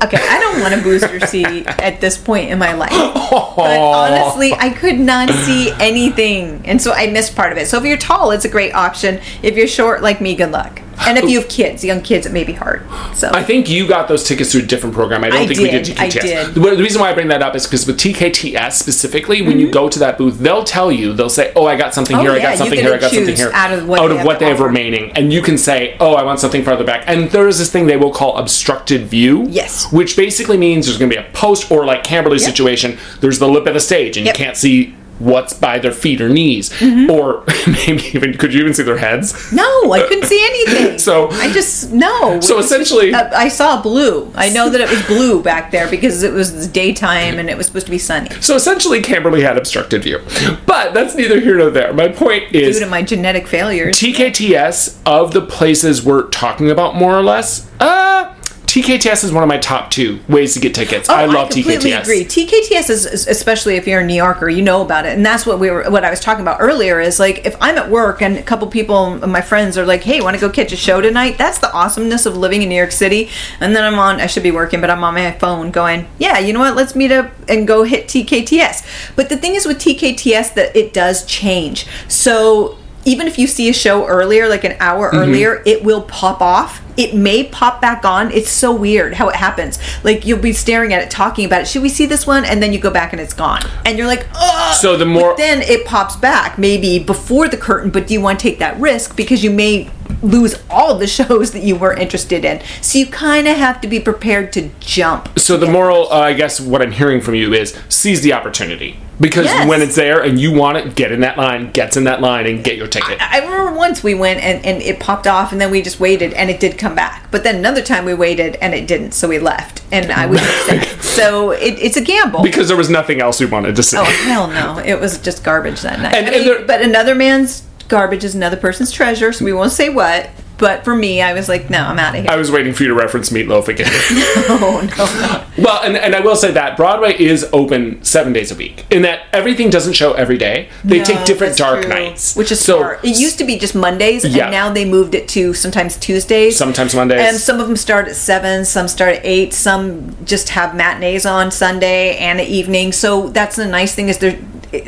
Okay, 0.03 0.19
I 0.19 0.39
don't 0.39 0.61
want 0.61 0.75
a 0.75 0.83
booster 0.83 1.21
seat 1.27 1.67
at 1.67 2.01
this 2.01 2.19
point 2.19 2.51
in 2.51 2.59
my 2.59 2.75
life. 2.75 2.93
But 3.31 3.79
honestly, 3.79 4.53
I 4.55 4.71
could 4.71 4.99
not 4.99 5.29
see 5.31 5.71
anything. 5.73 6.63
And 6.65 6.83
so 6.83 6.93
I 6.93 7.07
missed 7.09 7.37
part 7.37 7.53
of 7.53 7.59
it. 7.59 7.69
So 7.69 7.79
if 7.79 7.85
you're 7.85 7.97
tall, 7.97 8.33
it's 8.33 8.45
a 8.45 8.49
great 8.49 8.75
option. 8.75 9.21
If 9.43 9.57
you're 9.57 9.69
short 9.69 10.03
like 10.03 10.21
me, 10.21 10.35
good 10.35 10.51
luck. 10.51 10.83
And 11.07 11.19
if 11.19 11.29
you 11.29 11.41
have 11.41 11.49
kids, 11.49 11.85
young 11.85 12.03
kids, 12.03 12.27
it 12.27 12.33
may 12.33 12.45
be 12.45 12.53
hard. 12.53 12.87
So 13.15 13.31
I 13.33 13.43
think 13.43 13.69
you 13.69 13.87
got 13.89 14.09
those 14.09 14.25
tickets 14.25 14.53
through 14.53 14.63
a 14.63 14.67
different 14.67 14.95
program. 14.95 15.25
I 15.25 15.31
don't 15.31 15.43
I 15.43 15.47
think 15.47 15.61
we 15.61 15.71
did 15.71 15.85
did, 15.85 15.97
TKTS. 15.97 16.01
I 16.01 16.09
did. 16.09 16.55
The, 16.55 16.61
reason 16.61 17.01
why 17.01 17.11
I 17.11 17.15
bring 17.15 17.29
that 17.29 17.43
up 17.43 17.55
is 17.57 17.67
because 17.67 17.87
with 17.87 17.99
TKTS 17.99 18.73
specifically, 18.73 19.43
when 19.43 19.59
you 19.59 19.71
go 19.71 19.89
to 19.89 19.99
that 19.99 20.19
booth, 20.19 20.39
they'll 20.39 20.65
tell 20.65 20.93
you, 20.93 21.13
they'll 21.13 21.29
say, 21.31 21.53
"Oh, 21.57 21.67
I 21.67 21.77
got 21.77 21.95
something 21.95 22.17
Mm-hmm. 22.17 22.27
Oh, 22.27 22.33
here. 22.33 22.41
I 22.41 22.43
got 22.43 22.59
something 22.59 22.79
here. 22.79 22.95
I 22.95 22.99
got 22.99 23.13
something 23.13 23.37
here." 23.37 23.51
out 23.55 23.73
of 23.73 23.87
what 23.89 23.99
they 24.09 24.17
have 24.17 24.27
to 24.27 24.39
they 24.39 24.49
have 24.51 24.61
remaining, 24.61 25.13
and 25.13 25.33
you 25.33 25.43
can 25.43 25.57
say, 25.59 25.97
"Oh, 26.01 26.15
I 26.15 26.23
want 26.25 26.41
something 26.41 26.63
farther 26.65 26.85
back." 26.85 27.05
And 27.07 27.31
there 27.31 27.49
is 27.49 27.59
this 27.59 27.71
thing 27.71 27.87
they 27.87 27.97
will 27.97 28.13
call 28.13 28.37
obstructed 28.37 29.07
view. 29.07 29.47
Yes. 29.49 29.93
Which 29.93 30.17
basically 30.17 30.57
means 30.57 30.87
there's 30.87 30.99
going 30.99 31.11
to 31.11 31.17
be 31.17 31.23
a 31.23 31.31
post 31.33 31.71
or 31.71 31.85
like 31.85 32.05
Camberley 32.05 32.39
Yep. 32.39 32.47
situation. 32.51 32.99
There's 33.21 33.39
the 33.39 33.49
lip 33.49 33.67
of 33.67 33.75
the 33.75 33.81
stage, 33.81 34.17
and 34.17 34.27
Yep. 34.27 34.35
Mm-hmm. 34.35 34.41
you 34.43 34.47
can't 34.47 34.57
see 34.57 34.95
what's 35.21 35.53
by 35.55 35.79
their 35.79 35.93
feet 35.93 36.21
or 36.21 36.29
knees, 36.29 36.71
or 37.09 37.45
maybe 37.67 38.03
even 38.15 38.37
could 38.37 38.53
you 38.53 38.61
even 38.61 38.75
see 38.75 38.83
their 38.83 38.99
heads? 38.99 39.53
no, 39.53 39.93
I 39.93 40.03
couldn't 40.09 40.25
see 40.27 40.41
anything. 40.45 40.99
So- 40.99 41.29
I 41.31 41.53
just 41.53 41.93
no. 41.93 42.41
So 42.41 42.57
was 42.57 42.69
just- 42.69 42.73
essentially- 42.83 43.15
uh, 43.15 43.31
I 43.37 43.49
saw 43.49 43.81
blue. 43.81 44.31
I 44.35 44.49
know 44.51 44.69
that 44.71 44.81
it 44.81 44.91
was 44.91 45.01
blue 45.07 45.43
back 45.43 45.71
there 45.71 45.89
because 45.89 46.23
it 46.23 46.33
was 46.33 46.67
daytime 46.69 47.39
and 47.39 47.49
it 47.49 47.57
was 47.57 47.67
supposed 47.67 47.87
to 47.87 47.91
be 47.93 47.99
sunny. 47.99 48.31
So 48.41 48.55
essentially, 48.57 49.01
Camberley 49.03 49.43
had 49.43 49.57
obstructed 49.57 50.03
view. 50.03 50.21
But 50.67 50.95
that's 50.95 51.15
neither 51.15 51.39
here 51.41 51.57
nor 51.57 51.71
there. 51.71 51.93
My 51.93 52.09
point 52.09 52.55
is 52.55 52.79
Due 52.79 52.85
to 52.85 52.91
my 52.91 53.03
genetic 53.03 53.47
failures. 53.47 53.97
TKTS 54.01 54.99
of 55.07 55.33
the 55.33 55.41
places 55.43 56.03
we're 56.05 56.29
talking 56.29 56.71
about, 56.71 56.95
more 56.97 57.17
or 57.17 57.23
less, 57.23 57.71
uh, 57.81 58.35
TKTS 58.71 59.25
is 59.25 59.33
one 59.33 59.43
of 59.43 59.49
my 59.49 59.59
top 59.59 59.91
two 59.91 60.21
ways 60.29 60.55
to 60.55 60.61
get 60.61 60.77
tickets. 60.77 61.09
Oh, 61.11 61.15
I 61.15 61.25
love 61.25 61.49
Oh, 61.51 61.55
completely 61.55 61.91
TKTS. 61.91 62.01
agree. 62.03 62.25
TKTS 62.25 62.89
is, 62.89 63.05
is 63.05 63.27
especially 63.27 63.75
if 63.75 63.85
you're 63.85 63.99
a 63.99 64.07
New 64.07 64.15
Yorker, 64.15 64.49
you 64.49 64.63
know 64.63 64.81
about 64.83 65.07
it, 65.07 65.15
and 65.17 65.27
that's 65.27 65.45
what 65.45 65.59
we 65.59 65.69
were. 65.73 65.91
What 65.91 66.05
I 66.05 66.11
was 66.11 66.21
talking 66.21 66.43
about 66.43 66.59
earlier 66.61 67.01
is 67.01 67.19
like 67.19 67.45
if 67.45 67.57
I'm 67.61 67.77
at 67.79 67.91
work 67.91 68.23
and 68.23 68.37
a 68.37 68.43
couple 68.45 68.69
people, 68.69 69.17
my 69.27 69.41
friends, 69.41 69.77
are 69.77 69.85
like, 69.85 70.05
"Hey, 70.05 70.21
want 70.21 70.37
to 70.37 70.41
go 70.41 70.49
catch 70.49 70.71
a 70.73 70.77
show 70.77 71.01
tonight?" 71.01 71.37
That's 71.37 71.59
the 71.59 71.73
awesomeness 71.73 72.27
of 72.27 72.37
living 72.37 72.63
in 72.63 72.69
New 72.69 72.77
York 72.77 72.93
City. 72.93 73.29
And 73.59 73.75
then 73.75 73.83
I'm 73.83 73.99
on. 73.99 74.21
I 74.21 74.29
should 74.29 74.45
be 74.45 74.53
working, 74.53 74.81
but 74.81 74.89
I'm 74.89 75.03
on 75.03 75.15
my 75.15 75.33
phone 75.33 75.73
going, 75.73 76.07
"Yeah, 76.21 76.39
you 76.39 76.53
know 76.53 76.61
what? 76.61 76.77
Let's 76.77 76.95
meet 76.95 77.11
up 77.11 77.29
and 77.49 77.67
go 77.67 77.83
hit 77.83 78.07
TKTS." 78.07 78.85
But 79.17 79.31
the 79.31 79.37
thing 79.37 79.57
is 79.57 79.67
with 79.67 79.79
TKTS 79.81 80.55
that 80.55 80.77
it 80.77 80.93
does 80.93 81.27
change. 81.27 81.87
So 82.07 82.77
even 83.05 83.27
if 83.27 83.39
you 83.39 83.47
see 83.47 83.69
a 83.69 83.73
show 83.73 84.07
earlier, 84.07 84.49
like 84.49 84.65
an 84.65 84.77
hour 84.81 85.11
Mm-hmm. 85.11 85.19
earlier, 85.19 85.63
it 85.67 85.83
will 85.83 86.03
pop 86.03 86.41
off. 86.41 86.83
It 86.97 87.15
may 87.15 87.45
pop 87.45 87.81
back 87.81 88.05
on. 88.05 88.31
It's 88.31 88.51
so 88.51 88.73
weird 88.75 89.15
how 89.15 89.29
it 89.31 89.37
happens. 89.37 89.79
Like 90.05 90.27
you'll 90.27 90.39
be 90.39 90.53
staring 90.53 90.93
at 90.93 91.03
it, 91.03 91.11
talking 91.11 91.47
about 91.47 91.63
it. 91.63 91.69
Should 91.69 91.83
we 91.83 91.89
see 91.89 92.05
this 92.07 92.27
one? 92.27 92.45
And 92.45 92.63
then 92.63 92.73
you 92.73 92.79
go 92.79 92.91
back 92.91 93.13
and 93.13 93.21
it's 93.21 93.33
gone. 93.33 93.63
And 93.87 93.97
you're 93.97 94.07
like, 94.07 94.27
oh. 94.35 94.77
So 94.79 94.97
the 94.97 95.07
more- 95.07 95.35
then 95.37 95.63
it 95.63 95.87
pops 95.87 96.17
back, 96.17 96.59
maybe 96.59 96.99
before 96.99 97.49
the 97.49 97.57
curtain. 97.57 97.91
But 97.91 98.07
do 98.07 98.15
you 98.15 98.21
want 98.21 98.39
to 98.39 98.43
take 98.43 98.59
that 98.59 98.79
risk 98.79 99.17
because 99.17 99.43
you 99.43 99.51
may 99.51 99.91
lose 100.23 100.63
all 100.69 100.99
the 100.99 101.07
shows 101.19 101.53
that 101.53 101.63
you 101.63 101.77
were 101.77 101.95
interested 101.95 102.45
in? 102.45 102.61
So 102.83 102.99
you 102.99 103.07
kind 103.07 103.49
of 103.49 103.57
have 103.57 103.81
to 103.81 103.89
be 103.89 103.99
prepared 103.99 104.53
to 104.55 104.71
jump. 104.81 105.39
So 105.39 105.57
the 105.57 105.67
moral, 105.71 106.13
uh, 106.13 106.21
I 106.21 106.35
guess, 106.35 106.61
what 106.61 106.83
I'm 106.83 106.93
hearing 106.93 107.23
from 107.23 107.35
you 107.35 107.55
is 107.55 107.79
seize 107.89 108.21
the 108.21 108.35
opportunity 108.35 108.99
because 109.21 109.45
Yes. 109.47 109.69
when 109.69 109.83
it's 109.83 109.95
there 109.97 110.23
and 110.23 110.41
you 110.41 110.53
want 110.53 110.79
it, 110.79 110.95
get 110.95 111.13
in 111.13 111.21
that 111.21 111.37
line, 111.37 111.71
gets 111.73 111.97
in 111.97 112.05
that 112.05 112.21
line, 112.21 112.47
and 112.47 112.65
get 112.65 112.77
your 112.77 112.87
ticket. 112.87 113.21
I 113.21 113.41
remember 113.41 113.73
once 113.77 114.03
we 114.03 114.15
went 114.15 114.41
and, 114.41 114.65
and 114.65 114.83
it 114.83 114.99
popped 115.01 115.27
off 115.27 115.53
and 115.53 115.61
then 115.61 115.71
we 115.71 115.83
just 115.83 116.01
waited 116.01 116.33
and 116.35 116.51
it 116.51 116.61
did 116.61 116.79
come 116.79 116.95
back. 116.95 117.31
But 117.31 117.45
then 117.45 117.57
another 117.57 117.83
time 117.83 118.05
we 118.05 118.15
waited 118.15 118.57
and 118.57 118.75
it 118.75 118.87
didn't, 118.87 119.13
so 119.13 119.29
we 119.29 119.39
left. 119.39 119.83
And 119.93 120.11
I 120.11 120.27
was 120.27 120.41
upset. 120.41 120.97
So 121.11 121.51
it, 121.51 121.79
it's 121.81 121.97
a 121.97 122.01
gamble. 122.01 122.43
because 122.43 122.69
there 122.69 122.77
was 122.77 122.89
nothing 122.89 123.21
else 123.21 123.41
we 123.41 123.47
wanted 123.47 123.75
to 123.77 123.81
oh, 123.81 123.83
see. 123.83 123.97
oh 123.99 124.05
hell 124.05 124.47
no. 124.47 124.79
It 124.79 124.99
was 125.01 125.19
just 125.19 125.43
garbage 125.45 125.81
that 125.83 125.99
night. 126.01 126.15
And- 126.15 126.27
I 126.29 126.33
and 126.39 126.47
there- 126.47 126.65
but 126.65 126.81
another 126.81 127.15
man's 127.15 127.63
garbage 127.89 128.23
is 128.25 128.35
another 128.35 128.57
person's 128.57 128.91
treasure, 128.93 129.33
so 129.33 129.45
we 129.45 129.53
won't 129.53 129.73
say 129.73 129.89
what. 129.91 130.31
But 130.61 130.85
for 130.85 130.95
me, 130.95 131.23
I 131.23 131.33
was 131.33 131.49
like, 131.49 131.71
no, 131.71 131.79
I'm 131.79 131.99
out 131.99 132.15
of 132.15 132.23
here. 132.23 132.31
I 132.31 132.37
was 132.37 132.53
waiting 132.53 132.73
for 132.75 132.83
you 132.85 132.91
to 132.91 132.95
reference 132.95 133.31
Meatloaf 133.31 133.67
again. 133.69 133.89
oh 133.91 135.47
no. 135.57 135.65
well, 135.65 135.83
and, 135.83 135.97
and 135.97 136.15
I 136.15 136.21
will 136.21 136.37
say 136.37 136.53
that 136.53 136.77
Broadway 136.77 137.19
is 137.19 137.49
open 137.53 138.03
seven 138.05 138.33
days 138.33 138.53
a 138.53 138.55
week. 138.55 138.85
In 138.91 139.03
that 139.03 139.23
everything 139.33 139.71
doesn't 139.71 139.95
show 139.95 140.13
every 140.13 140.37
day. 140.39 140.69
They 140.85 140.99
No, 140.99 141.05
take 141.05 141.25
different 141.25 141.57
dark 141.57 141.81
true. 141.83 141.89
nights. 141.89 142.37
Which 142.37 142.53
is 142.53 142.61
so 142.63 142.79
smart. 142.79 143.05
It 143.05 143.19
used 143.19 143.39
to 143.39 143.45
be 143.45 143.59
just 143.59 143.75
Mondays, 143.75 144.25
Yeah. 144.25 144.45
and 144.45 144.53
now 144.53 144.71
they 144.73 144.85
moved 144.85 145.15
it 145.15 145.27
to 145.29 145.55
sometimes 145.55 145.97
Tuesdays. 145.97 146.57
Sometimes 146.57 146.95
Mondays. 146.95 147.21
And 147.21 147.37
some 147.39 147.59
of 147.61 147.67
them 147.67 147.77
start 147.77 148.07
at 148.09 148.15
7, 148.17 148.65
some 148.67 148.87
start 148.87 149.17
at 149.17 149.25
8, 149.25 149.55
some 149.55 150.15
just 150.25 150.51
have 150.51 150.75
matinees 150.75 151.25
on 151.25 151.51
Sunday 151.51 152.17
and 152.19 152.41
at 152.41 152.47
evening. 152.49 152.93
So 152.93 153.29
that's 153.31 153.57
the 153.57 153.67
nice 153.67 153.95
thing 153.95 154.09
is 154.09 154.19
they're 154.19 154.39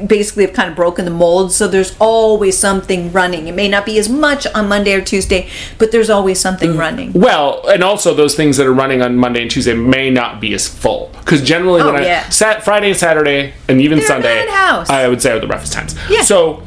basically 0.06 0.46
have 0.46 0.54
kind 0.54 0.70
of 0.70 0.76
broken 0.76 1.04
the 1.04 1.10
mold. 1.10 1.52
So 1.52 1.68
there's 1.68 1.96
always 1.98 2.56
something 2.56 3.12
running. 3.12 3.48
It 3.48 3.54
may 3.54 3.68
not 3.68 3.84
be 3.84 3.98
as 3.98 4.08
much 4.08 4.46
on 4.54 4.68
Monday 4.68 4.94
or 4.94 5.00
Tuesday, 5.00 5.48
but 5.78 5.92
there's 5.92 6.10
always 6.10 6.40
something 6.40 6.70
mm-hmm. 6.70 6.78
running. 6.78 7.12
Well, 7.12 7.66
and 7.68 7.82
also 7.82 8.14
those 8.14 8.34
things 8.34 8.56
that 8.56 8.66
are 8.66 8.72
running 8.72 9.02
on 9.02 9.16
Monday 9.16 9.42
and 9.42 9.50
Tuesday 9.50 9.74
may 9.74 10.10
not 10.10 10.40
be 10.40 10.54
as 10.54 10.68
full 10.68 11.10
because 11.20 11.42
generally 11.42 11.82
Oh, 11.82 11.92
when 11.92 12.02
yeah. 12.02 12.24
I 12.26 12.30
sat 12.30 12.64
Friday 12.64 12.90
and 12.90 12.98
Saturday 12.98 13.54
and 13.68 13.80
even 13.80 13.98
They're 13.98 14.06
Sunday. 14.06 14.46
I 14.88 15.08
would 15.08 15.20
say 15.20 15.32
are 15.32 15.40
the 15.40 15.46
roughest 15.46 15.72
times. 15.72 15.96
Yeah. 16.08 16.22
So, 16.22 16.62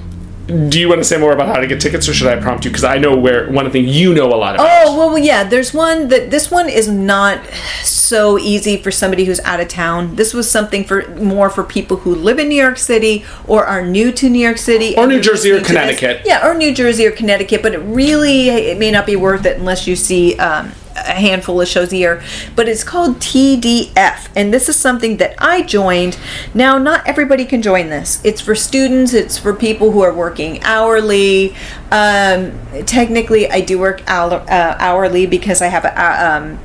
do 0.47 0.79
you 0.79 0.87
want 0.87 0.99
to 0.99 1.03
say 1.03 1.17
more 1.17 1.33
about 1.33 1.47
how 1.47 1.57
to 1.57 1.65
get 1.65 1.81
tickets, 1.81 2.07
or 2.07 2.13
should 2.13 2.27
I 2.27 2.39
prompt 2.39 2.65
you? 2.65 2.71
Because 2.71 2.83
I 2.83 2.97
know 2.97 3.15
where 3.15 3.49
one 3.51 3.69
thing 3.71 3.87
you 3.87 4.13
know 4.13 4.27
a 4.27 4.37
lot 4.37 4.55
about. 4.55 4.67
Oh 4.85 4.95
well, 4.97 5.17
yeah. 5.17 5.43
There's 5.43 5.73
one 5.73 6.09
that 6.09 6.29
this 6.29 6.51
one 6.51 6.69
is 6.69 6.87
not 6.87 7.43
so 7.83 8.37
easy 8.37 8.77
for 8.77 8.91
somebody 8.91 9.25
who's 9.25 9.39
out 9.41 9.59
of 9.59 9.67
town. 9.67 10.15
This 10.15 10.33
was 10.33 10.49
something 10.49 10.83
for 10.83 11.07
more 11.15 11.49
for 11.49 11.63
people 11.63 11.97
who 11.97 12.13
live 12.13 12.37
in 12.37 12.49
New 12.49 12.61
York 12.61 12.77
City 12.77 13.25
or 13.47 13.65
are 13.65 13.83
new 13.83 14.11
to 14.11 14.29
New 14.29 14.39
York 14.39 14.57
City, 14.57 14.95
Or 14.95 15.07
New 15.07 15.19
Jersey 15.19 15.51
or 15.51 15.55
listening 15.55 15.81
to 15.81 15.87
this. 15.87 15.99
Connecticut. 15.99 16.21
Yeah, 16.25 16.47
or 16.47 16.53
New 16.53 16.73
Jersey 16.73 17.07
or 17.07 17.11
Connecticut. 17.11 17.63
But 17.63 17.73
it 17.73 17.79
really 17.79 18.49
it 18.49 18.77
may 18.77 18.91
not 18.91 19.05
be 19.05 19.15
worth 19.15 19.45
it 19.45 19.57
unless 19.57 19.87
you 19.87 19.95
see. 19.95 20.37
Um, 20.37 20.71
a 21.05 21.13
handful 21.13 21.61
of 21.61 21.67
shows 21.67 21.93
a 21.93 21.97
year, 21.97 22.23
but 22.55 22.67
it's 22.67 22.83
called 22.83 23.17
TDF, 23.17 24.29
and 24.35 24.53
this 24.53 24.69
is 24.69 24.75
something 24.75 25.17
that 25.17 25.35
I 25.37 25.61
joined. 25.61 26.17
Now, 26.53 26.77
not 26.77 27.05
everybody 27.07 27.45
can 27.45 27.61
join 27.61 27.89
this. 27.89 28.21
It's 28.23 28.41
for 28.41 28.55
students. 28.55 29.13
It's 29.13 29.37
for 29.37 29.53
people 29.53 29.91
who 29.91 30.01
are 30.01 30.13
working 30.13 30.61
hourly. 30.63 31.55
Um, 31.91 32.59
technically, 32.85 33.49
I 33.49 33.61
do 33.61 33.79
work 33.79 34.03
hour, 34.07 34.33
uh, 34.49 34.75
hourly 34.79 35.25
because 35.25 35.61
I 35.61 35.67
have 35.67 35.85
a 35.85 36.31
um, 36.31 36.59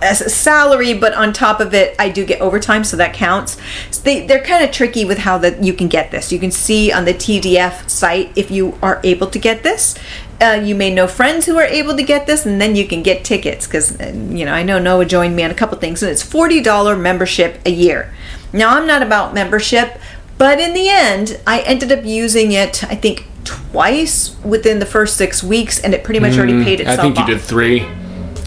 as 0.00 0.20
a 0.20 0.30
salary, 0.30 0.94
but 0.94 1.12
on 1.14 1.32
top 1.32 1.60
of 1.60 1.74
it, 1.74 1.94
I 1.98 2.08
do 2.08 2.24
get 2.24 2.40
overtime, 2.40 2.84
so 2.84 2.96
that 2.96 3.12
counts. 3.14 3.56
So 3.90 4.02
they 4.02 4.26
they're 4.26 4.42
kind 4.42 4.64
of 4.64 4.70
tricky 4.70 5.04
with 5.04 5.18
how 5.18 5.38
that 5.38 5.62
you 5.62 5.72
can 5.72 5.88
get 5.88 6.10
this. 6.10 6.30
You 6.32 6.38
can 6.38 6.50
see 6.50 6.92
on 6.92 7.04
the 7.04 7.14
TDF 7.14 7.88
site 7.90 8.30
if 8.36 8.50
you 8.50 8.78
are 8.82 9.00
able 9.04 9.26
to 9.28 9.38
get 9.38 9.62
this. 9.62 9.96
Uh, 10.40 10.52
you 10.62 10.76
may 10.76 10.94
know 10.94 11.08
friends 11.08 11.46
who 11.46 11.58
are 11.58 11.64
able 11.64 11.96
to 11.96 12.02
get 12.04 12.26
this, 12.26 12.46
and 12.46 12.60
then 12.60 12.76
you 12.76 12.86
can 12.86 13.02
get 13.02 13.24
tickets 13.24 13.66
because 13.66 13.98
you 14.00 14.44
know 14.44 14.52
I 14.52 14.62
know 14.62 14.78
Noah 14.78 15.04
joined 15.04 15.34
me 15.34 15.42
on 15.42 15.50
a 15.50 15.54
couple 15.54 15.76
things, 15.78 16.02
and 16.02 16.12
it's 16.12 16.22
forty 16.22 16.60
dollar 16.60 16.96
membership 16.96 17.60
a 17.66 17.70
year. 17.70 18.14
Now 18.52 18.76
I'm 18.76 18.86
not 18.86 19.02
about 19.02 19.34
membership, 19.34 19.98
but 20.38 20.60
in 20.60 20.74
the 20.74 20.88
end, 20.88 21.40
I 21.46 21.60
ended 21.62 21.90
up 21.90 22.04
using 22.04 22.52
it. 22.52 22.84
I 22.84 22.94
think 22.94 23.26
twice 23.42 24.36
within 24.44 24.78
the 24.78 24.86
first 24.86 25.16
six 25.16 25.42
weeks, 25.42 25.80
and 25.80 25.92
it 25.92 26.04
pretty 26.04 26.20
much 26.20 26.36
already 26.38 26.62
paid 26.62 26.78
Mm, 26.80 26.86
I 26.86 26.96
think 26.96 27.16
you 27.16 27.22
off. 27.22 27.28
did 27.28 27.40
three. 27.40 27.84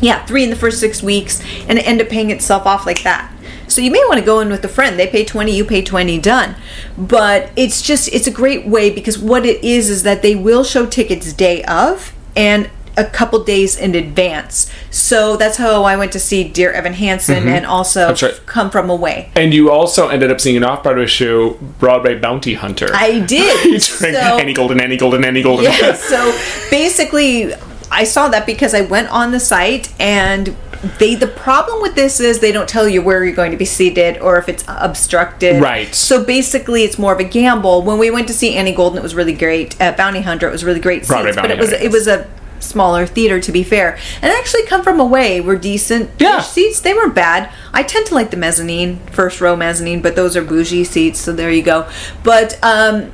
Yeah, 0.02 0.26
three 0.26 0.44
in 0.44 0.50
the 0.50 0.56
first 0.56 0.80
six 0.80 1.02
weeks, 1.04 1.42
and 1.68 1.78
it 1.80 1.88
ended 1.88 2.08
up 2.08 2.12
paying 2.12 2.32
itself 2.32 2.66
off 2.66 2.86
like 2.86 3.04
that. 3.04 3.32
So 3.68 3.80
you 3.82 3.90
may 3.92 4.04
want 4.10 4.20
to 4.20 4.26
go 4.26 4.40
in 4.42 4.50
with 4.50 4.66
a 4.66 4.68
friend. 4.68 5.00
They 5.00 5.08
pay 5.08 5.24
twenty, 5.24 5.56
you 5.56 5.64
pay 5.64 5.82
twenty, 5.82 6.20
done. 6.20 6.56
But 6.98 7.52
it's 7.56 7.82
just 7.82 8.10
it's 8.14 8.28
a 8.28 8.32
great 8.32 8.68
way 8.68 8.90
because 8.90 9.18
what 9.18 9.46
it 9.46 9.64
is 9.64 9.90
is 9.90 10.04
that 10.04 10.22
they 10.22 10.36
will 10.36 10.64
show 10.64 10.86
tickets 10.86 11.32
day 11.32 11.64
of 11.64 12.14
and 12.36 12.70
a 12.98 13.06
couple 13.06 13.42
days 13.46 13.78
in 13.78 13.96
advance. 13.96 14.70
So 14.90 15.38
that's 15.38 15.56
how 15.56 15.86
I 15.86 15.96
went 15.96 16.12
to 16.12 16.20
see 16.20 16.44
Dear 16.44 16.74
Evan 16.74 16.92
Hansen 16.94 17.48
and 17.48 17.66
also 17.66 18.10
Mm-hmm. 18.12 18.26
Right. 18.26 18.46
Come 18.46 18.70
From 18.70 18.90
Away. 18.90 19.32
And 19.38 19.54
you 19.54 19.72
also 19.72 20.10
ended 20.10 20.30
up 20.30 20.42
seeing 20.42 20.58
an 20.58 20.66
off-Broadway 20.66 21.06
show, 21.06 21.52
Broadway 21.80 22.20
Bounty 22.20 22.56
Hunter. 22.56 22.90
I 22.94 23.20
did. 23.26 23.62
Featuring 23.62 24.14
So- 24.16 24.20
Annie 24.38 24.54
Golden, 24.54 24.82
Annie 24.82 24.98
Golden, 24.98 25.24
Annie 25.24 25.42
Golden. 25.42 25.66
yeah 25.72 25.94
so 25.94 26.38
basically 26.70 27.54
i 27.92 28.04
saw 28.04 28.28
that 28.30 28.46
because 28.46 28.74
i 28.74 28.82
went 28.82 29.10
on 29.10 29.32
the 29.32 29.40
site 29.40 29.94
and 30.00 30.56
they 30.98 31.14
the 31.14 31.28
problem 31.28 31.80
with 31.82 31.94
this 31.94 32.20
is 32.20 32.40
they 32.40 32.52
don't 32.52 32.68
tell 32.68 32.88
you 32.90 33.02
where 33.04 33.24
you're 33.24 33.36
going 33.36 33.52
to 33.52 33.58
be 33.58 33.66
seated 33.66 34.18
or 34.18 34.38
if 34.40 34.50
it's 34.50 34.64
obstructed. 34.68 35.62
Right. 35.62 35.94
so 35.94 36.24
basically 36.24 36.84
it's 36.84 36.98
more 36.98 37.14
of 37.14 37.20
a 37.20 37.24
gamble. 37.24 37.84
When 37.84 38.00
we 38.00 38.10
went 38.10 38.28
to 38.30 38.34
see 38.34 38.56
annie 38.56 38.74
golden 38.74 38.98
it 38.98 39.04
was 39.04 39.14
really 39.14 39.34
great. 39.34 39.80
At 39.80 39.96
bounty 39.96 40.22
hunter 40.22 40.48
it 40.48 40.52
was 40.52 40.64
really 40.64 40.80
great 40.80 41.06
Broadway 41.06 41.34
seats 41.34 41.42
but 41.42 41.52
it 41.52 41.60
was 41.60 41.72
it 41.72 41.92
was 41.92 42.08
a 42.08 42.28
smaller 42.60 43.06
theater 43.06 43.40
to 43.42 43.52
be 43.52 43.62
fair. 43.64 43.98
And 44.24 44.32
actually 44.32 44.66
come 44.66 44.82
from 44.84 45.00
away 45.00 45.40
were 45.40 45.56
decent 45.56 46.10
Yeah. 46.20 46.42
seats. 46.42 46.80
They 46.80 46.94
weren't 46.96 47.14
bad. 47.14 47.52
I 47.74 47.84
tend 47.84 48.08
to 48.08 48.16
like 48.16 48.32
the 48.32 48.38
mezzanine 48.38 48.98
first 49.12 49.40
row 49.40 49.56
mezzanine 49.56 50.02
but 50.02 50.16
those 50.16 50.36
are 50.36 50.44
bougie 50.44 50.84
seats 50.84 51.20
so 51.20 51.32
there 51.32 51.52
you 51.52 51.62
go. 51.62 51.88
But 52.24 52.58
um 52.64 53.12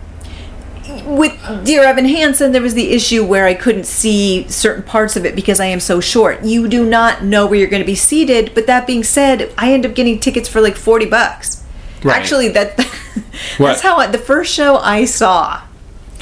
with 1.06 1.66
Dear 1.66 1.84
Evan 1.84 2.06
Hansen, 2.06 2.52
there 2.52 2.62
was 2.62 2.74
the 2.74 2.92
issue 2.92 3.26
where 3.26 3.46
I 3.46 3.54
couldn't 3.54 3.86
see 3.86 4.48
certain 4.50 4.84
parts 4.84 5.16
of 5.16 5.26
it 5.26 5.36
because 5.36 5.60
I 5.60 5.66
am 5.66 5.80
so 5.80 6.00
short. 6.00 6.44
You 6.44 6.68
do 6.68 6.86
not 6.86 7.24
know 7.24 7.46
where 7.46 7.60
you're 7.60 7.70
going 7.70 7.82
to 7.82 7.86
be 7.86 7.96
seated, 7.96 8.54
but 8.54 8.68
that 8.68 8.88
being 8.88 9.04
said, 9.04 9.54
I 9.58 9.74
end 9.74 9.86
up 9.86 9.96
getting 9.96 10.20
tickets 10.20 10.48
for 10.48 10.62
like 10.62 10.76
40 10.76 11.06
bucks. 11.08 11.64
Right. 12.04 12.16
Actually, 12.16 12.50
that 12.50 12.78
What? 13.58 13.68
that's 13.68 13.82
how 13.82 13.98
I, 13.98 14.08
the 14.08 14.18
first 14.18 14.54
show 14.54 14.78
I 14.78 15.06
saw 15.06 15.62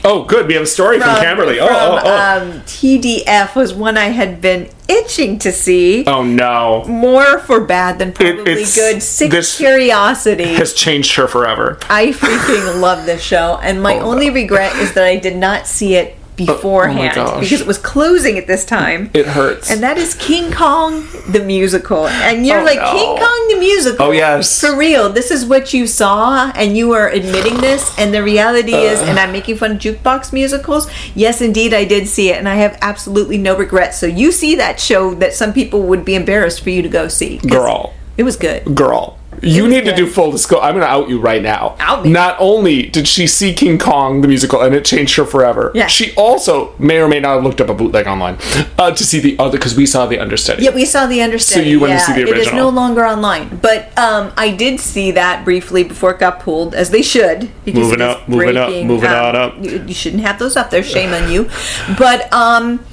Oh, 0.07 0.23
good. 0.23 0.47
We 0.47 0.53
have 0.53 0.63
a 0.63 0.67
story 0.67 0.99
from, 0.99 1.15
Camberley. 1.17 1.59
Oh, 1.59 1.65
from, 1.67 1.75
oh, 1.75 2.01
oh. 2.05 2.41
Um, 2.53 2.61
TDF 2.61 3.55
was 3.55 3.73
one 3.73 3.97
I 3.97 4.05
had 4.09 4.39
been 4.39 4.69
itching 4.87 5.39
to 5.39 5.51
see. 5.51 6.05
oh 6.05 6.23
no. 6.23 6.85
More 6.87 7.39
for 7.39 7.61
bad 7.61 7.97
than 7.99 8.13
probably 8.13 8.51
it's- 8.53 8.75
good. 8.75 9.01
Sick 9.01 9.31
this- 9.31 9.57
curiosity. 9.57 10.53
Has 10.53 10.73
changed 10.73 11.15
her 11.15 11.27
forever. 11.27 11.79
I 11.89 12.07
freaking 12.07 12.79
love 12.81 13.05
this 13.05 13.21
show, 13.21 13.59
and 13.63 13.81
my 13.81 13.95
Oh, 13.95 14.11
only 14.11 14.29
regret 14.29 14.75
is 14.77 14.93
that 14.93 15.03
I 15.03 15.15
did 15.17 15.35
not 15.35 15.65
see 15.67 15.95
it 15.95 16.15
Oh 16.37 16.45
beforehand 16.45 17.15
gosh. 17.15 17.39
because 17.41 17.61
it 17.61 17.67
was 17.67 17.77
closing 17.77 18.37
at 18.37 18.45
this 18.47 18.65
time. 18.65 19.09
It 19.13 19.25
hurts. 19.25 19.71
and 19.71 19.81
that 19.83 19.97
is 19.97 20.15
King 20.15 20.51
Kong 20.51 21.07
the 21.29 21.41
musical, 21.43 22.07
and 22.07 22.45
you're 22.45 22.59
Oh, 22.59 22.63
like 22.63 22.79
no. 22.79 22.91
King 22.91 23.17
Kong 23.17 23.47
the 23.49 23.57
musical. 23.59 24.05
Oh, 24.07 24.11
yes. 24.11 24.59
for 24.59 24.75
real. 24.75 25.09
This 25.09 25.31
is 25.31 25.45
what 25.45 25.73
you 25.73 25.87
saw, 25.87 26.51
and 26.55 26.75
you 26.75 26.91
are 26.93 27.09
admitting 27.09 27.57
this. 27.61 27.97
And 27.97 28.13
the 28.13 28.21
reality 28.23 28.73
uh. 28.73 28.77
is, 28.79 28.99
and 29.01 29.17
I'm 29.17 29.31
making 29.31 29.57
fun 29.57 29.71
of 29.73 29.77
jukebox 29.77 30.33
musicals. 30.33 30.87
Yes, 31.15 31.41
indeed, 31.41 31.73
I 31.73 31.85
did 31.85 32.07
see 32.07 32.29
it, 32.29 32.37
and 32.37 32.49
I 32.49 32.55
have 32.55 32.77
absolutely 32.81 33.37
no 33.37 33.55
regrets. 33.57 33.97
So 33.97 34.05
you 34.05 34.31
see 34.31 34.55
that 34.55 34.79
show 34.79 35.13
that 35.15 35.33
some 35.33 35.53
people 35.53 35.83
would 35.83 36.03
be 36.03 36.15
embarrassed 36.15 36.61
for 36.63 36.69
you 36.69 36.81
to 36.81 36.89
go 36.89 37.07
see. 37.07 37.37
Girl. 37.37 37.93
it 38.17 38.23
was 38.23 38.35
good. 38.35 38.75
Girl. 38.75 39.14
You 39.41 39.63
was 39.63 39.71
need 39.71 39.85
to 39.85 39.95
do 39.95 40.07
full 40.07 40.31
disclosure. 40.31 40.63
I'm 40.63 40.73
going 40.73 40.85
to 40.85 40.89
out 40.91 41.09
you 41.09 41.19
right 41.19 41.41
now. 41.41 41.75
Out 41.79 42.03
me. 42.03 42.11
Not 42.11 42.35
only 42.39 42.83
did 42.87 43.07
she 43.07 43.27
see 43.27 43.53
King 43.53 43.77
Kong 43.77 44.21
the 44.21 44.27
musical 44.27 44.61
and 44.61 44.73
it 44.75 44.85
changed 44.85 45.15
her 45.17 45.25
forever, 45.25 45.71
Yeah. 45.73 45.87
she 45.87 46.13
also 46.15 46.73
may 46.79 46.99
or 46.99 47.07
may 47.07 47.19
not 47.19 47.35
have 47.35 47.43
looked 47.43 47.61
up 47.61 47.69
a 47.69 47.73
bootleg 47.73 48.07
online 48.07 48.37
uh, 48.77 48.91
to 48.91 49.03
see 49.03 49.19
the 49.19 49.37
other 49.39 49.57
because 49.57 49.75
we 49.75 49.85
saw 49.85 50.05
the 50.05 50.19
understudy. 50.19 50.63
Yeah, 50.63 50.71
we 50.73 50.85
saw 50.85 51.05
the 51.07 51.21
understudy. 51.21 51.65
So 51.65 51.69
you 51.69 51.79
went 51.79 51.99
to 51.99 52.05
see 52.05 52.13
the 52.13 52.21
original. 52.21 52.39
It 52.41 52.47
is 52.47 52.53
no 52.53 52.69
longer 52.69 53.05
online, 53.05 53.57
but 53.61 53.97
um, 53.97 54.31
I 54.37 54.51
did 54.51 54.79
see 54.79 55.11
that 55.11 55.43
briefly 55.45 55.83
before 55.83 56.11
it 56.11 56.19
got 56.19 56.39
pulled, 56.39 56.75
as 56.75 56.89
they 56.89 57.01
should. 57.01 57.49
Because 57.65 57.79
Moving 57.81 58.01
up, 58.01 58.27
moving 58.27 58.57
up, 58.57 58.69
moving 58.69 59.09
um, 59.09 59.25
on 59.25 59.35
up. 59.35 59.55
You, 59.61 59.83
you 59.87 59.93
shouldn't 59.93 60.23
have 60.23 60.39
those 60.39 60.55
up 60.55 60.69
there. 60.69 60.83
Shame 60.83 61.13
on 61.13 61.31
you. 61.31 61.49
But 61.97 62.31
um, 62.33 62.85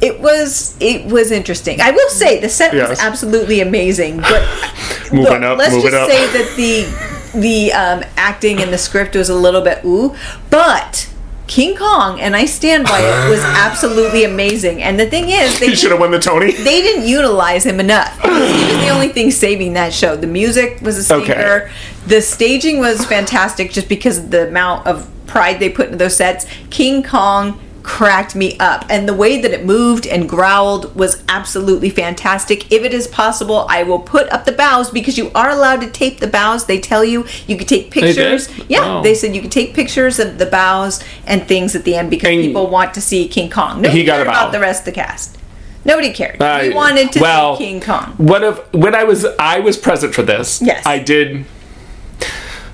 it 0.00 0.20
was 0.20 0.76
it 0.80 1.06
was 1.06 1.30
interesting. 1.30 1.80
I 1.80 1.90
will 1.90 2.10
say 2.10 2.40
the 2.40 2.48
set 2.48 2.74
Yes. 2.74 2.90
was 2.90 3.00
absolutely 3.00 3.60
amazing. 3.60 4.18
But 4.18 4.42
look, 5.12 5.42
up, 5.42 5.58
let's 5.58 5.74
just 5.74 6.10
say 6.10 6.26
that 6.26 6.54
the 6.56 7.38
the 7.38 7.72
um, 7.72 8.04
acting 8.16 8.60
in 8.60 8.70
the 8.70 8.78
script 8.78 9.14
was 9.16 9.28
a 9.28 9.34
little 9.34 9.62
bit 9.62 9.84
ooh, 9.84 10.14
but. 10.50 11.10
King 11.46 11.74
Kong, 11.76 12.20
and 12.20 12.36
I 12.36 12.44
stand 12.44 12.84
by 12.84 13.00
it, 13.00 13.30
was 13.30 13.40
absolutely 13.42 14.24
amazing. 14.24 14.82
And 14.82 15.00
the 15.00 15.08
thing 15.08 15.30
is, 15.30 15.58
they 15.58 15.74
should 15.74 15.90
have 15.90 15.98
won 15.98 16.10
the 16.10 16.18
Tony. 16.18 16.52
they 16.52 16.82
didn't 16.82 17.08
utilize 17.08 17.64
him 17.64 17.80
enough. 17.80 18.20
He 18.20 18.28
was 18.28 18.80
the 18.82 18.90
only 18.90 19.08
thing 19.08 19.30
saving 19.30 19.72
that 19.72 19.94
show. 19.94 20.14
The 20.14 20.26
music 20.26 20.82
was 20.82 20.98
a 20.98 21.04
stinker. 21.04 21.32
Okay. 21.32 21.72
The 22.06 22.20
staging 22.20 22.80
was 22.80 23.02
fantastic 23.06 23.70
just 23.70 23.88
because 23.88 24.18
of 24.18 24.30
the 24.30 24.46
amount 24.48 24.86
of 24.86 25.10
pride 25.26 25.58
they 25.58 25.70
put 25.70 25.86
into 25.86 25.96
those 25.96 26.18
sets. 26.18 26.44
King 26.68 27.02
Kong 27.02 27.58
cracked 27.88 28.34
me 28.36 28.54
up 28.58 28.84
and 28.90 29.08
the 29.08 29.14
way 29.14 29.40
that 29.40 29.50
it 29.50 29.64
moved 29.64 30.06
and 30.06 30.28
growled 30.28 30.94
was 30.94 31.24
absolutely 31.26 31.88
fantastic 31.88 32.70
if 32.70 32.82
it 32.82 32.92
is 32.92 33.06
possible 33.08 33.64
i 33.70 33.82
will 33.82 33.98
put 33.98 34.28
up 34.30 34.44
the 34.44 34.52
bows 34.52 34.90
because 34.90 35.16
you 35.16 35.30
are 35.34 35.48
allowed 35.48 35.80
to 35.80 35.88
tape 35.88 36.20
the 36.20 36.26
bows 36.26 36.66
they 36.66 36.78
tell 36.78 37.02
you 37.02 37.24
you 37.46 37.56
could 37.56 37.66
take 37.66 37.90
pictures 37.90 38.46
yeah 38.68 38.98
Oh. 38.98 39.02
they 39.02 39.14
said 39.14 39.34
you 39.34 39.40
could 39.40 39.50
take 39.50 39.72
pictures 39.72 40.18
of 40.18 40.36
the 40.36 40.44
bows 40.44 41.02
and 41.26 41.48
things 41.48 41.74
at 41.74 41.84
the 41.84 41.94
end 41.94 42.10
because 42.10 42.28
And 42.28 42.42
people 42.42 42.66
want 42.68 42.92
to 42.92 43.00
see 43.00 43.26
king 43.26 43.48
kong 43.48 43.80
nobody 43.80 44.00
he 44.00 44.04
got 44.04 44.20
about 44.20 44.52
the 44.52 44.60
rest 44.60 44.80
of 44.82 44.84
the 44.84 44.92
cast 44.92 45.38
Nobody 45.84 46.12
cared. 46.12 46.42
I- 46.42 46.68
we 46.68 46.74
wanted 46.74 47.12
to 47.12 47.20
well, 47.20 47.56
see 47.56 47.64
King 47.64 47.80
Kong. 47.80 48.12
What 48.18 48.42
if 48.44 48.74
when 48.74 48.94
I 48.94 49.04
was 49.04 49.24
I 49.38 49.60
was 49.60 49.78
present 49.78 50.12
for 50.14 50.22
this? 50.22 50.60
Yes. 50.60 50.84
I 50.84 50.98
did. 50.98 51.46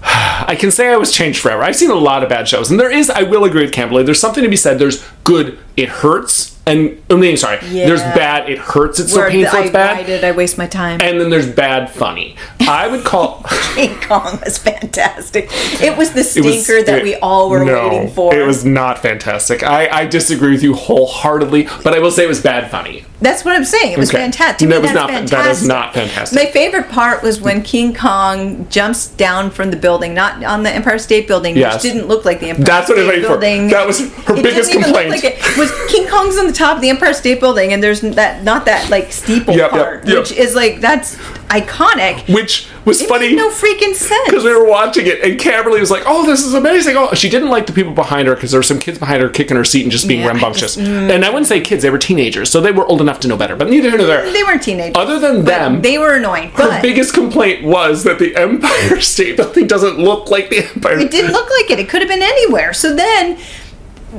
I 0.47 0.57
can 0.59 0.71
say 0.71 0.89
I 0.93 0.97
was 0.97 1.13
changed 1.13 1.41
forever. 1.41 1.63
I've 1.63 1.77
seen 1.77 1.91
a 1.91 1.95
lot 1.95 2.23
of 2.23 2.29
bad 2.29 2.47
shows, 2.49 2.71
and 2.71 2.79
there 2.79 2.91
is. 2.91 3.09
I 3.11 3.23
will 3.23 3.45
agree 3.45 3.63
with 3.63 3.73
Camberley. 3.73 4.03
There's 4.03 4.21
something 4.21 4.43
to 4.45 4.51
be 4.51 4.57
said. 4.57 4.79
There's 4.79 5.05
good. 5.25 5.59
It 5.77 5.89
hurts, 5.89 6.57
and 6.67 7.03
I 7.11 7.15
mean, 7.15 7.37
sorry. 7.37 7.59
Yeah. 7.67 7.87
There's 7.87 8.03
bad. 8.03 8.49
It 8.49 8.59
hurts. 8.59 9.01
It's 9.01 9.15
Where 9.15 9.27
so 9.29 9.33
painful. 9.33 9.59
I 9.59 9.63
It's 9.63 9.73
bad. 9.73 9.97
write 9.97 10.07
did 10.07 10.23
I 10.25 10.33
waste 10.33 10.59
my 10.59 10.67
time. 10.67 11.01
And 11.03 11.21
then 11.21 11.31
there's 11.31 11.49
bad 11.51 11.91
funny. 11.91 12.37
I 12.61 12.87
would 12.87 13.05
call. 13.05 13.45
King 13.75 13.99
Kong 14.01 14.39
was 14.45 14.59
fantastic. 14.59 15.49
It 15.83 15.97
was 15.97 16.11
the 16.13 16.21
It 16.21 16.45
was- 16.45 16.63
stinker 16.65 16.83
that 16.85 16.99
it- 16.99 17.03
we 17.05 17.15
all 17.17 17.49
were 17.51 17.65
no, 17.65 17.89
waiting 17.89 18.11
for. 18.11 18.35
It 18.35 18.47
was 18.47 18.65
not 18.65 18.99
fantastic. 19.01 19.63
I, 19.65 19.89
I 19.89 20.07
disagree 20.07 20.53
with 20.53 20.63
you 20.63 20.75
wholeheartedly, 20.75 21.69
but 21.83 21.95
I 21.95 21.99
will 21.99 22.11
say 22.13 22.25
it 22.25 22.29
was 22.29 22.41
bad 22.41 22.71
funny. 22.71 23.05
That's 23.25 23.45
what 23.45 23.57
I'm 23.57 23.65
saying. 23.65 23.93
It 23.93 23.99
was 23.99 24.11
Okay. 24.11 24.19
fantastic. 24.19 24.69
No, 24.69 24.77
me, 24.77 24.79
it 24.79 24.83
was 24.83 24.93
not- 24.93 25.09
that 25.11 25.23
is 25.25 25.31
fantastic. 25.31 25.69
not 25.69 25.95
fantastic. 25.95 26.39
My 26.39 26.51
favorite 26.51 26.89
part 26.91 27.23
was 27.23 27.41
when 27.41 27.63
King 27.63 27.95
Kong 27.95 28.67
jumps 28.71 29.07
down 29.07 29.51
from 29.51 29.71
the 29.71 29.77
building, 29.77 30.15
not 30.15 30.45
on 30.45 30.63
the 30.63 30.71
Empire 30.71 30.99
State 30.99 31.27
Building, 31.27 31.57
Yes. 31.57 31.75
which 31.75 31.83
didn't 31.93 32.07
look 32.07 32.25
like 32.25 32.41
the 32.41 32.51
Empire 32.51 32.65
That's 32.65 32.89
what 32.91 32.99
I 32.99 33.01
State 33.01 33.07
was 33.07 33.09
waiting 33.09 33.25
for. 33.25 33.39
Building. 33.39 33.69
That 33.69 33.87
was 33.87 34.01
her 34.01 34.37
It 34.37 34.43
biggest 34.43 34.71
didn't 34.71 34.83
even 34.83 34.93
look 34.93 35.03
complaint. 35.03 35.11
Like 35.11 35.25
it 35.25 35.57
was 35.57 35.73
King 35.89 36.07
Kong's 36.07 36.39
on 36.39 36.47
the 36.47 36.53
top 36.53 36.77
of 36.77 36.83
the 36.83 36.91
Empire 36.91 37.15
State 37.15 37.41
Building, 37.41 37.73
and 37.73 37.83
there's 37.83 38.03
that 38.03 38.45
not 38.45 38.67
that 38.67 38.91
like 38.91 39.11
steeple 39.11 39.55
Yep, 39.55 39.73
yep, 39.73 39.83
part, 39.83 40.07
yep. 40.09 40.19
which 40.19 40.33
is 40.33 40.55
like 40.55 40.81
that's 40.81 41.17
iconic. 41.49 42.33
Which 42.35 42.67
was 42.85 43.01
It 43.03 43.09
funny. 43.09 43.35
no 43.35 43.51
freaking 43.51 43.95
sense. 43.95 44.25
because 44.29 44.45
we 44.45 44.53
were 44.55 44.67
watching 44.69 45.07
it 45.07 45.23
and 45.23 45.39
Camberley 45.39 45.81
was 45.81 45.91
like, 45.91 46.03
"Oh, 46.07 46.27
this 46.27 46.43
is 46.45 46.55
amazing!" 46.55 46.97
Oh, 46.97 47.15
she 47.15 47.29
didn't 47.29 47.49
like 47.51 47.67
the 47.67 47.73
people 47.73 47.93
behind 47.93 48.29
her 48.29 48.35
because 48.35 48.51
there 48.51 48.59
were 48.59 48.63
some 48.65 48.79
kids 48.79 48.99
behind 48.99 49.23
her 49.23 49.29
kicking 49.29 49.57
her 49.57 49.65
seat 49.65 49.83
and 49.83 49.93
just 49.93 50.07
being 50.09 50.21
Yeah, 50.21 50.27
I 50.27 50.33
rambunctious. 50.33 50.77
just- 50.77 50.89
mm. 50.89 51.11
And 51.15 51.25
I 51.25 51.29
wouldn't 51.31 51.47
say 51.47 51.61
kids; 51.61 51.83
they 51.83 51.91
were 51.91 51.99
teenagers, 51.99 52.51
so 52.51 52.61
they 52.61 52.73
were 52.73 52.87
old 52.87 53.01
enough 53.01 53.21
to 53.21 53.29
know 53.29 53.37
better. 53.37 53.57
But 53.57 53.71
neither 53.71 53.89
here 53.89 53.99
nor 53.99 54.07
there. 54.07 54.31
they 54.31 54.43
weren't 54.43 54.63
teenagers. 54.63 54.95
Other 54.97 55.19
than 55.19 55.37
but 55.39 55.47
them, 55.47 55.83
they 55.83 55.99
were 55.99 56.15
annoying. 56.15 56.51
her 56.51 56.69
But 56.69 56.83
biggest 56.83 57.15
complaint 57.15 57.65
was 57.65 58.05
that 58.05 58.19
the 58.19 58.35
Empire 58.37 59.01
State 59.15 59.37
Building 59.37 59.67
doesn't 59.67 59.99
look 59.99 60.31
like 60.31 60.51
the 60.51 60.59
Empire. 60.75 60.99
it 60.99 61.11
didn't 61.11 61.33
look 61.33 61.49
like 61.61 61.71
it. 61.71 61.79
It 61.79 61.89
could 61.89 62.01
have 62.03 62.09
been 62.09 62.23
anywhere. 62.23 62.73
So 62.73 62.95
then 62.95 63.39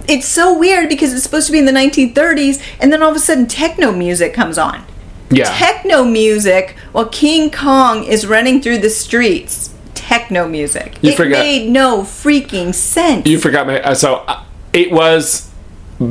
it's 0.07 0.27
so 0.27 0.57
weird 0.57 0.89
because 0.89 1.13
it's 1.13 1.23
supposed 1.23 1.45
to 1.47 1.51
be 1.53 1.59
in 1.59 1.65
the 1.65 1.71
1930s, 1.71 2.61
and 2.79 2.91
then 2.91 3.01
all 3.01 3.11
of 3.11 3.15
a 3.15 3.19
sudden 3.19 3.47
techno 3.47 3.91
music 3.91 4.33
comes 4.33 4.57
on. 4.57 4.83
Yeah, 5.29 5.45
Techno 5.57 6.03
music 6.03 6.75
while 6.91 7.07
King 7.09 7.49
Kong 7.51 8.03
is 8.03 8.25
running 8.27 8.61
through 8.61 8.79
the 8.79 8.89
streets. 8.89 9.73
Techno 9.93 10.47
music. 10.47 10.97
You 11.01 11.11
it 11.11 11.17
forgot- 11.17 11.39
made 11.39 11.69
no 11.69 12.01
freaking 12.03 12.73
sense. 12.73 13.25
you 13.27 13.39
forgot 13.39 13.65
my. 13.67 13.81
Uh, 13.81 13.95
so 13.95 14.15
uh, 14.27 14.43
it 14.71 14.91
was 14.91 15.49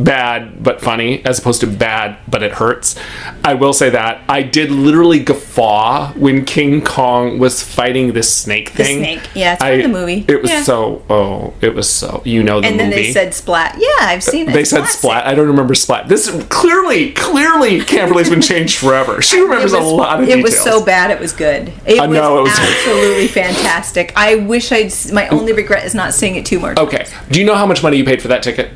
bad 0.03 0.63
but 0.63 0.81
funny 0.81 1.25
as 1.25 1.39
opposed 1.39 1.61
to 1.61 1.67
bad 1.67 2.17
but 2.29 2.43
it 2.43 2.53
hurts. 2.53 2.97
I 3.45 3.55
will 3.55 3.73
say 3.73 3.91
that 3.91 4.23
I 4.29 4.43
did 4.43 4.71
literally 4.71 5.21
guffaw 5.21 6.13
when 6.15 6.45
King 6.45 6.83
Kong 6.83 7.39
was 7.39 7.63
fighting 7.63 8.13
this 8.13 8.33
snake 8.35 8.71
thing. 8.71 9.01
The 9.01 9.05
snake. 9.19 9.31
Yeah, 9.35 9.53
it's 9.55 9.63
from 9.63 9.73
I- 9.73 9.83
the 9.83 9.89
movie. 9.89 10.25
It 10.27 10.43
was 10.43 10.51
Yeah. 10.51 10.63
so 10.63 11.03
oh, 11.11 11.55
it 11.61 11.75
was 11.75 11.89
so 11.89 12.23
you 12.25 12.43
know 12.43 12.61
the 12.61 12.67
and 12.69 12.81
then 12.81 12.91
movie. 12.91 13.03
they 13.05 13.13
said 13.13 13.35
splat. 13.35 13.77
Yeah, 13.79 14.07
I've 14.07 14.19
uh, 14.19 14.21
seen 14.23 14.49
it. 14.49 14.53
They 14.53 14.61
It's 14.63 14.71
said 14.71 14.79
classic. 14.79 14.99
splat. 14.99 15.27
I 15.27 15.35
don't 15.35 15.47
remember 15.49 15.75
splat. 15.75 16.09
This 16.09 16.29
clearly, 16.49 17.13
clearly, 17.13 17.81
Camberley's 17.83 18.31
been 18.31 18.41
changed 18.43 18.79
forever. 18.79 19.21
She 19.23 19.39
remembers 19.43 19.73
was, 19.73 19.81
a 19.83 19.85
lot 19.87 20.19
of 20.23 20.29
it 20.29 20.35
details. 20.37 20.43
was 20.45 20.61
so 20.61 20.85
bad 20.85 21.11
it 21.11 21.21
was 21.21 21.33
good. 21.33 21.73
It, 21.87 22.01
I 22.01 22.07
was, 22.07 22.17
know, 22.17 22.39
it 22.39 22.43
was- 22.43 22.53
absolutely 22.59 23.29
fantastic. 23.29 24.13
I 24.17 24.37
wish 24.37 24.73
I'd. 24.73 24.93
My 25.13 25.29
only 25.29 25.53
regret 25.53 25.85
is 25.85 25.95
not 25.95 26.15
seeing 26.15 26.37
it 26.37 26.47
two 26.47 26.59
more. 26.59 26.75
times. 26.75 26.89
Okay. 26.89 27.07
Do 27.31 27.39
you 27.41 27.47
know 27.47 27.55
how 27.55 27.67
much 27.67 27.83
money 27.83 27.97
you 27.99 28.05
paid 28.05 28.23
for 28.23 28.29
that 28.29 28.43
ticket? 28.43 28.71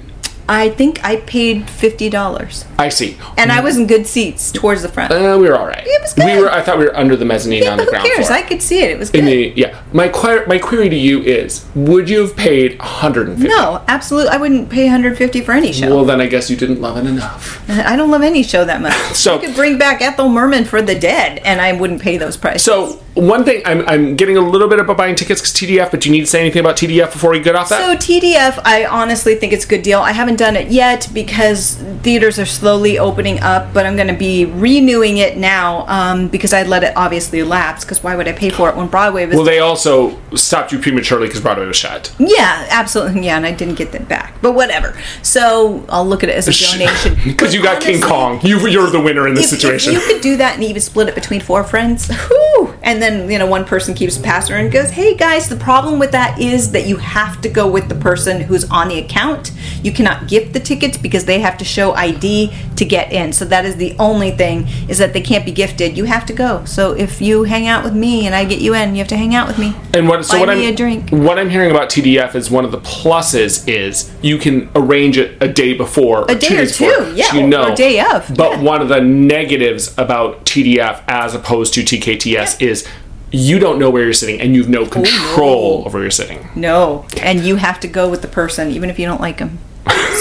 I 0.48 0.70
think 0.70 1.04
I 1.04 1.16
paid 1.16 1.68
fifty 1.68 2.08
dollars, 2.08 2.64
I 2.78 2.88
see. 2.88 3.18
and 3.36 3.52
I 3.52 3.60
was 3.60 3.76
in 3.76 3.86
good 3.86 4.06
seats 4.06 4.50
towards 4.50 4.82
the 4.82 4.88
front. 4.88 5.12
Uh, 5.12 5.36
we 5.40 5.48
were 5.48 5.56
all 5.58 5.66
right. 5.66 5.84
It 5.86 6.00
was 6.02 6.14
good. 6.14 6.24
We 6.24 6.40
were. 6.42 6.50
I 6.50 6.62
thought 6.62 6.78
we 6.78 6.84
were 6.86 6.96
under 6.96 7.16
the 7.16 7.24
mezzanine 7.24 7.62
yeah, 7.64 7.72
on 7.72 7.76
the 7.78 7.84
who 7.84 7.90
ground 7.90 8.06
cares? 8.08 8.26
floor. 8.28 8.38
I 8.38 8.42
could 8.42 8.62
see 8.62 8.80
it. 8.82 8.90
It 8.90 8.98
was 8.98 9.10
good. 9.10 9.20
In 9.20 9.26
the 9.26 9.52
yeah. 9.56 9.80
My 9.92 10.08
que- 10.08 10.46
my 10.46 10.58
query 10.58 10.88
to 10.88 10.96
you 10.96 11.20
is: 11.22 11.66
Would 11.74 12.08
you 12.08 12.20
have 12.20 12.36
paid 12.36 12.78
150? 12.78 13.46
no, 13.48 13.82
absolutely. 13.88 14.30
I 14.30 14.38
wouldn't 14.38 14.70
pay 14.70 14.84
150 14.84 15.40
for 15.42 15.52
any 15.52 15.72
show. 15.72 15.94
Well, 15.94 16.04
then 16.04 16.20
I 16.20 16.26
guess 16.26 16.48
you 16.50 16.56
didn't 16.56 16.80
love 16.80 16.96
it 16.96 17.06
enough. 17.06 17.68
I 17.68 17.94
don't 17.96 18.10
love 18.10 18.22
any 18.22 18.42
show 18.42 18.64
that 18.64 18.80
much. 18.80 18.94
So- 19.18 19.34
you 19.40 19.46
could 19.48 19.54
bring 19.56 19.76
back 19.78 20.00
Ethel 20.00 20.28
Merman 20.28 20.64
for 20.64 20.80
the 20.80 20.98
dead, 20.98 21.38
and 21.44 21.60
I 21.60 21.72
wouldn't 21.72 22.00
pay 22.00 22.16
those 22.16 22.36
prices. 22.36 22.62
So 22.62 23.00
one 23.14 23.44
thing, 23.44 23.62
I'm 23.66 23.86
I'm 23.88 24.16
getting 24.16 24.36
a 24.36 24.40
little 24.40 24.68
bit 24.68 24.78
about 24.78 24.96
buying 24.96 25.14
tickets 25.16 25.40
because 25.40 25.52
TDF. 25.54 25.90
But 25.90 26.00
do 26.00 26.08
you 26.08 26.12
need 26.14 26.20
to 26.22 26.26
say 26.26 26.40
anything 26.40 26.60
about 26.60 26.76
TDF 26.76 27.12
before 27.12 27.30
we 27.32 27.40
get 27.40 27.56
off 27.56 27.68
that? 27.68 27.80
So 27.80 27.96
TDF, 27.96 28.60
I 28.64 28.86
honestly 28.86 29.34
think 29.34 29.52
it's 29.52 29.64
a 29.64 29.68
good 29.68 29.82
deal. 29.82 30.00
I 30.00 30.12
haven't 30.12 30.36
done 30.38 30.56
it 30.56 30.68
yet 30.68 31.08
because 31.12 31.74
theaters 32.02 32.38
are 32.38 32.46
slowly 32.46 32.98
opening 32.98 33.40
up, 33.40 33.74
but 33.74 33.84
I'm 33.84 33.96
going 33.96 34.08
to 34.08 34.16
be 34.16 34.46
renewing 34.46 35.18
it 35.18 35.36
now 35.36 35.86
um, 35.88 36.28
because 36.28 36.52
I 36.52 36.62
let 36.62 36.84
it 36.84 36.96
obviously 36.96 37.42
lapse. 37.42 37.84
Because 37.84 38.02
why 38.02 38.16
would 38.16 38.26
I 38.26 38.32
pay 38.32 38.50
for 38.50 38.70
it 38.70 38.76
when 38.76 38.88
Broadway 38.88 39.26
was? 39.26 39.36
well, 39.36 39.44
they 39.44 39.58
also 39.58 40.18
stopped 40.34 40.72
you 40.72 40.78
prematurely 40.78 41.26
because 41.26 41.42
Broadway 41.42 41.66
was 41.66 41.76
shut. 41.76 42.14
yeah, 42.18 42.66
absolutely. 42.70 43.26
Yeah, 43.26 43.36
and 43.36 43.44
I 43.44 43.52
didn't 43.52 43.74
get 43.74 43.92
that 43.92 44.08
back, 44.08 44.40
but 44.40 44.52
whatever. 44.52 44.98
So 45.22 45.84
I'll 45.88 46.06
look 46.06 46.22
at 46.22 46.30
it 46.30 46.36
as 46.36 46.48
a 46.48 46.52
donation 46.78 47.16
Because 47.24 47.52
you 47.52 47.62
got 47.62 47.82
King 47.82 48.00
Kong. 48.00 48.40
You, 48.42 48.66
you're 48.68 48.90
the 48.90 49.00
winner 49.00 49.28
in 49.28 49.34
this 49.34 49.52
if, 49.52 49.60
situation. 49.60 49.94
If 49.94 50.06
you 50.06 50.14
could 50.14 50.22
do 50.22 50.36
that 50.36 50.54
and 50.54 50.64
even 50.64 50.80
split 50.80 51.08
it 51.08 51.14
between 51.14 51.40
four 51.40 51.64
friends, 51.64 52.08
whew, 52.28 52.74
and 52.82 53.02
then 53.02 53.30
you 53.30 53.38
know 53.38 53.46
one 53.46 53.64
person 53.64 53.94
keeps 53.94 54.16
passing 54.16 54.56
and 54.56 54.72
goes, 54.72 54.90
"Hey 54.90 55.16
guys, 55.16 55.48
the 55.48 55.56
problem 55.56 55.98
with 55.98 56.12
that 56.12 56.40
is 56.40 56.70
that 56.72 56.86
you 56.86 56.96
have 56.96 57.40
to 57.40 57.48
go 57.48 57.68
with 57.68 57.88
the 57.88 57.94
person 57.94 58.40
who's 58.42 58.64
on 58.70 58.88
the 58.88 58.98
account. 58.98 59.52
You 59.82 59.92
cannot 59.92 60.27
gift 60.28 60.52
the 60.52 60.60
tickets 60.60 60.96
because 60.96 61.24
they 61.24 61.40
have 61.40 61.58
to 61.58 61.64
show 61.64 61.92
ID 61.94 62.52
to 62.76 62.84
get 62.84 63.12
in. 63.12 63.32
So 63.32 63.44
that 63.46 63.64
is 63.64 63.76
the 63.76 63.96
only 63.98 64.30
thing 64.30 64.68
is 64.88 64.98
that 64.98 65.12
they 65.12 65.20
can't 65.20 65.44
be 65.44 65.52
gifted. 65.52 65.96
You 65.96 66.04
have 66.04 66.26
to 66.26 66.32
go. 66.32 66.64
So 66.64 66.92
if 66.92 67.20
you 67.20 67.44
hang 67.44 67.66
out 67.66 67.82
with 67.82 67.94
me 67.94 68.26
and 68.26 68.34
I 68.34 68.44
get 68.44 68.60
you 68.60 68.74
in, 68.74 68.94
you 68.94 68.98
have 68.98 69.08
to 69.08 69.16
hang 69.16 69.34
out 69.34 69.48
with 69.48 69.58
me. 69.58 69.74
And 69.94 70.08
what 70.08 70.24
so 70.24 70.34
Buy 70.34 70.40
what 70.46 70.56
me 70.58 70.66
I'm 70.68 70.74
a 70.74 70.76
drink. 70.76 71.10
what 71.10 71.38
I'm 71.38 71.50
hearing 71.50 71.70
about 71.70 71.88
TDF 71.90 72.34
is 72.34 72.50
one 72.50 72.64
of 72.64 72.72
the 72.72 72.80
pluses 72.80 73.66
is 73.68 74.12
you 74.22 74.38
can 74.38 74.70
arrange 74.74 75.18
it 75.18 75.42
a 75.42 75.48
day 75.48 75.74
before, 75.74 76.24
A 76.30 76.34
day 76.34 76.46
or 76.46 76.50
days 76.50 76.78
before, 76.78 77.04
two, 77.04 77.14
yeah, 77.14 77.30
so 77.30 77.36
you 77.38 77.46
know. 77.46 77.72
or 77.72 77.74
day 77.74 78.00
of, 78.00 78.32
But 78.36 78.52
yeah. 78.52 78.62
one 78.62 78.82
of 78.82 78.88
the 78.88 79.00
negatives 79.00 79.96
about 79.98 80.44
TDF 80.44 81.02
as 81.08 81.34
opposed 81.34 81.74
to 81.74 81.82
TKTS 81.82 82.60
is 82.60 82.86
you 83.30 83.58
don't 83.58 83.78
know 83.78 83.90
where 83.90 84.04
you're 84.04 84.12
sitting 84.12 84.40
and 84.40 84.54
you've 84.54 84.68
no 84.68 84.86
control 84.86 85.82
oh, 85.82 85.86
over 85.86 85.98
where 85.98 86.04
you're 86.04 86.10
sitting. 86.10 86.48
No, 86.54 87.06
and 87.20 87.40
you 87.40 87.56
have 87.56 87.78
to 87.80 87.88
go 87.88 88.08
with 88.08 88.22
the 88.22 88.28
person 88.28 88.70
even 88.70 88.88
if 88.90 88.98
you 88.98 89.06
don't 89.06 89.20
like 89.20 89.38
them. 89.38 89.58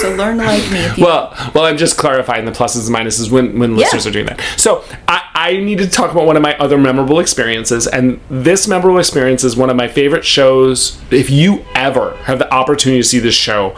So 0.00 0.14
learn 0.14 0.38
to 0.38 0.44
like 0.44 0.70
me. 0.70 0.88
Well, 1.02 1.34
well, 1.54 1.64
I'm 1.64 1.76
just 1.76 1.96
clarifying 1.96 2.44
the 2.44 2.52
pluses 2.52 2.86
and 2.86 2.96
minuses 2.96 3.30
when, 3.30 3.58
when 3.58 3.76
listeners 3.76 4.06
are 4.06 4.10
doing 4.10 4.26
that. 4.26 4.40
So 4.56 4.84
I, 5.08 5.22
I 5.34 5.56
need 5.56 5.78
to 5.78 5.88
talk 5.88 6.12
about 6.12 6.24
one 6.24 6.36
of 6.36 6.42
my 6.42 6.56
other 6.58 6.78
memorable 6.78 7.18
experiences, 7.18 7.86
and 7.86 8.20
this 8.30 8.68
memorable 8.68 8.98
experience 8.98 9.42
is 9.44 9.56
one 9.56 9.70
of 9.70 9.76
my 9.76 9.88
favorite 9.88 10.24
shows. 10.24 11.00
If 11.10 11.30
you 11.30 11.64
ever 11.74 12.16
have 12.18 12.38
the 12.38 12.52
opportunity 12.52 13.02
to 13.02 13.08
see 13.08 13.18
this 13.18 13.34
show, 13.34 13.76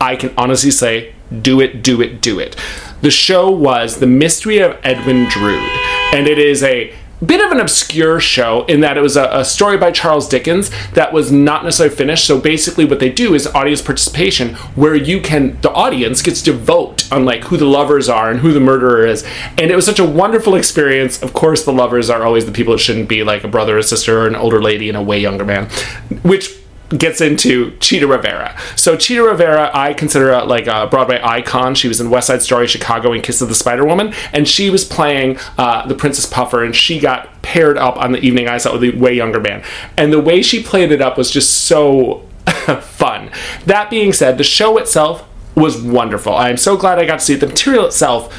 I 0.00 0.16
can 0.16 0.34
honestly 0.36 0.70
say, 0.70 1.14
do 1.42 1.60
it, 1.60 1.82
do 1.82 2.00
it, 2.00 2.20
do 2.20 2.40
it. 2.40 2.56
The 3.02 3.10
show 3.10 3.50
was 3.50 4.00
The 4.00 4.06
Mystery 4.06 4.58
of 4.58 4.76
Edwin 4.82 5.28
Drood, 5.28 5.62
and 6.12 6.26
it 6.26 6.38
is 6.38 6.62
a 6.62 6.94
bit 7.24 7.44
of 7.44 7.52
an 7.52 7.60
obscure 7.60 8.20
show 8.20 8.64
in 8.64 8.80
that 8.80 8.96
it 8.96 9.00
was 9.00 9.16
a, 9.16 9.28
a, 9.32 9.44
story 9.44 9.76
by 9.76 9.90
Charles 9.90 10.28
Dickens 10.28 10.70
that 10.92 11.12
was 11.12 11.30
not 11.30 11.64
necessarily 11.64 11.94
finished. 11.94 12.26
So 12.26 12.40
basically, 12.40 12.84
what 12.84 13.00
they 13.00 13.10
do 13.10 13.34
is 13.34 13.46
audience 13.48 13.82
participation, 13.82 14.54
where 14.74 14.94
you 14.94 15.20
can 15.20 15.60
the 15.60 15.70
audience 15.72 16.22
gets 16.22 16.42
to 16.42 16.52
vote 16.52 17.10
on 17.12 17.24
like 17.24 17.44
who 17.44 17.56
the 17.56 17.66
lovers 17.66 18.08
are 18.08 18.30
and 18.30 18.40
who 18.40 18.52
the 18.52 18.60
murderer 18.60 19.06
is, 19.06 19.24
and 19.58 19.70
it 19.70 19.76
was 19.76 19.84
such 19.84 19.98
a 19.98 20.04
wonderful 20.04 20.54
experience. 20.54 21.22
Of 21.22 21.32
course, 21.32 21.64
the 21.64 21.72
lovers 21.72 22.10
are 22.10 22.22
always 22.22 22.46
the 22.46 22.52
people 22.52 22.72
that 22.72 22.78
shouldn't 22.78 23.08
be, 23.08 23.22
like 23.22 23.44
a 23.44 23.48
brother 23.48 23.78
or 23.78 23.82
sister 23.82 24.22
or 24.22 24.26
an 24.26 24.36
older 24.36 24.62
lady 24.62 24.88
and 24.88 24.96
a 24.96 25.02
way 25.02 25.20
younger 25.20 25.44
man, 25.44 25.68
which 26.22 26.59
gets 26.96 27.20
into 27.20 27.76
Chita 27.78 28.06
Rivera. 28.06 28.56
So 28.76 28.96
Chita 28.96 29.22
Rivera, 29.22 29.70
I 29.72 29.94
consider 29.94 30.32
a, 30.32 30.44
like 30.44 30.66
a 30.66 30.86
Broadway 30.86 31.20
icon. 31.22 31.74
She 31.74 31.88
was 31.88 32.00
in 32.00 32.10
West 32.10 32.26
Side 32.26 32.42
Story, 32.42 32.66
Chicago, 32.66 33.12
and 33.12 33.22
Kiss 33.22 33.40
of 33.40 33.48
the 33.48 33.54
Spider 33.54 33.84
Woman, 33.84 34.12
and 34.32 34.48
she 34.48 34.70
was 34.70 34.84
playing 34.84 35.38
uh, 35.56 35.86
the 35.86 35.94
Princess 35.94 36.26
Puffer, 36.26 36.64
and 36.64 36.74
she 36.74 36.98
got 36.98 37.42
paired 37.42 37.78
up 37.78 37.96
on 37.96 38.12
the 38.12 38.20
evening 38.20 38.48
I 38.48 38.58
saw 38.58 38.72
with 38.72 38.84
a 38.84 38.90
way 38.90 39.14
younger 39.14 39.40
man, 39.40 39.62
and 39.96 40.12
the 40.12 40.20
way 40.20 40.42
she 40.42 40.62
played 40.62 40.92
it 40.92 41.00
up 41.00 41.16
was 41.16 41.30
just 41.30 41.64
so 41.64 42.26
fun. 42.80 43.30
That 43.66 43.90
being 43.90 44.12
said, 44.12 44.38
the 44.38 44.44
show 44.44 44.78
itself 44.78 45.26
was 45.54 45.80
wonderful. 45.80 46.34
I 46.34 46.50
am 46.50 46.56
so 46.56 46.76
glad 46.76 46.98
I 46.98 47.04
got 47.04 47.18
to 47.18 47.24
see 47.24 47.34
it. 47.34 47.40
The 47.40 47.46
material 47.46 47.86
itself 47.86 48.34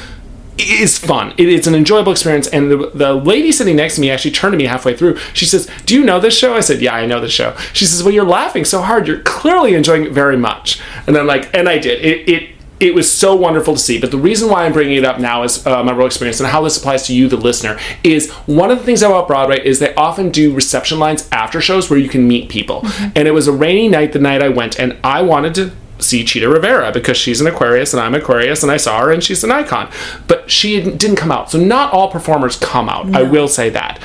is 0.62 0.98
fun. 0.98 1.34
It, 1.38 1.48
it's 1.48 1.66
an 1.66 1.74
enjoyable 1.74 2.12
experience. 2.12 2.46
And 2.48 2.70
the, 2.70 2.90
the 2.94 3.14
lady 3.14 3.52
sitting 3.52 3.76
next 3.76 3.96
to 3.96 4.00
me 4.00 4.10
actually 4.10 4.32
turned 4.32 4.52
to 4.52 4.58
me 4.58 4.64
halfway 4.64 4.96
through. 4.96 5.16
She 5.34 5.46
says, 5.46 5.68
Do 5.86 5.94
you 5.94 6.04
know 6.04 6.20
this 6.20 6.36
show? 6.36 6.54
I 6.54 6.60
said, 6.60 6.80
Yeah, 6.80 6.94
I 6.94 7.06
know 7.06 7.20
the 7.20 7.28
show. 7.28 7.56
She 7.72 7.86
says, 7.86 8.02
Well, 8.02 8.12
you're 8.12 8.24
laughing 8.24 8.64
so 8.64 8.82
hard. 8.82 9.06
You're 9.06 9.20
clearly 9.20 9.74
enjoying 9.74 10.04
it 10.04 10.12
very 10.12 10.36
much. 10.36 10.80
And 11.06 11.16
I'm 11.16 11.26
like, 11.26 11.54
And 11.54 11.68
I 11.68 11.78
did. 11.78 12.04
It, 12.04 12.28
it, 12.28 12.50
it 12.82 12.96
was 12.96 13.10
so 13.10 13.36
wonderful 13.36 13.74
to 13.74 13.80
see. 13.80 14.00
But 14.00 14.10
the 14.10 14.18
reason 14.18 14.50
why 14.50 14.66
I'm 14.66 14.72
bringing 14.72 14.96
it 14.96 15.04
up 15.04 15.20
now 15.20 15.44
is 15.44 15.64
uh, 15.64 15.84
my 15.84 15.92
real 15.92 16.06
experience 16.06 16.40
and 16.40 16.48
how 16.48 16.62
this 16.62 16.76
applies 16.76 17.06
to 17.06 17.14
you, 17.14 17.28
the 17.28 17.36
listener, 17.36 17.78
is 18.02 18.28
one 18.46 18.72
of 18.72 18.78
the 18.78 18.84
things 18.84 19.02
about 19.02 19.28
Broadway 19.28 19.64
is 19.64 19.78
they 19.78 19.94
often 19.94 20.30
do 20.30 20.52
reception 20.52 20.98
lines 20.98 21.28
after 21.30 21.60
shows 21.60 21.88
where 21.88 21.98
you 21.98 22.08
can 22.08 22.26
meet 22.26 22.48
people. 22.48 22.80
Mm-hmm. 22.80 23.12
And 23.14 23.28
it 23.28 23.30
was 23.30 23.46
a 23.46 23.52
rainy 23.52 23.88
night 23.88 24.12
the 24.12 24.18
night 24.18 24.42
I 24.42 24.48
went, 24.48 24.80
and 24.80 24.98
I 25.04 25.22
wanted 25.22 25.54
to 25.54 25.72
see 26.02 26.24
Chita 26.24 26.48
Rivera 26.48 26.92
because 26.92 27.16
she's 27.16 27.40
an 27.40 27.46
Aquarius 27.46 27.92
and 27.92 28.00
I'm 28.02 28.14
Aquarius 28.14 28.62
and 28.62 28.70
I 28.72 28.76
saw 28.76 29.00
her 29.00 29.10
and 29.10 29.22
she's 29.22 29.44
an 29.44 29.50
icon. 29.50 29.90
But 30.28 30.50
she 30.50 30.80
didn't 30.82 31.16
come 31.16 31.32
out. 31.32 31.50
So 31.50 31.58
not 31.58 31.92
all 31.92 32.10
performers 32.10 32.56
come 32.56 32.88
out. 32.88 33.08
No. 33.08 33.20
I 33.20 33.22
will 33.22 33.48
say 33.48 33.70
that. 33.70 34.00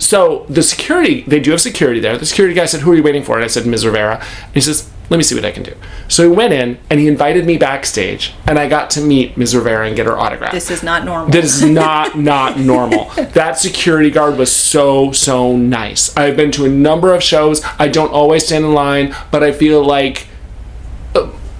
So 0.00 0.46
the 0.48 0.62
security, 0.62 1.22
they 1.26 1.40
do 1.40 1.50
have 1.50 1.60
security 1.60 2.00
there. 2.00 2.16
The 2.16 2.26
security 2.26 2.54
guy 2.54 2.64
said, 2.64 2.80
Who 2.80 2.90
are 2.92 2.94
you 2.94 3.02
waiting 3.02 3.22
for? 3.22 3.36
And 3.36 3.44
I 3.44 3.48
said, 3.48 3.66
Ms. 3.66 3.84
Rivera. 3.84 4.16
And 4.16 4.54
he 4.54 4.60
says, 4.60 4.90
Let 5.10 5.18
me 5.18 5.22
see 5.22 5.34
what 5.34 5.44
I 5.44 5.50
can 5.50 5.62
do. 5.62 5.74
So 6.08 6.28
he 6.28 6.34
went 6.34 6.54
in 6.54 6.78
and 6.88 6.98
he 6.98 7.06
invited 7.06 7.44
me 7.44 7.58
backstage 7.58 8.32
and 8.46 8.58
I 8.58 8.66
got 8.66 8.88
to 8.90 9.02
meet 9.02 9.36
Ms. 9.36 9.54
Rivera 9.54 9.86
and 9.86 9.94
get 9.94 10.06
her 10.06 10.18
autograph. 10.18 10.52
This 10.52 10.70
is 10.70 10.82
not 10.82 11.04
normal. 11.04 11.30
This 11.30 11.62
is 11.62 11.64
not, 11.70 12.18
not 12.18 12.58
normal. 12.58 13.10
That 13.34 13.58
security 13.58 14.10
guard 14.10 14.38
was 14.38 14.50
so, 14.50 15.12
so 15.12 15.54
nice. 15.54 16.16
I've 16.16 16.36
been 16.36 16.50
to 16.52 16.64
a 16.64 16.70
number 16.70 17.14
of 17.14 17.22
shows. 17.22 17.62
I 17.78 17.88
don't 17.88 18.10
always 18.10 18.46
stand 18.46 18.64
in 18.64 18.72
line, 18.72 19.14
but 19.30 19.44
I 19.44 19.52
feel 19.52 19.84
like 19.84 20.28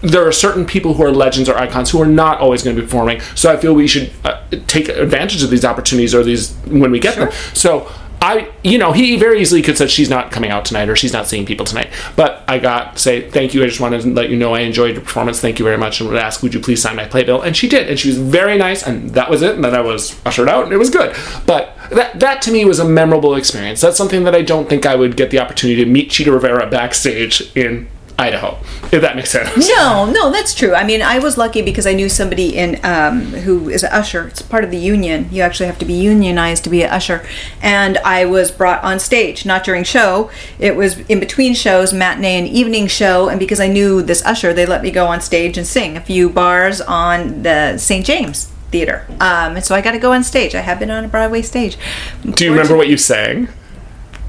there 0.02 0.26
are 0.26 0.32
certain 0.32 0.64
people 0.64 0.94
who 0.94 1.04
are 1.04 1.12
legends 1.12 1.48
or 1.48 1.56
icons 1.56 1.90
who 1.90 2.00
are 2.00 2.06
not 2.06 2.38
always 2.38 2.62
going 2.62 2.76
to 2.76 2.82
be 2.82 2.86
performing. 2.86 3.20
So 3.34 3.52
I 3.52 3.56
feel 3.56 3.74
we 3.74 3.86
should 3.86 4.12
uh, 4.24 4.42
take 4.66 4.88
advantage 4.88 5.42
of 5.42 5.50
these 5.50 5.64
opportunities 5.64 6.14
or 6.14 6.22
these 6.22 6.52
when 6.66 6.90
we 6.90 6.98
get 6.98 7.14
sure. 7.14 7.26
them. 7.26 7.34
So 7.54 7.90
I, 8.22 8.52
you 8.62 8.76
know, 8.76 8.92
he 8.92 9.16
very 9.16 9.40
easily 9.40 9.62
could 9.62 9.78
said 9.78 9.90
she's 9.90 10.10
not 10.10 10.30
coming 10.30 10.50
out 10.50 10.66
tonight 10.66 10.90
or 10.90 10.96
she's 10.96 11.12
not 11.12 11.26
seeing 11.26 11.46
people 11.46 11.64
tonight. 11.64 11.90
But 12.16 12.44
I 12.46 12.58
got 12.58 12.98
say 12.98 13.30
thank 13.30 13.54
you. 13.54 13.62
I 13.62 13.66
just 13.66 13.80
wanted 13.80 14.02
to 14.02 14.12
let 14.12 14.28
you 14.28 14.36
know 14.36 14.54
I 14.54 14.60
enjoyed 14.60 14.94
your 14.94 15.02
performance. 15.02 15.40
Thank 15.40 15.58
you 15.58 15.64
very 15.64 15.78
much, 15.78 16.00
and 16.00 16.10
would 16.10 16.18
ask 16.18 16.42
would 16.42 16.52
you 16.52 16.60
please 16.60 16.82
sign 16.82 16.96
my 16.96 17.06
playbill? 17.06 17.40
And 17.40 17.56
she 17.56 17.66
did, 17.66 17.88
and 17.88 17.98
she 17.98 18.08
was 18.08 18.18
very 18.18 18.58
nice, 18.58 18.82
and 18.86 19.10
that 19.10 19.30
was 19.30 19.40
it. 19.40 19.54
And 19.54 19.64
then 19.64 19.74
I 19.74 19.80
was 19.80 20.20
ushered 20.26 20.48
out, 20.50 20.64
and 20.64 20.72
it 20.72 20.76
was 20.76 20.90
good. 20.90 21.16
But 21.46 21.74
that 21.90 22.20
that 22.20 22.42
to 22.42 22.52
me 22.52 22.66
was 22.66 22.78
a 22.78 22.84
memorable 22.84 23.34
experience. 23.34 23.80
That's 23.80 23.96
something 23.96 24.24
that 24.24 24.34
I 24.34 24.42
don't 24.42 24.68
think 24.68 24.84
I 24.84 24.96
would 24.96 25.16
get 25.16 25.30
the 25.30 25.38
opportunity 25.38 25.82
to 25.82 25.90
meet 25.90 26.10
Chita 26.10 26.30
Rivera 26.30 26.68
backstage 26.68 27.56
in 27.56 27.88
Idaho, 28.20 28.58
if 28.92 29.00
that 29.00 29.16
makes 29.16 29.30
sense. 29.30 29.66
No, 29.68 30.04
no, 30.04 30.30
that's 30.30 30.54
true. 30.54 30.74
I 30.74 30.84
mean, 30.84 31.00
I 31.00 31.18
was 31.18 31.38
lucky 31.38 31.62
because 31.62 31.86
I 31.86 31.94
knew 31.94 32.10
somebody 32.10 32.54
in 32.56 32.78
um, 32.84 33.22
who 33.32 33.70
is 33.70 33.82
an 33.82 33.90
usher. 33.92 34.28
It's 34.28 34.42
part 34.42 34.62
of 34.62 34.70
the 34.70 34.76
union. 34.76 35.28
You 35.32 35.42
actually 35.42 35.66
have 35.66 35.78
to 35.78 35.86
be 35.86 35.94
unionized 35.94 36.64
to 36.64 36.70
be 36.70 36.82
an 36.82 36.90
usher. 36.90 37.26
And 37.62 37.96
I 37.98 38.26
was 38.26 38.50
brought 38.50 38.84
on 38.84 39.00
stage, 39.00 39.46
not 39.46 39.64
during 39.64 39.84
show. 39.84 40.30
It 40.58 40.76
was 40.76 40.98
in 41.08 41.18
between 41.18 41.54
shows, 41.54 41.94
matinee 41.94 42.38
and 42.38 42.46
evening 42.46 42.88
show. 42.88 43.30
And 43.30 43.40
because 43.40 43.58
I 43.58 43.68
knew 43.68 44.02
this 44.02 44.22
usher, 44.26 44.52
they 44.52 44.66
let 44.66 44.82
me 44.82 44.90
go 44.90 45.06
on 45.06 45.22
stage 45.22 45.56
and 45.56 45.66
sing 45.66 45.96
a 45.96 46.00
few 46.00 46.28
bars 46.28 46.82
on 46.82 47.42
the 47.42 47.78
St. 47.78 48.04
James 48.04 48.52
Theater. 48.70 49.06
Um, 49.12 49.56
and 49.56 49.64
so 49.64 49.74
I 49.74 49.80
got 49.80 49.92
to 49.92 49.98
go 49.98 50.12
on 50.12 50.24
stage. 50.24 50.54
I 50.54 50.60
have 50.60 50.78
been 50.78 50.90
on 50.90 51.04
a 51.04 51.08
Broadway 51.08 51.40
stage. 51.40 51.78
Do 52.22 52.44
you 52.44 52.50
remember 52.50 52.76
what 52.76 52.88
you 52.88 52.98
sang? 52.98 53.48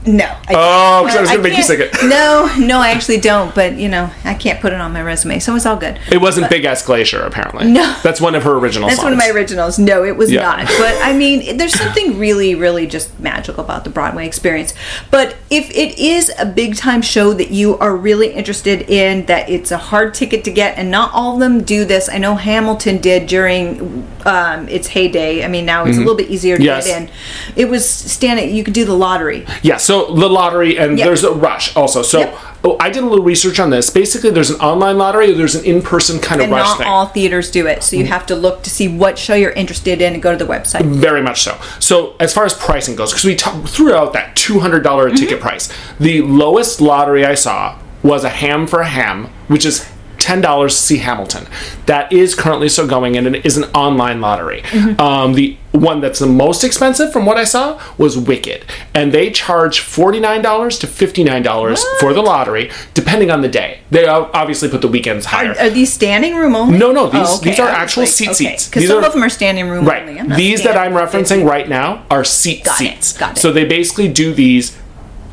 No. 0.05 0.25
I 0.25 0.53
oh, 0.55 1.03
because 1.03 1.17
I 1.17 1.21
was 1.21 1.29
going 1.29 1.43
to 1.43 1.49
make 1.49 1.57
you 1.57 1.63
sing 1.63 1.79
it. 1.79 1.91
No, 2.11 2.53
no, 2.59 2.79
I 2.79 2.89
actually 2.89 3.19
don't. 3.19 3.53
But 3.53 3.77
you 3.77 3.87
know, 3.87 4.09
I 4.23 4.33
can't 4.33 4.59
put 4.59 4.73
it 4.73 4.81
on 4.81 4.91
my 4.91 5.01
resume, 5.01 5.39
so 5.39 5.55
it's 5.55 5.65
all 5.65 5.77
good. 5.77 5.99
It 6.11 6.19
wasn't 6.19 6.45
but, 6.45 6.51
Big 6.51 6.65
Ass 6.65 6.83
Glacier, 6.83 7.21
apparently. 7.21 7.71
No, 7.71 7.97
that's 8.03 8.19
one 8.19 8.35
of 8.35 8.43
her 8.43 8.57
original. 8.57 8.87
That's 8.87 8.99
songs. 8.99 9.05
one 9.05 9.13
of 9.13 9.19
my 9.19 9.29
originals. 9.29 9.79
No, 9.79 10.03
it 10.03 10.17
was 10.17 10.31
yeah. 10.31 10.41
not. 10.41 10.65
But 10.65 10.97
I 11.01 11.13
mean, 11.13 11.57
there's 11.57 11.77
something 11.77 12.17
really, 12.19 12.55
really 12.55 12.87
just 12.87 13.17
magical 13.19 13.63
about 13.63 13.83
the 13.83 13.89
Broadway 13.89 14.25
experience. 14.25 14.73
But 15.09 15.37
if 15.49 15.69
it 15.71 15.97
is 15.99 16.31
a 16.37 16.45
big 16.45 16.75
time 16.75 17.01
show 17.01 17.33
that 17.33 17.51
you 17.51 17.77
are 17.77 17.95
really 17.95 18.33
interested 18.33 18.89
in, 18.89 19.25
that 19.27 19.49
it's 19.49 19.71
a 19.71 19.77
hard 19.77 20.13
ticket 20.13 20.43
to 20.45 20.51
get, 20.51 20.77
and 20.77 20.89
not 20.89 21.13
all 21.13 21.35
of 21.35 21.39
them 21.39 21.63
do 21.63 21.85
this. 21.85 22.09
I 22.09 22.17
know 22.17 22.35
Hamilton 22.35 22.97
did 22.97 23.27
during 23.27 24.07
um, 24.25 24.67
its 24.69 24.87
heyday. 24.87 25.43
I 25.43 25.47
mean, 25.47 25.65
now 25.65 25.83
it's 25.83 25.91
mm-hmm. 25.91 25.97
a 25.97 26.05
little 26.05 26.17
bit 26.17 26.29
easier 26.29 26.57
to 26.57 26.63
yes. 26.63 26.87
get 26.87 27.01
in. 27.01 27.09
It 27.55 27.65
was 27.65 27.87
standing. 27.87 28.55
You 28.55 28.63
could 28.63 28.73
do 28.73 28.85
the 28.85 28.95
lottery. 28.95 29.45
Yeah, 29.61 29.77
so 29.77 30.13
the 30.13 30.29
lottery 30.29 30.77
and 30.77 30.97
yep. 30.97 31.05
there's 31.05 31.23
a 31.23 31.31
rush 31.31 31.75
also. 31.75 32.01
So 32.01 32.19
yep. 32.19 32.37
oh, 32.63 32.77
I 32.79 32.89
did 32.89 33.03
a 33.03 33.05
little 33.07 33.25
research 33.25 33.59
on 33.59 33.69
this. 33.69 33.89
Basically, 33.89 34.29
there's 34.29 34.49
an 34.49 34.59
online 34.59 34.97
lottery. 34.97 35.31
There's 35.33 35.55
an 35.55 35.65
in-person 35.65 36.19
kind 36.19 36.41
of 36.41 36.45
and 36.45 36.53
rush 36.53 36.65
not 36.65 36.77
thing. 36.79 36.87
all 36.87 37.07
theaters 37.07 37.51
do 37.51 37.67
it, 37.67 37.83
so 37.83 37.95
you 37.95 38.05
have 38.05 38.25
to 38.27 38.35
look 38.35 38.63
to 38.63 38.69
see 38.69 38.87
what 38.87 39.17
show 39.17 39.35
you're 39.35 39.51
interested 39.51 40.01
in 40.01 40.13
and 40.13 40.21
go 40.21 40.31
to 40.31 40.43
the 40.43 40.51
website. 40.51 40.85
Very 40.85 41.21
much 41.21 41.41
so. 41.41 41.59
So 41.79 42.15
as 42.19 42.33
far 42.33 42.45
as 42.45 42.53
pricing 42.53 42.95
goes, 42.95 43.11
because 43.11 43.25
we 43.25 43.35
t- 43.35 43.67
threw 43.67 43.93
out 43.93 44.13
that 44.13 44.35
two 44.35 44.59
hundred 44.59 44.83
dollar 44.83 45.07
mm-hmm. 45.07 45.15
ticket 45.15 45.39
price, 45.39 45.69
the 45.99 46.21
lowest 46.21 46.81
lottery 46.81 47.25
I 47.25 47.35
saw 47.35 47.79
was 48.03 48.23
a 48.23 48.29
ham 48.29 48.67
for 48.67 48.81
a 48.81 48.87
ham, 48.87 49.29
which 49.47 49.65
is 49.65 49.87
$10 50.23 50.63
to 50.63 50.69
see 50.69 50.97
Hamilton. 50.97 51.47
That 51.85 52.11
is 52.11 52.35
currently 52.35 52.69
still 52.69 52.87
going 52.87 53.17
and 53.17 53.35
it 53.35 53.45
is 53.45 53.57
an 53.57 53.65
online 53.75 54.21
lottery. 54.21 54.61
Mm-hmm. 54.61 55.01
Um, 55.01 55.33
the 55.33 55.57
one 55.71 56.01
that's 56.01 56.19
the 56.19 56.27
most 56.27 56.63
expensive 56.63 57.13
from 57.13 57.25
what 57.25 57.37
I 57.37 57.43
saw 57.43 57.81
was 57.97 58.17
Wicked. 58.17 58.65
And 58.93 59.11
they 59.11 59.31
charge 59.31 59.79
$49 59.79 60.79
to 60.79 60.87
$59 60.87 61.45
what? 61.45 61.99
for 61.99 62.13
the 62.13 62.21
lottery, 62.21 62.71
depending 62.93 63.31
on 63.31 63.41
the 63.41 63.47
day. 63.47 63.79
They 63.89 64.05
obviously 64.07 64.69
put 64.69 64.81
the 64.81 64.87
weekends 64.87 65.25
higher. 65.25 65.51
Are, 65.51 65.67
are 65.67 65.69
these 65.69 65.91
standing 65.91 66.35
room 66.35 66.55
only? 66.55 66.77
No, 66.77 66.91
no, 66.91 67.09
these, 67.09 67.27
oh, 67.27 67.37
okay. 67.37 67.51
these 67.51 67.59
are 67.59 67.69
actual 67.69 68.03
like, 68.03 68.11
seat 68.11 68.29
okay. 68.29 68.33
seats. 68.33 68.67
Because 68.67 68.87
some 68.87 69.03
are, 69.03 69.07
of 69.07 69.13
them 69.13 69.23
are 69.23 69.29
standing 69.29 69.69
room 69.69 69.85
right. 69.85 70.07
only. 70.07 70.35
These 70.35 70.63
that 70.63 70.77
I'm 70.77 70.93
referencing 70.93 71.47
right 71.47 71.67
now 71.67 72.05
are 72.09 72.23
seat 72.23 72.65
Got 72.65 72.77
seats. 72.77 73.15
It. 73.15 73.19
Got 73.19 73.37
it. 73.37 73.39
So 73.39 73.51
they 73.51 73.65
basically 73.65 74.11
do 74.11 74.33
these 74.33 74.77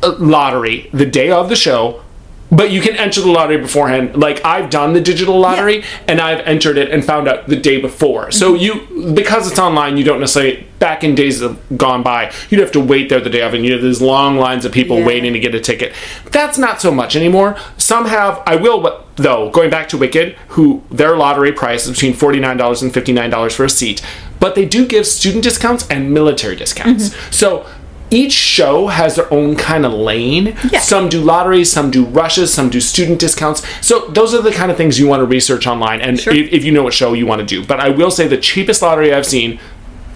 uh, 0.01 0.15
lottery 0.17 0.89
the 0.93 1.05
day 1.05 1.31
of 1.31 1.49
the 1.49 1.55
show 1.55 2.03
but 2.51 2.71
you 2.71 2.81
can 2.81 2.95
enter 2.95 3.21
the 3.21 3.29
lottery 3.29 3.57
beforehand. 3.57 4.15
Like 4.15 4.43
I've 4.43 4.69
done 4.69 4.93
the 4.93 5.01
digital 5.01 5.39
lottery 5.39 5.79
yeah. 5.79 5.85
and 6.07 6.21
I've 6.21 6.39
entered 6.45 6.77
it 6.77 6.91
and 6.91 7.03
found 7.03 7.27
out 7.27 7.47
the 7.47 7.55
day 7.55 7.79
before. 7.79 8.31
So 8.31 8.53
mm-hmm. 8.53 8.97
you 8.97 9.13
because 9.13 9.49
it's 9.49 9.59
online, 9.59 9.97
you 9.97 10.03
don't 10.03 10.19
necessarily 10.19 10.67
back 10.79 11.03
in 11.03 11.13
days 11.13 11.41
have 11.41 11.59
gone 11.77 12.03
by, 12.03 12.31
you'd 12.49 12.61
have 12.61 12.71
to 12.71 12.79
wait 12.79 13.09
there 13.09 13.19
the 13.19 13.29
day 13.29 13.41
of 13.41 13.53
and 13.53 13.65
you 13.65 13.73
have 13.73 13.81
these 13.81 14.01
long 14.01 14.37
lines 14.37 14.65
of 14.65 14.71
people 14.71 14.99
yeah. 14.99 15.05
waiting 15.05 15.33
to 15.33 15.39
get 15.39 15.53
a 15.53 15.59
ticket. 15.59 15.93
That's 16.31 16.57
not 16.57 16.81
so 16.81 16.91
much 16.91 17.15
anymore. 17.15 17.57
Some 17.77 18.05
have 18.05 18.41
I 18.45 18.55
will 18.55 19.05
though, 19.15 19.49
going 19.51 19.69
back 19.69 19.89
to 19.89 19.97
Wicked, 19.97 20.33
who 20.49 20.83
their 20.89 21.17
lottery 21.17 21.51
price 21.51 21.85
is 21.85 21.91
between 21.91 22.13
$49 22.13 22.81
and 22.81 22.93
$59 22.93 23.53
for 23.53 23.65
a 23.65 23.69
seat, 23.69 24.01
but 24.39 24.55
they 24.55 24.65
do 24.65 24.87
give 24.87 25.05
student 25.05 25.43
discounts 25.43 25.87
and 25.89 26.13
military 26.13 26.55
discounts. 26.55 27.09
Mm-hmm. 27.09 27.31
So 27.31 27.65
each 28.11 28.31
show 28.31 28.87
has 28.87 29.15
their 29.15 29.31
own 29.33 29.55
kind 29.55 29.85
of 29.85 29.93
lane. 29.93 30.55
Yeah. 30.71 30.79
Some 30.79 31.09
do 31.09 31.21
lotteries, 31.21 31.71
some 31.71 31.91
do 31.91 32.05
rushes, 32.05 32.53
some 32.53 32.69
do 32.69 32.79
student 32.79 33.19
discounts. 33.19 33.65
So 33.85 34.07
those 34.07 34.33
are 34.33 34.41
the 34.41 34.51
kind 34.51 34.71
of 34.71 34.77
things 34.77 34.99
you 34.99 35.07
want 35.07 35.21
to 35.21 35.25
research 35.25 35.67
online 35.67 36.01
and 36.01 36.19
sure. 36.19 36.33
if, 36.33 36.51
if, 36.51 36.63
you 36.63 36.71
know 36.71 36.83
what 36.83 36.93
show 36.93 37.13
you 37.13 37.25
want 37.25 37.39
to 37.39 37.45
do. 37.45 37.65
But 37.65 37.79
I 37.79 37.89
will 37.89 38.11
say 38.11 38.27
the 38.27 38.37
cheapest 38.37 38.81
lottery 38.81 39.13
I've 39.13 39.25
seen 39.25 39.59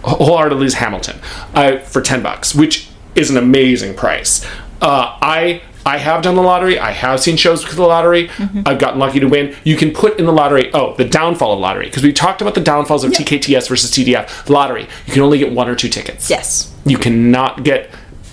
wholeheartedly 0.03 0.65
is 0.65 0.75
Hamilton 0.75 1.19
uh, 1.53 1.79
for 1.79 2.01
10 2.01 2.23
bucks, 2.23 2.53
which 2.53 2.89
is 3.15 3.29
an 3.29 3.37
amazing 3.37 3.95
price. 3.95 4.45
Uh, 4.81 5.17
I 5.21 5.61
I 5.86 5.97
have 5.97 6.21
done 6.21 6.36
the 6.36 6.41
lottery. 6.41 6.79
I 6.79 6.91
have 6.91 7.19
seen 7.19 7.38
shows 7.38 7.65
with 7.65 7.75
the 7.75 7.84
lottery. 7.84 8.29
Mm-hmm. 8.29 8.61
I've 8.65 8.79
gotten 8.79 8.99
lucky 8.99 9.19
to 9.19 9.27
win. 9.27 9.55
You 9.63 9.75
can 9.75 9.91
put 9.91 10.19
in 10.19 10.25
the 10.25 10.31
lottery. 10.31 10.73
Oh, 10.73 10.95
the 10.95 11.05
downfall 11.05 11.53
of 11.53 11.59
lottery 11.59 11.86
because 11.86 12.03
we 12.03 12.13
talked 12.13 12.41
about 12.41 12.55
the 12.55 12.61
downfalls 12.61 13.03
of 13.03 13.11
yep. 13.11 13.21
TKTS 13.21 13.67
versus 13.67 13.91
TDF. 13.91 14.49
Lottery. 14.49 14.88
You 15.05 15.13
can 15.13 15.21
only 15.21 15.38
get 15.38 15.51
one 15.51 15.67
or 15.67 15.75
two 15.75 15.89
tickets. 15.89 16.29
Yes. 16.29 16.73
You 16.86 16.97
cannot 16.97 17.63
get. 17.63 17.89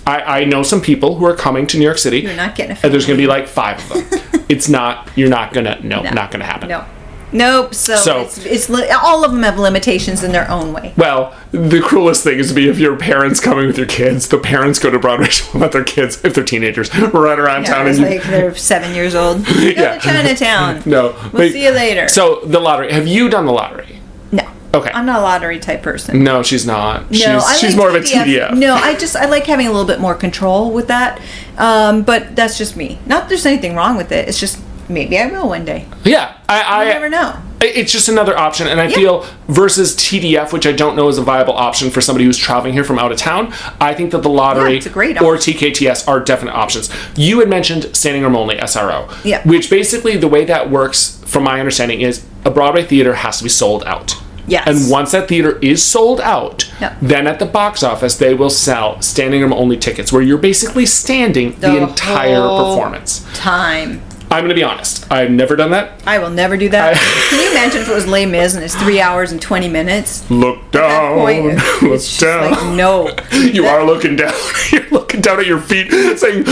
I, 0.07 0.41
I 0.41 0.45
know 0.45 0.63
some 0.63 0.81
people 0.81 1.15
who 1.15 1.25
are 1.25 1.35
coming 1.35 1.67
to 1.67 1.77
New 1.77 1.83
York 1.83 1.99
City. 1.99 2.21
You're 2.21 2.35
not 2.35 2.55
getting. 2.55 2.77
and 2.81 2.91
there's 2.91 3.05
going 3.05 3.17
to 3.17 3.21
be 3.21 3.27
like 3.27 3.47
five 3.47 3.79
of 3.91 4.09
them. 4.09 4.45
it's 4.49 4.67
not. 4.67 5.09
You're 5.15 5.29
not 5.29 5.53
gonna. 5.53 5.79
No, 5.83 6.01
no. 6.01 6.09
not 6.11 6.31
gonna 6.31 6.45
happen. 6.45 6.69
No. 6.69 6.85
Nope. 7.33 7.73
So, 7.73 7.95
So- 7.95 8.21
it's, 8.21 8.37
it's 8.45 8.69
li- 8.69 8.89
all 8.89 9.23
of 9.23 9.31
them 9.31 9.43
have 9.43 9.57
limitations 9.57 10.23
in 10.23 10.31
their 10.31 10.49
own 10.49 10.73
way. 10.73 10.93
Well, 10.97 11.33
the 11.51 11.81
cruelest 11.81 12.23
thing 12.23 12.39
is 12.39 12.49
to 12.49 12.53
be 12.53 12.67
if 12.69 12.77
your 12.79 12.95
parents 12.97 13.39
coming 13.39 13.67
with 13.67 13.77
your 13.77 13.87
kids, 13.87 14.27
the 14.27 14.37
parents 14.37 14.79
go 14.79 14.89
to 14.89 14.99
Broadway 14.99 15.27
to 15.31 15.57
let 15.57 15.71
their 15.71 15.83
kids, 15.83 16.23
if 16.23 16.33
they're 16.33 16.43
teenagers, 16.43 16.93
run 16.95 17.39
around 17.39 17.63
Yeah, 17.63 17.73
town 17.73 17.87
it's 17.87 17.99
and 17.99 18.07
you, 18.13 18.19
like 18.19 18.27
they're 18.27 18.55
seven 18.55 18.93
years 18.95 19.15
old. 19.15 19.45
Go 19.45 19.53
Yeah. 19.53 19.93
to 19.95 19.99
Chinatown. 19.99 20.83
no. 20.89 21.15
We'll 21.33 21.51
see 21.51 21.63
you 21.63 21.71
later. 21.71 22.07
So 22.07 22.41
the 22.45 22.59
lottery. 22.59 22.91
Have 22.91 23.07
you 23.07 23.29
done 23.29 23.45
the 23.45 23.51
lottery? 23.53 23.99
No. 24.31 24.47
Okay. 24.73 24.91
I'm 24.93 25.05
not 25.05 25.19
a 25.19 25.21
lottery 25.21 25.59
type 25.59 25.81
person. 25.83 26.23
No, 26.23 26.43
she's 26.43 26.65
not. 26.65 27.13
she's 27.13 27.25
No, 27.25 27.37
I 27.39 27.55
she's 27.57 27.75
like 27.75 27.77
more 27.77 27.89
of 27.89 27.95
a 27.95 27.99
TDF. 27.99 28.57
No, 28.57 28.73
I 28.75 28.95
just 28.95 29.15
I 29.15 29.25
like 29.25 29.45
having 29.45 29.67
a 29.67 29.71
little 29.71 29.85
bit 29.87 29.99
more 29.99 30.15
control 30.15 30.71
with 30.71 30.87
that. 30.87 31.19
Um, 31.57 32.03
but 32.03 32.35
that's 32.35 32.57
just 32.57 32.77
me. 32.77 32.99
Not 33.05 33.21
that 33.23 33.29
there's 33.29 33.45
anything 33.45 33.75
wrong 33.75 33.97
with 33.97 34.11
it. 34.11 34.27
It's 34.29 34.39
just 34.39 34.59
maybe 34.89 35.17
I 35.17 35.27
will 35.27 35.47
one 35.47 35.65
day. 35.65 35.85
Yeah, 36.03 36.35
I, 36.49 36.61
I 36.61 36.83
You 36.85 36.89
never 36.93 37.09
know. 37.09 37.35
It's 37.63 37.91
just 37.91 38.09
another 38.09 38.35
option, 38.35 38.65
and 38.67 38.81
I 38.81 38.89
feel 38.91 39.23
versus 39.47 39.95
TDF, 39.95 40.51
which 40.51 40.65
I 40.65 40.71
don't 40.71 40.95
know 40.95 41.07
is 41.09 41.19
a 41.19 41.21
viable 41.21 41.53
option 41.53 41.91
for 41.91 42.01
somebody 42.01 42.25
who's 42.25 42.37
traveling 42.37 42.73
here 42.73 42.83
from 42.83 42.97
out 42.97 43.11
of 43.11 43.19
town. 43.19 43.53
I 43.79 43.93
think 43.93 44.09
that 44.11 44.23
the 44.23 44.29
lottery 44.29 44.71
Yeah, 44.71 44.77
it's 44.77 44.85
a 44.87 44.89
great 44.89 45.21
or. 45.21 45.35
TKTS 45.37 46.07
are 46.07 46.19
definite 46.19 46.53
options. 46.55 46.89
You 47.15 47.39
had 47.39 47.49
mentioned 47.49 47.95
standing 47.95 48.23
room 48.23 48.35
only 48.35 48.55
SRO, 48.57 49.07
Yeah. 49.23 49.43
which 49.47 49.69
basically 49.69 50.17
the 50.17 50.27
way 50.27 50.43
that 50.45 50.71
works, 50.71 51.21
from 51.27 51.43
my 51.43 51.59
understanding, 51.59 52.01
is 52.01 52.25
a 52.45 52.49
Broadway 52.49 52.83
theater 52.83 53.13
has 53.13 53.37
to 53.37 53.43
be 53.43 53.49
sold 53.49 53.83
out. 53.83 54.15
Yes. 54.47 54.65
And 54.67 54.89
once 54.91 55.11
that 55.11 55.27
theater 55.27 55.59
is 55.59 55.83
sold 55.83 56.19
out, 56.19 56.67
Yep. 56.81 56.97
then 57.03 57.27
at 57.27 57.37
the 57.37 57.45
box 57.45 57.83
office 57.83 58.15
they 58.17 58.33
will 58.33 58.49
sell 58.49 58.99
standing 59.03 59.39
room 59.39 59.53
only 59.53 59.77
tickets, 59.77 60.11
where 60.11 60.23
you're 60.23 60.39
basically 60.39 60.87
standing 60.87 61.51
the, 61.59 61.67
The 61.69 61.77
entire 61.77 62.41
performance. 62.41 63.23
Time. 63.35 64.01
I'm 64.31 64.39
going 64.45 64.49
to 64.49 64.55
be 64.55 64.63
honest. 64.63 65.11
I've 65.11 65.29
never 65.29 65.57
done 65.57 65.71
that. 65.71 66.01
I 66.07 66.17
will 66.17 66.29
never 66.29 66.55
do 66.55 66.69
that. 66.69 66.95
I- 66.95 67.29
Can 67.29 67.43
you 67.43 67.51
imagine 67.51 67.81
if 67.81 67.89
it 67.89 67.93
was 67.93 68.07
Les 68.07 68.25
Mis 68.25 68.55
and 68.55 68.63
it's 68.63 68.75
three 68.75 69.01
hours 69.01 69.33
and 69.33 69.41
twenty 69.41 69.67
minutes? 69.67 70.29
Look 70.31 70.71
down. 70.71 71.19
point, 71.19 71.55
look 71.81 71.99
just 71.99 72.21
down. 72.21 72.51
like 72.51 72.75
no. 72.75 73.13
You 73.51 73.65
are 73.65 73.83
looking 73.85 74.15
down. 74.15 74.33
You're 74.71 74.89
looking 74.89 75.19
down 75.19 75.39
at 75.41 75.45
your 75.45 75.59
feet, 75.59 75.91
saying 76.17 76.45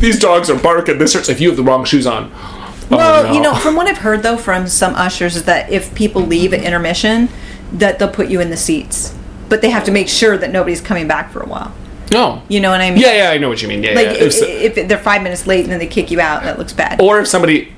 these 0.00 0.18
dogs 0.18 0.50
are 0.50 0.58
barking. 0.58 0.98
This 0.98 1.14
hurts. 1.14 1.28
If 1.28 1.40
you 1.40 1.48
have 1.48 1.56
the 1.56 1.62
wrong 1.62 1.84
shoes 1.84 2.06
on. 2.06 2.32
Oh, 2.34 2.96
well, 2.96 3.24
oh, 3.24 3.28
no. 3.28 3.32
you 3.32 3.40
know, 3.40 3.54
from 3.54 3.76
what 3.76 3.86
I've 3.86 3.98
heard 3.98 4.24
though 4.24 4.36
from 4.36 4.66
some 4.66 4.96
ushers 4.96 5.36
is 5.36 5.44
that 5.44 5.70
if 5.70 5.94
people 5.94 6.22
leave 6.22 6.52
at 6.52 6.62
intermission, 6.64 7.28
that 7.72 8.00
they'll 8.00 8.10
put 8.10 8.28
you 8.28 8.40
in 8.40 8.50
the 8.50 8.56
seats, 8.56 9.14
but 9.48 9.62
they 9.62 9.70
have 9.70 9.84
to 9.84 9.92
make 9.92 10.08
sure 10.08 10.36
that 10.36 10.50
nobody's 10.50 10.80
coming 10.80 11.06
back 11.06 11.30
for 11.30 11.40
a 11.40 11.46
while. 11.46 11.72
No. 12.10 12.42
You 12.48 12.60
know 12.60 12.70
what 12.70 12.80
I 12.80 12.90
mean? 12.90 13.00
Yeah, 13.00 13.12
yeah, 13.24 13.30
I 13.30 13.38
know 13.38 13.48
what 13.48 13.62
you 13.62 13.68
mean. 13.68 13.82
Yeah, 13.82 13.92
Like 13.94 14.06
yeah. 14.06 14.12
i- 14.12 14.26
If 14.26 14.76
if, 14.78 14.88
they're 14.88 14.98
five 14.98 15.22
minutes 15.22 15.46
late 15.46 15.62
and 15.64 15.72
then 15.72 15.78
they 15.78 15.86
kick 15.86 16.10
you 16.10 16.20
out, 16.20 16.42
that 16.42 16.58
looks 16.58 16.72
bad. 16.72 17.00
or 17.00 17.20
if 17.20 17.28
somebody 17.28 17.72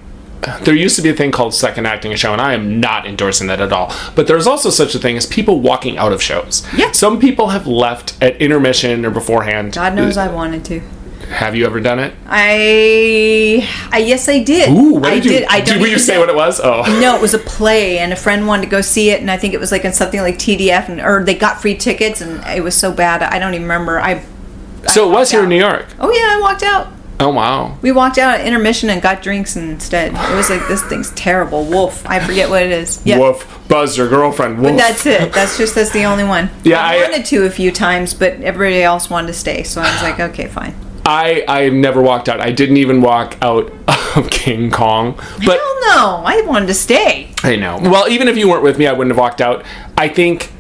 there 0.65 0.75
used 0.75 0.97
to 0.97 1.03
be 1.03 1.09
a 1.09 1.15
thing 1.15 1.31
called 1.31 1.55
second 1.55 1.87
acting 1.87 2.13
a 2.13 2.17
show 2.17 2.33
and 2.33 2.41
i 2.43 2.53
am 2.53 2.81
not 2.81 3.07
endorsing 3.07 3.47
that 3.47 3.61
at 3.61 3.73
all 3.73 3.95
but 4.17 4.27
there's 4.27 4.45
also 4.45 4.71
such 4.71 4.93
a 4.93 4.99
thing 4.99 5.17
as 5.17 5.25
people 5.25 5.61
walking 5.61 5.97
out 5.99 6.13
of 6.13 6.21
shows 6.21 6.67
Yeah. 6.77 6.91
some 6.91 7.21
people 7.21 7.51
have 7.51 7.69
left 7.69 8.21
at 8.21 8.35
intermission 8.43 9.05
or 9.07 9.11
beforehand 9.11 9.73
God 9.73 9.95
knows 9.95 10.17
uh, 10.17 10.23
I 10.23 10.29
wanted 10.29 10.65
to. 10.65 10.81
Have 11.33 11.55
you 11.57 11.65
ever 11.67 11.81
done 11.81 11.99
it 11.99 12.13
I, 12.27 13.69
I 13.91 13.99
yes, 13.99 14.29
I 14.29 14.43
did. 14.43 14.71
ooh 14.71 14.95
what 14.95 15.07
I 15.07 15.15
did 15.15 15.25
you 15.25 15.31
did. 15.31 15.49
I 15.49 15.61
will 15.79 15.87
you 15.89 15.99
say 15.99 16.19
what 16.19 16.29
it 16.29 16.35
was 16.35 16.61
oh 16.63 16.83
No, 17.01 17.17
it 17.17 17.23
was 17.23 17.35
a 17.35 17.39
play, 17.57 17.99
and 17.99 18.13
a 18.13 18.17
friend 18.17 18.47
wanted 18.47 18.63
to 18.63 18.69
go 18.71 18.81
see 18.81 19.11
it, 19.11 19.21
and 19.21 19.31
I 19.31 19.37
think 19.37 19.55
it 19.55 19.61
was 19.61 19.73
like 19.73 19.85
in 19.85 19.93
something 19.93 20.21
like 20.21 20.37
TDF, 20.37 20.89
and 20.89 21.01
or 21.01 21.25
they 21.25 21.35
got 21.35 21.61
free 21.61 21.75
tickets, 21.77 22.21
and 22.21 22.45
it 22.57 22.63
was 22.63 22.75
so 22.75 22.93
bad. 22.93 23.23
I 23.23 23.39
don't 23.39 23.55
even 23.55 23.63
remember. 23.63 23.99
I. 24.01 24.25
so 24.89 25.09
it 25.09 25.13
was 25.13 25.31
here 25.31 25.43
in 25.45 25.49
new 25.49 25.59
york 25.59 25.87
Oh 26.01 26.11
yeah, 26.11 26.37
I 26.37 26.41
walked 26.41 26.63
out. 26.65 26.89
oh 27.21 27.29
wow 27.31 27.79
We 27.83 27.93
walked 27.93 28.19
out 28.19 28.41
at 28.41 28.47
intermission 28.47 28.91
and 28.91 29.01
got 29.01 29.23
drinks 29.23 29.57
instead. 29.57 30.13
It 30.13 30.37
was 30.37 30.51
like 30.51 30.67
this 30.69 30.83
thing's 30.83 31.11
terrible. 31.13 31.65
Wolf. 31.65 32.05
I 32.07 32.19
forget 32.21 32.51
what 32.51 32.63
it 32.63 32.73
is. 32.73 33.01
Yeah. 33.05 33.19
woof 33.19 33.47
buzz 33.69 33.97
your 33.97 34.09
girlfriend 34.09 34.59
woof 34.59 34.73
But 34.73 34.77
that's 34.77 35.07
it. 35.07 35.33
That's 35.33 35.57
just 35.57 35.75
that's 35.75 35.93
the 35.93 36.05
only 36.05 36.25
one. 36.25 36.51
Yeah, 36.65 36.85
I, 36.85 36.97
I- 36.97 37.03
wanted 37.11 37.25
to 37.27 37.45
a 37.47 37.51
few 37.51 37.71
times, 37.73 38.13
but 38.15 38.35
everybody 38.43 38.83
else 38.83 39.09
wanted 39.09 39.29
to 39.29 39.35
stay, 39.35 39.63
so 39.63 39.81
I 39.81 39.91
was 39.93 40.03
like, 40.03 40.19
okay, 40.21 40.47
fine. 40.49 40.75
I 41.05 41.45
I 41.49 41.69
never 41.69 42.01
walked 42.01 42.29
out. 42.29 42.41
I 42.41 42.51
didn't 42.53 42.77
even 42.77 43.01
walk 43.01 43.37
out 43.43 43.73
of 44.17 44.31
King 44.31 44.71
Kong. 44.71 45.15
But 45.45 45.59
Hell 45.59 45.81
no, 45.81 46.23
I 46.25 46.43
wanted 46.47 46.67
to 46.67 46.75
stay. 46.75 47.33
I 47.43 47.57
know. 47.57 47.79
Well, 47.81 48.09
even 48.09 48.29
if 48.29 48.37
you 48.37 48.49
weren't 48.49 48.63
with 48.63 48.79
me, 48.79 48.87
I 48.87 48.93
wouldn't 48.93 49.11
have 49.11 49.19
walked 49.19 49.41
out. 49.41 49.65
I 49.97 50.09
think. 50.09 50.53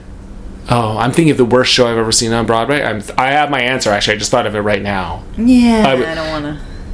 Oh, 0.70 0.97
I'm 0.97 1.11
thinking 1.11 1.32
of 1.32 1.36
the 1.38 1.45
worst 1.45 1.72
show 1.72 1.88
I've 1.88 1.99
ever 1.99 2.12
seen 2.12 2.32
on 2.32 2.47
Broadway. 2.47 2.82
I'm. 2.82 3.03
I 3.18 3.32
have 3.32 3.51
my 3.51 3.61
answer. 3.61 3.90
Actually, 3.90 4.14
I 4.14 4.18
just 4.18 4.30
thought 4.30 4.47
of 4.47 4.55
it 4.55 4.61
right 4.61 4.82
now. 4.82 5.24
Yeah, 5.36 5.84
I, 5.86 6.14
don't 6.14 6.43
want 6.43 6.45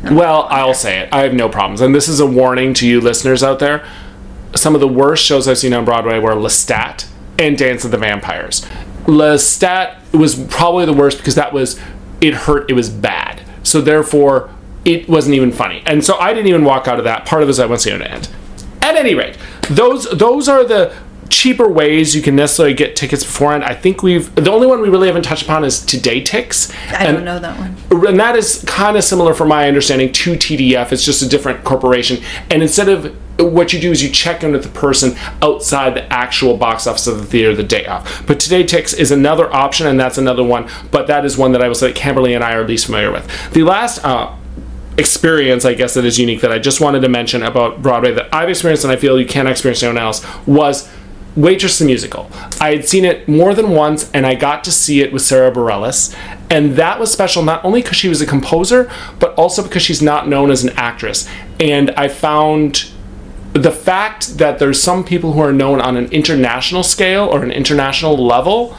to. 0.04 0.14
Well, 0.14 0.46
I'll 0.50 0.74
say 0.74 1.00
it. 1.00 1.12
I 1.12 1.22
have 1.22 1.34
no 1.34 1.48
problems, 1.48 1.80
and 1.80 1.94
this 1.94 2.08
is 2.08 2.20
a 2.20 2.26
warning 2.26 2.72
to 2.74 2.86
you 2.86 3.00
listeners 3.00 3.42
out 3.42 3.58
there. 3.58 3.86
Some 4.54 4.74
of 4.74 4.80
the 4.80 4.88
worst 4.88 5.24
shows 5.24 5.46
I've 5.46 5.58
seen 5.58 5.74
on 5.74 5.84
Broadway 5.84 6.18
were 6.18 6.32
Lestat 6.32 7.06
and 7.38 7.58
Dance 7.58 7.84
of 7.84 7.90
the 7.90 7.98
Vampires. 7.98 8.64
Lestat 9.04 9.96
was 10.12 10.34
probably 10.46 10.86
the 10.86 10.92
worst 10.92 11.18
because 11.18 11.34
that 11.34 11.52
was 11.52 11.78
it 12.20 12.34
hurt. 12.34 12.70
It 12.70 12.74
was 12.74 12.90
bad. 12.90 13.42
So 13.62 13.80
therefore, 13.80 14.50
it 14.84 15.08
wasn't 15.08 15.34
even 15.34 15.52
funny. 15.52 15.82
And 15.86 16.04
so 16.04 16.16
I 16.18 16.32
didn't 16.32 16.48
even 16.48 16.64
walk 16.64 16.88
out 16.88 16.98
of 16.98 17.04
that. 17.04 17.26
Part 17.26 17.42
of 17.42 17.48
it 17.48 17.50
is 17.50 17.60
I 17.60 17.66
want 17.66 17.80
to 17.80 17.84
see 17.84 17.90
it 17.94 18.00
end. 18.00 18.28
At 18.82 18.96
any 18.96 19.14
rate, 19.14 19.36
those 19.68 20.08
those 20.10 20.48
are 20.48 20.64
the 20.64 20.94
cheaper 21.28 21.68
ways 21.68 22.16
you 22.16 22.22
can 22.22 22.34
necessarily 22.34 22.72
get 22.74 22.96
tickets 22.96 23.22
beforehand. 23.22 23.62
I 23.62 23.74
think 23.74 24.02
we've 24.02 24.34
the 24.34 24.50
only 24.50 24.66
one 24.66 24.80
we 24.80 24.88
really 24.88 25.08
haven't 25.08 25.24
touched 25.24 25.42
upon 25.42 25.62
is 25.64 25.80
TodayTix. 25.80 26.72
I 26.94 27.04
And- 27.04 27.16
don't 27.18 27.24
know 27.24 27.38
that 27.38 27.58
one. 27.58 28.06
and 28.06 28.18
that 28.20 28.34
is 28.36 28.64
kind 28.66 28.96
of 28.96 29.04
similar 29.04 29.34
from 29.34 29.48
my 29.48 29.68
understanding 29.68 30.10
to 30.12 30.36
TDF. 30.36 30.90
It's 30.92 31.04
just 31.04 31.20
a 31.20 31.28
different 31.28 31.64
corporation. 31.64 32.22
And 32.50 32.62
instead 32.62 32.88
of 32.88 33.14
what 33.38 33.72
you 33.72 33.80
do 33.80 33.90
is 33.90 34.02
you 34.02 34.10
check 34.10 34.42
in 34.42 34.52
with 34.52 34.62
the 34.62 34.68
person 34.68 35.16
outside 35.42 35.94
the 35.94 36.12
actual 36.12 36.56
box 36.56 36.86
office 36.86 37.06
of 37.06 37.18
the 37.18 37.24
theater 37.24 37.54
the 37.54 37.62
day 37.62 37.86
of. 37.86 38.24
But 38.26 38.38
TodayTix 38.38 38.98
is 38.98 39.10
another 39.10 39.52
option, 39.52 39.86
and 39.86 39.98
that's 39.98 40.18
another 40.18 40.44
one. 40.44 40.68
But 40.90 41.06
that 41.06 41.24
is 41.24 41.38
one 41.38 41.52
that 41.52 41.62
I 41.62 41.68
will 41.68 41.74
say 41.74 41.92
Camberley 41.92 42.34
and 42.34 42.42
I 42.42 42.54
are 42.54 42.66
least 42.66 42.86
familiar 42.86 43.12
with. 43.12 43.52
The 43.52 43.62
last 43.62 44.04
uh, 44.04 44.34
experience, 44.96 45.64
I 45.64 45.74
guess, 45.74 45.94
that 45.94 46.04
is 46.04 46.18
unique 46.18 46.40
that 46.40 46.52
I 46.52 46.58
just 46.58 46.80
wanted 46.80 47.00
to 47.00 47.08
mention 47.08 47.42
about 47.42 47.80
Broadway 47.82 48.12
that 48.12 48.32
I've 48.34 48.48
experienced 48.48 48.84
and 48.84 48.92
I 48.92 48.96
feel 48.96 49.18
you 49.18 49.26
can't 49.26 49.48
experience 49.48 49.82
anyone 49.82 50.02
else 50.02 50.26
was 50.46 50.90
Waitress 51.36 51.78
the 51.78 51.84
Musical. 51.84 52.28
I 52.60 52.74
had 52.74 52.88
seen 52.88 53.04
it 53.04 53.28
more 53.28 53.54
than 53.54 53.70
once 53.70 54.10
and 54.10 54.26
I 54.26 54.34
got 54.34 54.64
to 54.64 54.72
see 54.72 55.00
it 55.00 55.12
with 55.12 55.22
Sara 55.22 55.52
Bareilles. 55.52 56.16
And 56.50 56.72
that 56.72 56.98
was 56.98 57.12
special 57.12 57.44
not 57.44 57.64
only 57.64 57.80
because 57.80 57.96
she 57.96 58.08
was 58.08 58.20
a 58.20 58.26
composer, 58.26 58.90
but 59.20 59.34
also 59.34 59.62
because 59.62 59.82
she's 59.82 60.02
not 60.02 60.26
known 60.26 60.50
as 60.50 60.64
an 60.64 60.70
actress. 60.70 61.28
And 61.60 61.92
I 61.92 62.08
found 62.08 62.90
the 63.52 63.70
fact 63.70 64.38
that 64.38 64.58
there's 64.58 64.80
some 64.80 65.04
people 65.04 65.32
who 65.32 65.40
are 65.40 65.52
known 65.52 65.80
on 65.80 65.96
an 65.96 66.06
international 66.12 66.82
scale 66.82 67.24
or 67.24 67.42
an 67.42 67.50
international 67.50 68.16
level 68.16 68.76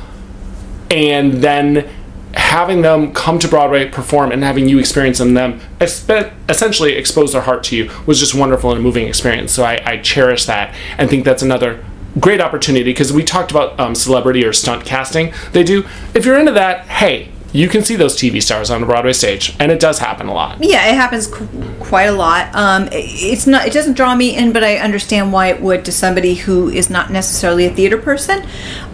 and 0.91 1.33
then 1.33 1.89
having 2.33 2.81
them 2.81 3.11
come 3.11 3.39
to 3.39 3.47
Broadway, 3.47 3.89
perform, 3.89 4.31
and 4.31 4.43
having 4.43 4.69
you 4.69 4.79
experience 4.79 5.17
them, 5.17 5.33
them 5.33 5.59
essentially 5.81 6.93
expose 6.93 7.33
their 7.33 7.41
heart 7.41 7.63
to 7.63 7.75
you 7.75 7.91
was 8.05 8.19
just 8.19 8.35
wonderful 8.35 8.71
and 8.71 8.79
a 8.79 8.83
moving 8.83 9.07
experience. 9.07 9.51
So 9.51 9.63
I, 9.63 9.81
I 9.85 9.97
cherish 9.97 10.45
that 10.45 10.75
and 10.97 11.09
think 11.09 11.25
that's 11.25 11.41
another 11.41 11.83
great 12.19 12.41
opportunity 12.41 12.83
because 12.83 13.13
we 13.13 13.23
talked 13.23 13.51
about 13.51 13.79
um, 13.79 13.95
celebrity 13.95 14.45
or 14.45 14.53
stunt 14.53 14.85
casting 14.85 15.33
they 15.51 15.63
do. 15.63 15.85
If 16.13 16.25
you're 16.25 16.39
into 16.39 16.51
that, 16.53 16.87
hey, 16.87 17.29
you 17.51 17.67
can 17.67 17.83
see 17.83 17.95
those 17.95 18.15
TV 18.15 18.41
stars 18.41 18.69
on 18.69 18.81
the 18.81 18.87
Broadway 18.87 19.13
stage, 19.13 19.55
and 19.59 19.71
it 19.71 19.79
does 19.79 19.99
happen 19.99 20.27
a 20.27 20.33
lot. 20.33 20.57
Yeah, 20.63 20.87
it 20.87 20.95
happens 20.95 21.27
qu- 21.27 21.47
quite 21.79 22.03
a 22.05 22.11
lot. 22.11 22.47
Um, 22.53 22.83
i- 22.83 22.89
it's 22.93 23.47
not. 23.47 23.65
It 23.67 23.73
doesn't 23.73 23.93
draw 23.93 24.13
me 24.15 24.35
in, 24.35 24.51
but 24.51 24.63
I 24.63 24.77
understand 24.77 25.33
why 25.33 25.47
it 25.47 25.61
would 25.61 25.83
to 25.85 25.91
somebody 25.91 26.35
who 26.35 26.69
is 26.69 26.89
not 26.89 27.11
necessarily 27.11 27.65
a 27.65 27.69
theater 27.71 27.97
person. 27.97 28.43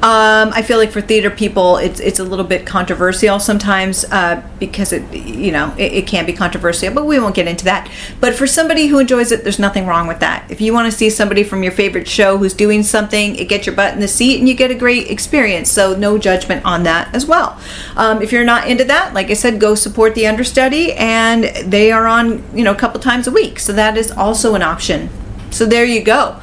Um, 0.04 0.52
I 0.54 0.62
feel 0.62 0.78
like 0.78 0.92
for 0.92 1.02
theater 1.02 1.32
people, 1.32 1.78
it's 1.78 2.00
it's 2.00 2.20
a 2.20 2.24
little 2.24 2.46
bit 2.46 2.66
controversial 2.66 3.40
sometimes 3.40 4.06
uh, 4.06 4.44
because 4.60 4.94
it 4.94 5.12
you 5.14 5.52
know 5.52 5.74
it, 5.78 5.94
it 5.94 6.08
can 6.08 6.26
be 6.26 6.34
controversial, 6.34 6.94
but 6.94 7.06
we 7.06 7.20
won't 7.20 7.34
get 7.34 7.48
into 7.48 7.66
that. 7.66 7.90
But 8.20 8.36
for 8.36 8.46
somebody 8.46 8.88
who 8.88 9.00
enjoys 9.00 9.32
it, 9.32 9.44
there's 9.44 9.58
nothing 9.58 9.88
wrong 9.88 10.06
with 10.08 10.20
that. 10.20 10.46
If 10.52 10.62
you 10.62 10.74
want 10.74 10.92
to 10.92 10.96
see 10.96 11.10
somebody 11.10 11.44
from 11.44 11.64
your 11.64 11.72
favorite 11.72 12.08
show 12.08 12.38
who's 12.38 12.54
doing 12.54 12.84
something, 12.84 13.36
it 13.38 13.48
get 13.48 13.66
your 13.66 13.76
butt 13.76 13.94
in 13.94 14.00
the 14.00 14.08
seat 14.08 14.38
and 14.38 14.48
you 14.48 14.54
get 14.54 14.70
a 14.70 14.76
great 14.76 15.10
experience. 15.10 15.72
So 15.72 15.96
no 15.96 16.18
judgment 16.18 16.64
on 16.66 16.84
that 16.84 17.14
as 17.16 17.26
well. 17.26 17.60
Um, 17.96 18.22
if 18.22 18.32
you're 18.32 18.44
not 18.44 18.68
into 18.68 18.84
that, 18.84 19.14
like 19.14 19.32
I 19.32 19.34
said, 19.34 19.60
go 19.60 19.74
support 19.76 20.14
the 20.14 20.28
understudy, 20.28 20.94
and 20.94 21.46
they 21.66 21.92
are 21.92 22.06
on 22.06 22.44
you 22.56 22.64
know 22.64 22.74
a 22.74 22.78
couple 22.78 23.00
times 23.00 23.28
a 23.28 23.32
week, 23.32 23.60
so 23.60 23.74
that 23.74 23.98
is 23.98 24.12
also 24.12 24.56
an 24.56 24.62
option. 24.62 25.10
So 25.52 25.66
there 25.66 25.86
you 25.86 26.04
go. 26.04 26.40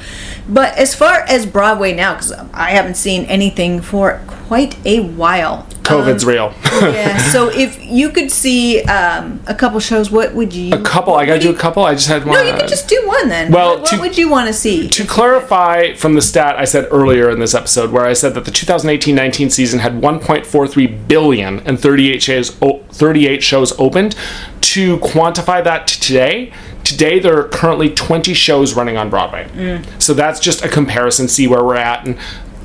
But 0.48 0.76
as 0.76 0.94
far 0.94 1.20
as 1.28 1.46
Broadway 1.46 1.94
now, 1.94 2.14
because 2.14 2.32
I 2.32 2.70
haven't 2.70 2.96
seen 2.96 3.24
anything 3.26 3.80
for 3.80 4.20
quite 4.26 4.76
a 4.84 5.00
while. 5.00 5.66
COVID's 5.82 6.24
real. 6.24 6.54
yeah. 6.72 7.16
So 7.16 7.48
if 7.52 7.82
you 7.82 8.10
could 8.10 8.30
see 8.30 8.82
um, 8.82 9.40
a 9.46 9.54
couple 9.54 9.80
shows, 9.80 10.10
what 10.10 10.34
would 10.34 10.54
you? 10.54 10.74
a 10.74 10.82
couple. 10.82 11.14
I 11.14 11.24
gotta 11.24 11.40
do 11.40 11.50
a 11.50 11.56
couple. 11.56 11.84
I 11.84 11.94
just 11.94 12.08
had 12.08 12.24
one. 12.24 12.34
No, 12.34 12.42
you 12.42 12.58
could 12.58 12.68
just 12.68 12.88
do 12.88 13.02
one 13.06 13.28
then. 13.28 13.50
Well, 13.50 13.80
what, 13.80 13.90
what 13.92 14.00
would 14.00 14.18
you 14.18 14.28
want 14.28 14.48
to 14.48 14.52
see? 14.52 14.88
To 14.88 15.06
clarify 15.06 15.94
from 15.94 16.14
the 16.14 16.22
stat 16.22 16.56
I 16.56 16.64
said 16.64 16.88
earlier 16.90 17.30
in 17.30 17.40
this 17.40 17.54
episode, 17.54 17.92
where 17.92 18.04
I 18.04 18.12
said 18.12 18.34
that 18.34 18.44
the 18.44 18.50
2018-19 18.50 19.50
season 19.50 19.78
had 19.78 19.94
1.43 19.94 21.08
billion 21.08 21.60
and 21.60 21.80
38 21.80 22.22
shows, 22.22 22.50
38 22.50 23.42
shows 23.42 23.72
opened, 23.78 24.14
to 24.60 24.98
quantify 24.98 25.62
that 25.64 25.86
to 25.86 26.00
today, 26.00 26.52
today 26.92 27.18
there 27.18 27.38
are 27.38 27.44
currently 27.48 27.90
20 27.90 28.34
shows 28.34 28.74
running 28.74 28.96
on 28.96 29.10
Broadway. 29.10 29.48
Mm. 29.54 29.84
So 30.02 30.14
that's 30.14 30.38
just 30.40 30.64
a 30.64 30.68
comparison, 30.68 31.26
see 31.28 31.46
where 31.46 31.64
we're 31.64 31.76
at 31.76 32.06
and 32.06 32.18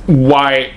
why 0.06 0.72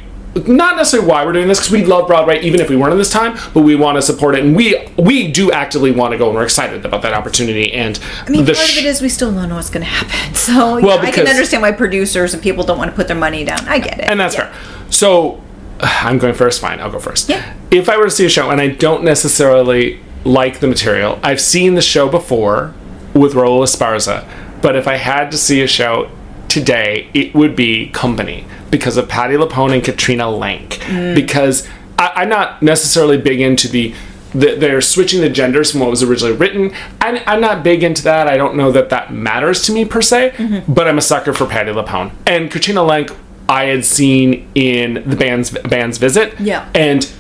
not 0.47 0.77
necessarily 0.77 1.09
why 1.09 1.25
we're 1.25 1.33
doing 1.33 1.49
this 1.49 1.59
because 1.59 1.71
we 1.73 1.83
love 1.83 2.07
Broadway 2.07 2.39
even 2.41 2.61
if 2.61 2.69
we 2.69 2.77
weren't 2.77 2.93
in 2.93 2.97
this 2.97 3.09
time, 3.11 3.37
but 3.53 3.63
we 3.63 3.75
want 3.75 3.97
to 3.97 4.01
support 4.01 4.33
it 4.35 4.45
and 4.45 4.55
we 4.55 4.75
we 4.97 5.29
do 5.29 5.51
actively 5.51 5.91
want 5.91 6.13
to 6.13 6.17
go 6.17 6.27
and 6.27 6.35
we're 6.35 6.43
excited 6.43 6.85
about 6.85 7.01
that 7.01 7.13
opportunity 7.13 7.73
and 7.73 7.99
I 8.25 8.29
mean, 8.29 8.45
the 8.45 8.53
part 8.53 8.65
sh- 8.65 8.77
of 8.79 8.85
it 8.85 8.87
is 8.87 9.01
we 9.01 9.09
still 9.09 9.33
don't 9.33 9.49
know 9.49 9.55
what's 9.55 9.69
going 9.69 9.83
to 9.85 9.91
happen. 9.91 10.33
So 10.41 10.77
yeah, 10.77 10.85
Well, 10.85 10.99
I 10.99 11.11
can 11.11 11.27
understand 11.27 11.61
why 11.61 11.71
producers 11.73 12.33
and 12.33 12.41
people 12.41 12.63
don't 12.63 12.77
want 12.77 12.89
to 12.89 12.95
put 12.95 13.07
their 13.07 13.17
money 13.17 13.43
down. 13.43 13.67
I 13.67 13.77
get 13.79 13.99
it. 13.99 14.05
and 14.05 14.19
that's 14.19 14.33
Yeah. 14.35 14.51
fair. 14.53 14.89
So 14.89 15.41
I'm 15.81 16.17
going 16.17 16.33
first. 16.33 16.61
Fine, 16.61 16.79
I'll 16.79 16.89
go 16.91 16.99
first. 16.99 17.27
Yeah. 17.29 17.53
If 17.69 17.89
I 17.89 17.97
were 17.97 18.05
to 18.05 18.09
see 18.11 18.25
a 18.25 18.29
show 18.29 18.49
and 18.51 18.61
I 18.61 18.69
don't 18.69 19.03
necessarily 19.03 19.99
like 20.23 20.59
the 20.61 20.67
material, 20.67 21.19
I've 21.23 21.41
seen 21.41 21.75
the 21.75 21.81
show 21.81 22.07
before 22.07 22.73
with 23.13 23.33
Raul 23.33 23.63
Esparza, 23.63 24.27
but 24.61 24.75
if 24.75 24.87
I 24.87 24.97
had 24.97 25.31
to 25.31 25.37
see 25.37 25.61
a 25.61 25.67
show 25.67 26.09
today, 26.47 27.09
it 27.13 27.33
would 27.33 27.55
be 27.55 27.87
Company 27.89 28.45
because 28.69 28.97
of 28.97 29.07
Patti 29.09 29.35
LuPone 29.35 29.73
and 29.73 29.83
Katrina 29.83 30.25
Lenk. 30.25 30.79
Mm. 30.79 31.15
Because 31.15 31.67
I, 31.97 32.11
I'm 32.15 32.29
not 32.29 32.61
necessarily 32.61 33.17
big 33.17 33.41
into 33.41 33.67
the. 33.67 33.93
the- 34.33 34.55
They're 34.55 34.81
switching 34.81 35.21
the 35.21 35.29
genders 35.29 35.71
from 35.71 35.81
what 35.81 35.89
was 35.89 36.03
originally 36.03 36.35
written. 36.35 36.73
I'm, 37.01 37.21
I'm 37.25 37.41
not 37.41 37.63
big 37.63 37.83
into 37.83 38.03
that. 38.03 38.27
I 38.27 38.37
don't 38.37 38.55
know 38.55 38.71
that 38.71 38.89
that 38.89 39.11
matters 39.13 39.63
to 39.63 39.71
me 39.73 39.85
per 39.85 40.01
se, 40.01 40.31
mm-hmm. 40.37 40.73
but 40.73 40.87
I'm 40.87 40.97
a 40.97 41.01
sucker 41.01 41.33
for 41.33 41.45
Patti 41.45 41.71
LuPone. 41.71 42.11
And 42.25 42.49
Katrina 42.49 42.81
Lenk, 42.81 43.15
I 43.49 43.65
had 43.65 43.83
seen 43.83 44.49
in 44.55 45.03
the 45.05 45.15
band's 45.15 45.51
band's 45.51 45.97
visit. 45.97 46.39
Yeah. 46.39 46.69
And 46.73 47.11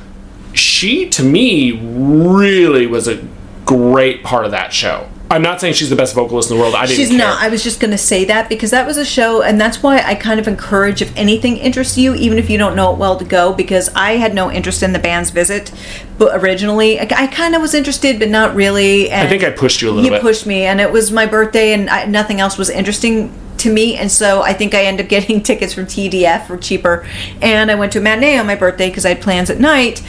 she 0.53 1.09
to 1.09 1.23
me 1.23 1.71
really 1.81 2.87
was 2.87 3.07
a 3.07 3.25
great 3.65 4.23
part 4.23 4.45
of 4.45 4.51
that 4.51 4.71
show. 4.73 5.09
I'm 5.31 5.41
not 5.41 5.61
saying 5.61 5.75
she's 5.75 5.89
the 5.89 5.95
best 5.95 6.13
vocalist 6.13 6.51
in 6.51 6.57
the 6.57 6.61
world. 6.61 6.75
I 6.75 6.85
didn't 6.85 6.97
She's 6.97 7.09
care. 7.09 7.17
not. 7.19 7.41
I 7.41 7.47
was 7.47 7.63
just 7.63 7.79
going 7.79 7.91
to 7.91 7.97
say 7.97 8.25
that 8.25 8.49
because 8.49 8.71
that 8.71 8.85
was 8.85 8.97
a 8.97 9.05
show, 9.05 9.41
and 9.41 9.59
that's 9.59 9.81
why 9.81 10.01
I 10.01 10.13
kind 10.13 10.39
of 10.41 10.47
encourage 10.47 11.01
if 11.01 11.15
anything 11.15 11.55
interests 11.57 11.97
you, 11.97 12.13
even 12.15 12.37
if 12.37 12.49
you 12.49 12.57
don't 12.57 12.75
know 12.75 12.91
it 12.91 12.97
well, 12.97 13.17
to 13.17 13.23
go 13.23 13.53
because 13.53 13.89
I 13.95 14.17
had 14.17 14.33
no 14.33 14.51
interest 14.51 14.83
in 14.83 14.91
the 14.91 14.99
band's 14.99 15.29
visit, 15.29 15.71
but 16.17 16.35
originally 16.43 16.99
I, 16.99 17.07
I 17.15 17.27
kind 17.27 17.55
of 17.55 17.61
was 17.61 17.73
interested, 17.73 18.19
but 18.19 18.27
not 18.29 18.55
really. 18.55 19.09
And 19.09 19.25
I 19.25 19.29
think 19.29 19.43
I 19.43 19.51
pushed 19.51 19.81
you 19.81 19.89
a 19.89 19.91
little 19.91 20.03
bit. 20.03 20.11
you 20.15 20.17
bit. 20.17 20.21
pushed 20.21 20.45
me, 20.45 20.63
and 20.63 20.81
it 20.81 20.91
was 20.91 21.11
my 21.11 21.25
birthday, 21.25 21.73
and 21.73 21.89
I, 21.89 22.05
nothing 22.05 22.41
else 22.41 22.57
was 22.57 22.69
interesting 22.69 23.33
to 23.59 23.71
me, 23.71 23.95
and 23.95 24.11
so 24.11 24.41
I 24.41 24.53
think 24.53 24.73
I 24.73 24.83
ended 24.83 25.05
up 25.05 25.09
getting 25.15 25.41
tickets 25.41 25.73
from 25.73 25.85
TDF 25.85 26.45
for 26.47 26.57
cheaper, 26.57 27.07
and 27.41 27.71
I 27.71 27.75
went 27.75 27.93
to 27.93 27.99
a 27.99 28.01
matinee 28.01 28.37
on 28.37 28.47
my 28.47 28.55
birthday 28.55 28.89
because 28.89 29.05
I 29.05 29.09
had 29.09 29.21
plans 29.21 29.49
at 29.49 29.59
night. 29.59 30.03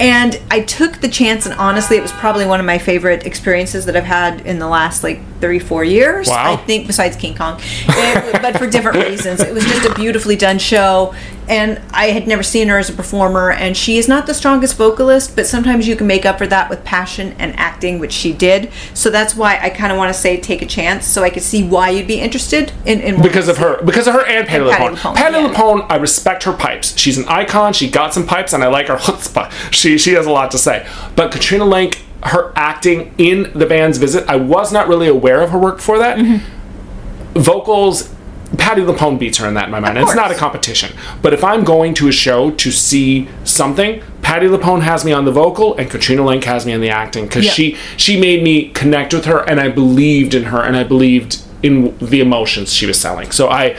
And 0.00 0.40
I 0.50 0.60
took 0.60 0.98
the 1.00 1.08
chance, 1.08 1.44
and 1.46 1.54
honestly, 1.56 1.96
it 1.96 2.02
was 2.02 2.12
probably 2.12 2.46
one 2.46 2.60
of 2.60 2.66
my 2.66 2.78
favorite 2.78 3.26
experiences 3.26 3.84
that 3.86 3.96
I've 3.96 4.04
had 4.04 4.42
in 4.46 4.58
the 4.60 4.68
last 4.68 5.02
like 5.02 5.20
three, 5.40 5.58
four 5.58 5.82
years. 5.82 6.28
Wow. 6.28 6.52
I 6.52 6.56
think, 6.56 6.86
besides 6.86 7.16
King 7.16 7.34
Kong, 7.34 7.58
It- 7.60 8.40
but 8.40 8.56
for 8.58 8.68
different 8.68 9.04
reasons. 9.08 9.40
It 9.40 9.52
was 9.52 9.64
just 9.64 9.88
a 9.88 9.94
beautifully 9.94 10.36
done 10.36 10.58
show, 10.58 11.14
and 11.48 11.80
I 11.92 12.10
had 12.10 12.28
never 12.28 12.42
seen 12.42 12.68
her 12.68 12.78
as 12.78 12.90
a 12.90 12.92
performer. 12.92 13.50
And 13.50 13.76
she 13.76 13.98
is 13.98 14.06
not 14.06 14.26
the 14.26 14.34
strongest 14.34 14.76
vocalist, 14.76 15.34
but 15.34 15.46
sometimes 15.46 15.88
you 15.88 15.96
can 15.96 16.06
make 16.06 16.26
up 16.26 16.38
for 16.38 16.46
that 16.46 16.68
with 16.68 16.84
passion 16.84 17.34
and 17.38 17.58
acting, 17.58 17.98
which 17.98 18.12
she 18.12 18.32
did. 18.32 18.70
So 18.94 19.10
that's 19.10 19.34
why 19.34 19.58
I 19.60 19.70
kind 19.70 19.90
of 19.90 19.98
want 19.98 20.14
to 20.14 20.18
say 20.18 20.38
take 20.38 20.62
a 20.62 20.66
chance, 20.66 21.06
so 21.06 21.22
I 21.22 21.30
could 21.30 21.42
see 21.42 21.64
why 21.64 21.90
you'd 21.90 22.06
be 22.06 22.20
interested 22.20 22.72
in. 22.84 23.00
in 23.00 23.22
because 23.22 23.48
of 23.48 23.58
her, 23.58 23.82
because 23.82 24.06
of 24.06 24.14
her 24.14 24.24
and 24.24 24.46
Patti 24.46 24.62
And 24.62 24.70
Patti 24.70 24.84
LuPone. 24.84 24.96
LuPone, 24.96 25.16
Patti 25.16 25.36
yeah. 25.36 25.48
LuPone, 25.48 25.86
I 25.90 25.96
respect 25.96 26.44
her 26.44 26.52
pipes. 26.52 26.96
She's 26.98 27.18
an 27.18 27.24
icon. 27.28 27.72
She 27.72 27.90
got 27.90 28.12
some 28.12 28.26
pipes, 28.26 28.52
and 28.52 28.62
I 28.62 28.68
like 28.68 28.88
her 28.88 28.96
chutzpah. 28.98 29.50
She 29.72 29.98
she 29.98 30.12
has 30.12 30.26
a 30.26 30.30
lot 30.30 30.50
to 30.52 30.58
say. 30.58 30.86
But 31.16 31.32
Katrina 31.32 31.64
Lenk, 31.64 31.98
her 32.24 32.52
acting 32.56 33.14
in 33.18 33.50
the 33.54 33.66
band's 33.66 33.98
visit, 33.98 34.28
I 34.28 34.36
was 34.36 34.72
not 34.72 34.88
really 34.88 35.08
aware 35.08 35.40
of 35.40 35.50
her 35.50 35.58
work 35.58 35.76
before 35.76 35.98
that. 35.98 36.18
Mm-hmm. 36.18 37.40
Vocals. 37.40 38.14
Patti 38.56 38.80
LuPone 38.80 39.18
beats 39.18 39.38
her 39.38 39.46
in 39.46 39.54
that 39.54 39.66
in 39.66 39.70
my 39.70 39.80
mind. 39.80 39.98
It's 39.98 40.14
not 40.14 40.30
a 40.30 40.34
competition. 40.34 40.96
But 41.20 41.34
if 41.34 41.44
I'm 41.44 41.64
going 41.64 41.92
to 41.94 42.08
a 42.08 42.12
show 42.12 42.50
to 42.52 42.70
see 42.70 43.28
something, 43.44 44.02
Patti 44.22 44.46
LuPone 44.46 44.80
has 44.82 45.04
me 45.04 45.12
on 45.12 45.26
the 45.26 45.32
vocal 45.32 45.76
and 45.76 45.90
Katrina 45.90 46.22
Lenk 46.22 46.44
has 46.44 46.64
me 46.64 46.72
on 46.72 46.80
the 46.80 46.88
acting 46.88 47.26
because 47.26 47.44
Yeah. 47.44 47.50
she 47.52 47.76
she 47.98 48.18
made 48.18 48.42
me 48.42 48.70
connect 48.70 49.12
with 49.12 49.26
her 49.26 49.40
and 49.48 49.60
I 49.60 49.68
believed 49.68 50.34
in 50.34 50.44
her 50.44 50.62
and 50.62 50.76
I 50.76 50.84
believed 50.84 51.42
in 51.62 51.96
the 51.98 52.20
emotions 52.20 52.72
she 52.72 52.86
was 52.86 52.98
selling. 52.98 53.32
So 53.32 53.48
I 53.50 53.76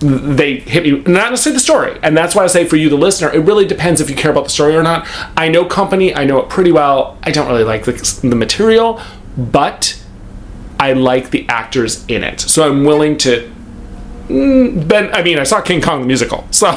they 0.00 0.56
hit 0.60 0.82
me 0.82 0.90
not 1.12 1.30
necessarily 1.30 1.54
the 1.56 1.60
story 1.60 1.96
and 2.02 2.16
that's 2.16 2.34
why 2.34 2.42
i 2.42 2.48
say 2.48 2.64
for 2.64 2.74
you 2.74 2.88
the 2.88 2.96
listener 2.96 3.30
it 3.32 3.38
really 3.38 3.64
depends 3.64 4.00
if 4.00 4.10
you 4.10 4.16
care 4.16 4.32
about 4.32 4.42
the 4.42 4.50
story 4.50 4.74
or 4.74 4.82
not 4.82 5.06
i 5.36 5.46
know 5.48 5.64
company 5.64 6.12
i 6.16 6.24
know 6.24 6.40
it 6.40 6.48
pretty 6.48 6.72
well 6.72 7.16
i 7.22 7.30
don't 7.30 7.46
really 7.46 7.62
like 7.62 7.84
the, 7.84 7.92
the 8.28 8.34
material 8.34 9.00
but 9.38 9.96
i 10.80 10.92
like 10.92 11.30
the 11.30 11.46
actors 11.48 12.04
in 12.08 12.24
it 12.24 12.40
so 12.40 12.68
i'm 12.68 12.82
willing 12.84 13.16
to 13.16 13.48
ben 14.28 15.12
i 15.14 15.22
mean 15.22 15.38
i 15.38 15.42
saw 15.42 15.60
king 15.60 15.80
kong 15.80 16.00
the 16.00 16.06
musical 16.06 16.46
so 16.50 16.68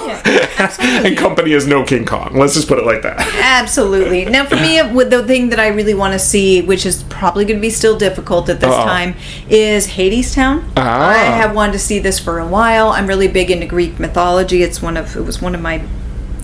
and 0.80 1.18
company 1.18 1.52
is 1.52 1.68
no 1.68 1.84
king 1.84 2.06
kong 2.06 2.32
let's 2.34 2.54
just 2.54 2.68
put 2.68 2.78
it 2.78 2.86
like 2.86 3.02
that 3.02 3.16
Absolutely. 3.46 4.26
Now, 4.26 4.46
for 4.46 4.56
me, 4.56 4.82
with 4.94 5.10
the 5.10 5.26
thing 5.26 5.50
that 5.50 5.60
I 5.60 5.68
really 5.68 5.94
want 5.94 6.14
to 6.14 6.20
see, 6.20 6.62
which 6.62 6.86
is 6.86 7.04
probably 7.04 7.46
going 7.46 7.58
to 7.58 7.62
be 7.62 7.70
still 7.70 7.98
difficult 7.98 8.50
at 8.50 8.60
this 8.60 8.70
Uh-oh. 8.70 8.86
time, 8.86 9.16
is 9.50 9.88
Hadestown. 9.88 10.64
Ah. 10.78 11.10
I 11.10 11.18
have 11.18 11.56
wanted 11.56 11.74
to 11.74 11.80
see 11.80 12.00
this 12.00 12.20
for 12.20 12.40
a 12.40 12.48
while. 12.48 12.90
I'm 12.90 13.08
really 13.08 13.28
big 13.28 13.50
into 13.52 13.66
Greek 13.66 14.00
mythology. 14.00 14.62
It's 14.62 14.82
one 14.82 14.98
of 14.98 15.16
it 15.16 15.22
was 15.22 15.42
one 15.42 15.56
of 15.56 15.62
my 15.62 15.80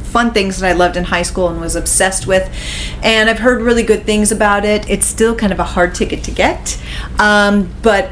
fun 0.03 0.31
things 0.31 0.59
that 0.59 0.69
I 0.69 0.73
loved 0.73 0.97
in 0.97 1.05
high 1.05 1.21
school 1.21 1.47
and 1.47 1.59
was 1.61 1.75
obsessed 1.75 2.27
with. 2.27 2.49
And 3.01 3.29
I've 3.29 3.39
heard 3.39 3.61
really 3.61 3.83
good 3.83 4.03
things 4.05 4.31
about 4.31 4.65
it. 4.65 4.89
It's 4.89 5.05
still 5.05 5.35
kind 5.35 5.53
of 5.53 5.59
a 5.59 5.63
hard 5.63 5.95
ticket 5.95 6.23
to 6.25 6.31
get, 6.31 6.81
um, 7.19 7.73
but 7.81 8.11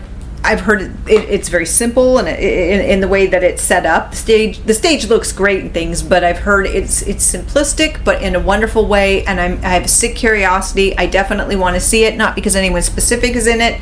I've 0.50 0.62
heard 0.62 0.82
it, 0.82 0.91
it, 1.08 1.30
it's 1.30 1.47
very 1.47 1.68
simple 1.68 2.18
and 2.18 2.28
it, 2.28 2.39
in, 2.39 2.82
in 2.82 3.02
the 3.02 3.08
way 3.08 3.28
that 3.28 3.43
it's 3.43 3.62
set 3.62 3.86
up. 3.86 4.10
The 4.10 4.18
stage 4.18 4.60
the 4.64 4.74
stage 4.74 5.08
looks 5.08 5.32
great 5.32 5.62
and 5.62 5.72
things, 5.72 6.02
but 6.02 6.24
I've 6.24 6.39
heard 6.39 6.66
it's 6.66 7.04
it's 7.04 7.24
simplistic 7.36 8.04
but 8.04 8.24
in 8.24 8.36
a 8.36 8.39
wonderful 8.39 8.88
way. 8.88 9.24
And 9.26 9.39
I'm, 9.39 9.64
I 9.64 9.70
have 9.70 9.86
a 9.86 9.88
sick 9.88 10.16
curiosity. 10.16 10.97
I 10.97 11.06
definitely 11.06 11.56
want 11.56 11.76
to 11.76 11.80
see 11.80 12.04
it, 12.04 12.18
not 12.18 12.34
because 12.34 12.56
anyone 12.56 12.82
specific 12.82 13.36
is 13.36 13.45
in 13.45 13.62
it. 13.62 13.80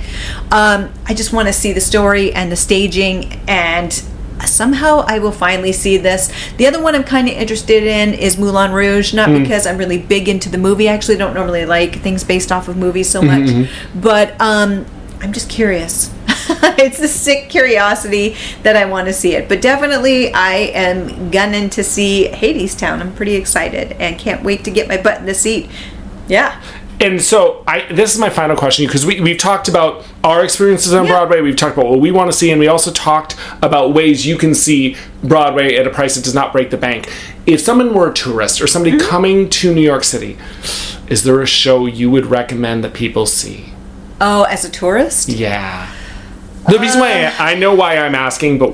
Um, 0.52 0.92
I 1.06 1.14
just 1.14 1.32
want 1.32 1.48
to 1.48 1.54
see 1.54 1.72
the 1.72 1.80
story 1.80 2.34
and 2.34 2.52
the 2.52 2.58
staging 2.58 3.40
and 3.48 4.04
somehow 4.46 5.06
I 5.08 5.20
will 5.20 5.32
finally 5.32 5.72
see 5.72 5.96
this. 5.96 6.32
The 6.58 6.68
other 6.68 6.84
one 6.84 6.96
I'm 6.96 7.04
kind 7.06 7.30
of 7.30 7.34
interested 7.36 7.84
in 7.84 8.14
is 8.14 8.38
Moulin 8.38 8.72
Rouge, 8.74 9.14
not 9.14 9.30
because 9.42 9.66
I'm 9.66 9.78
really 9.78 9.98
big 10.00 10.28
into 10.28 10.50
the 10.50 10.58
movie. 10.58 10.90
I 10.90 10.94
actually 10.94 11.18
don't 11.18 11.34
normally 11.34 11.66
like 11.66 12.02
things 12.02 12.26
based 12.26 12.52
off 12.52 12.68
of 12.68 12.76
movies 12.76 13.10
so 13.10 13.22
much, 13.22 13.50
but 13.96 14.40
um, 14.42 14.86
I'm 15.22 15.32
just 15.32 15.50
curious. 15.50 16.12
it's 16.80 17.00
the 17.00 17.08
sick 17.08 17.50
curiosity 17.50 18.36
that 18.64 18.76
I 18.76 18.86
want 18.86 19.08
to 19.08 19.14
see 19.14 19.36
it. 19.36 19.48
But 19.50 19.62
definitely, 19.62 20.34
I 20.34 20.54
am 20.74 21.32
gunning 21.32 21.70
to 21.72 21.84
see 21.84 22.30
Hadestown. 22.32 23.00
I'm 23.02 23.14
pretty 23.16 23.36
excited 23.36 23.94
and 23.94 24.18
can't 24.18 24.44
wait 24.44 24.64
to 24.66 24.72
get 24.72 24.88
my 24.88 24.98
butt 24.98 25.20
in 25.20 25.26
the 25.26 25.34
seat. 25.34 25.70
Yeah. 26.28 26.62
and 27.00 27.22
so 27.22 27.64
I 27.68 27.86
this 27.94 28.14
is 28.14 28.20
my 28.20 28.30
final 28.30 28.56
question 28.58 28.86
because 28.86 29.06
we, 29.06 29.22
we've 29.22 29.38
talked 29.38 29.68
about 29.70 30.04
our 30.24 30.44
experiences 30.44 30.94
on 30.94 31.06
Yeah. 31.06 31.12
Broadway 31.12 31.42
we've 31.42 31.56
talked 31.56 31.78
about 31.78 31.90
what 31.92 32.00
we 32.00 32.12
want 32.12 32.30
to 32.32 32.36
see 32.38 32.50
and 32.52 32.60
we 32.60 32.68
also 32.68 32.92
talked 32.92 33.36
about 33.62 33.94
ways 33.94 34.26
you 34.26 34.36
can 34.38 34.54
see 34.56 34.98
Broadway 35.24 35.76
at 35.76 35.86
a 35.86 35.90
price 35.92 36.16
that 36.16 36.24
does 36.24 36.34
not 36.34 36.52
break 36.52 36.70
the 36.72 36.78
bank 36.78 37.08
if 37.46 37.62
someone 37.62 37.94
were 37.94 38.10
a 38.10 38.14
tourist 38.14 38.60
or 38.62 38.68
somebody 38.68 38.98
Mm-hmm. 38.98 39.08
coming 39.10 39.50
to 39.52 39.74
New 39.74 39.82
York 39.82 40.04
City 40.04 40.38
is 41.08 41.24
there 41.24 41.40
a 41.40 41.46
show 41.46 41.86
you 41.86 42.10
would 42.12 42.26
recommend 42.26 42.84
that 42.84 42.94
people 42.94 43.26
see 43.28 43.72
Oh, 44.20 44.44
as 44.50 44.66
a 44.66 44.70
tourist? 44.70 45.30
yeah 45.30 45.94
the 46.68 46.80
reason 46.80 47.00
why. 47.00 47.34
I, 47.40 47.52
I 47.52 47.56
know 47.56 47.74
why 47.74 47.98
I'm 47.98 48.16
asking 48.16 48.58
but 48.58 48.74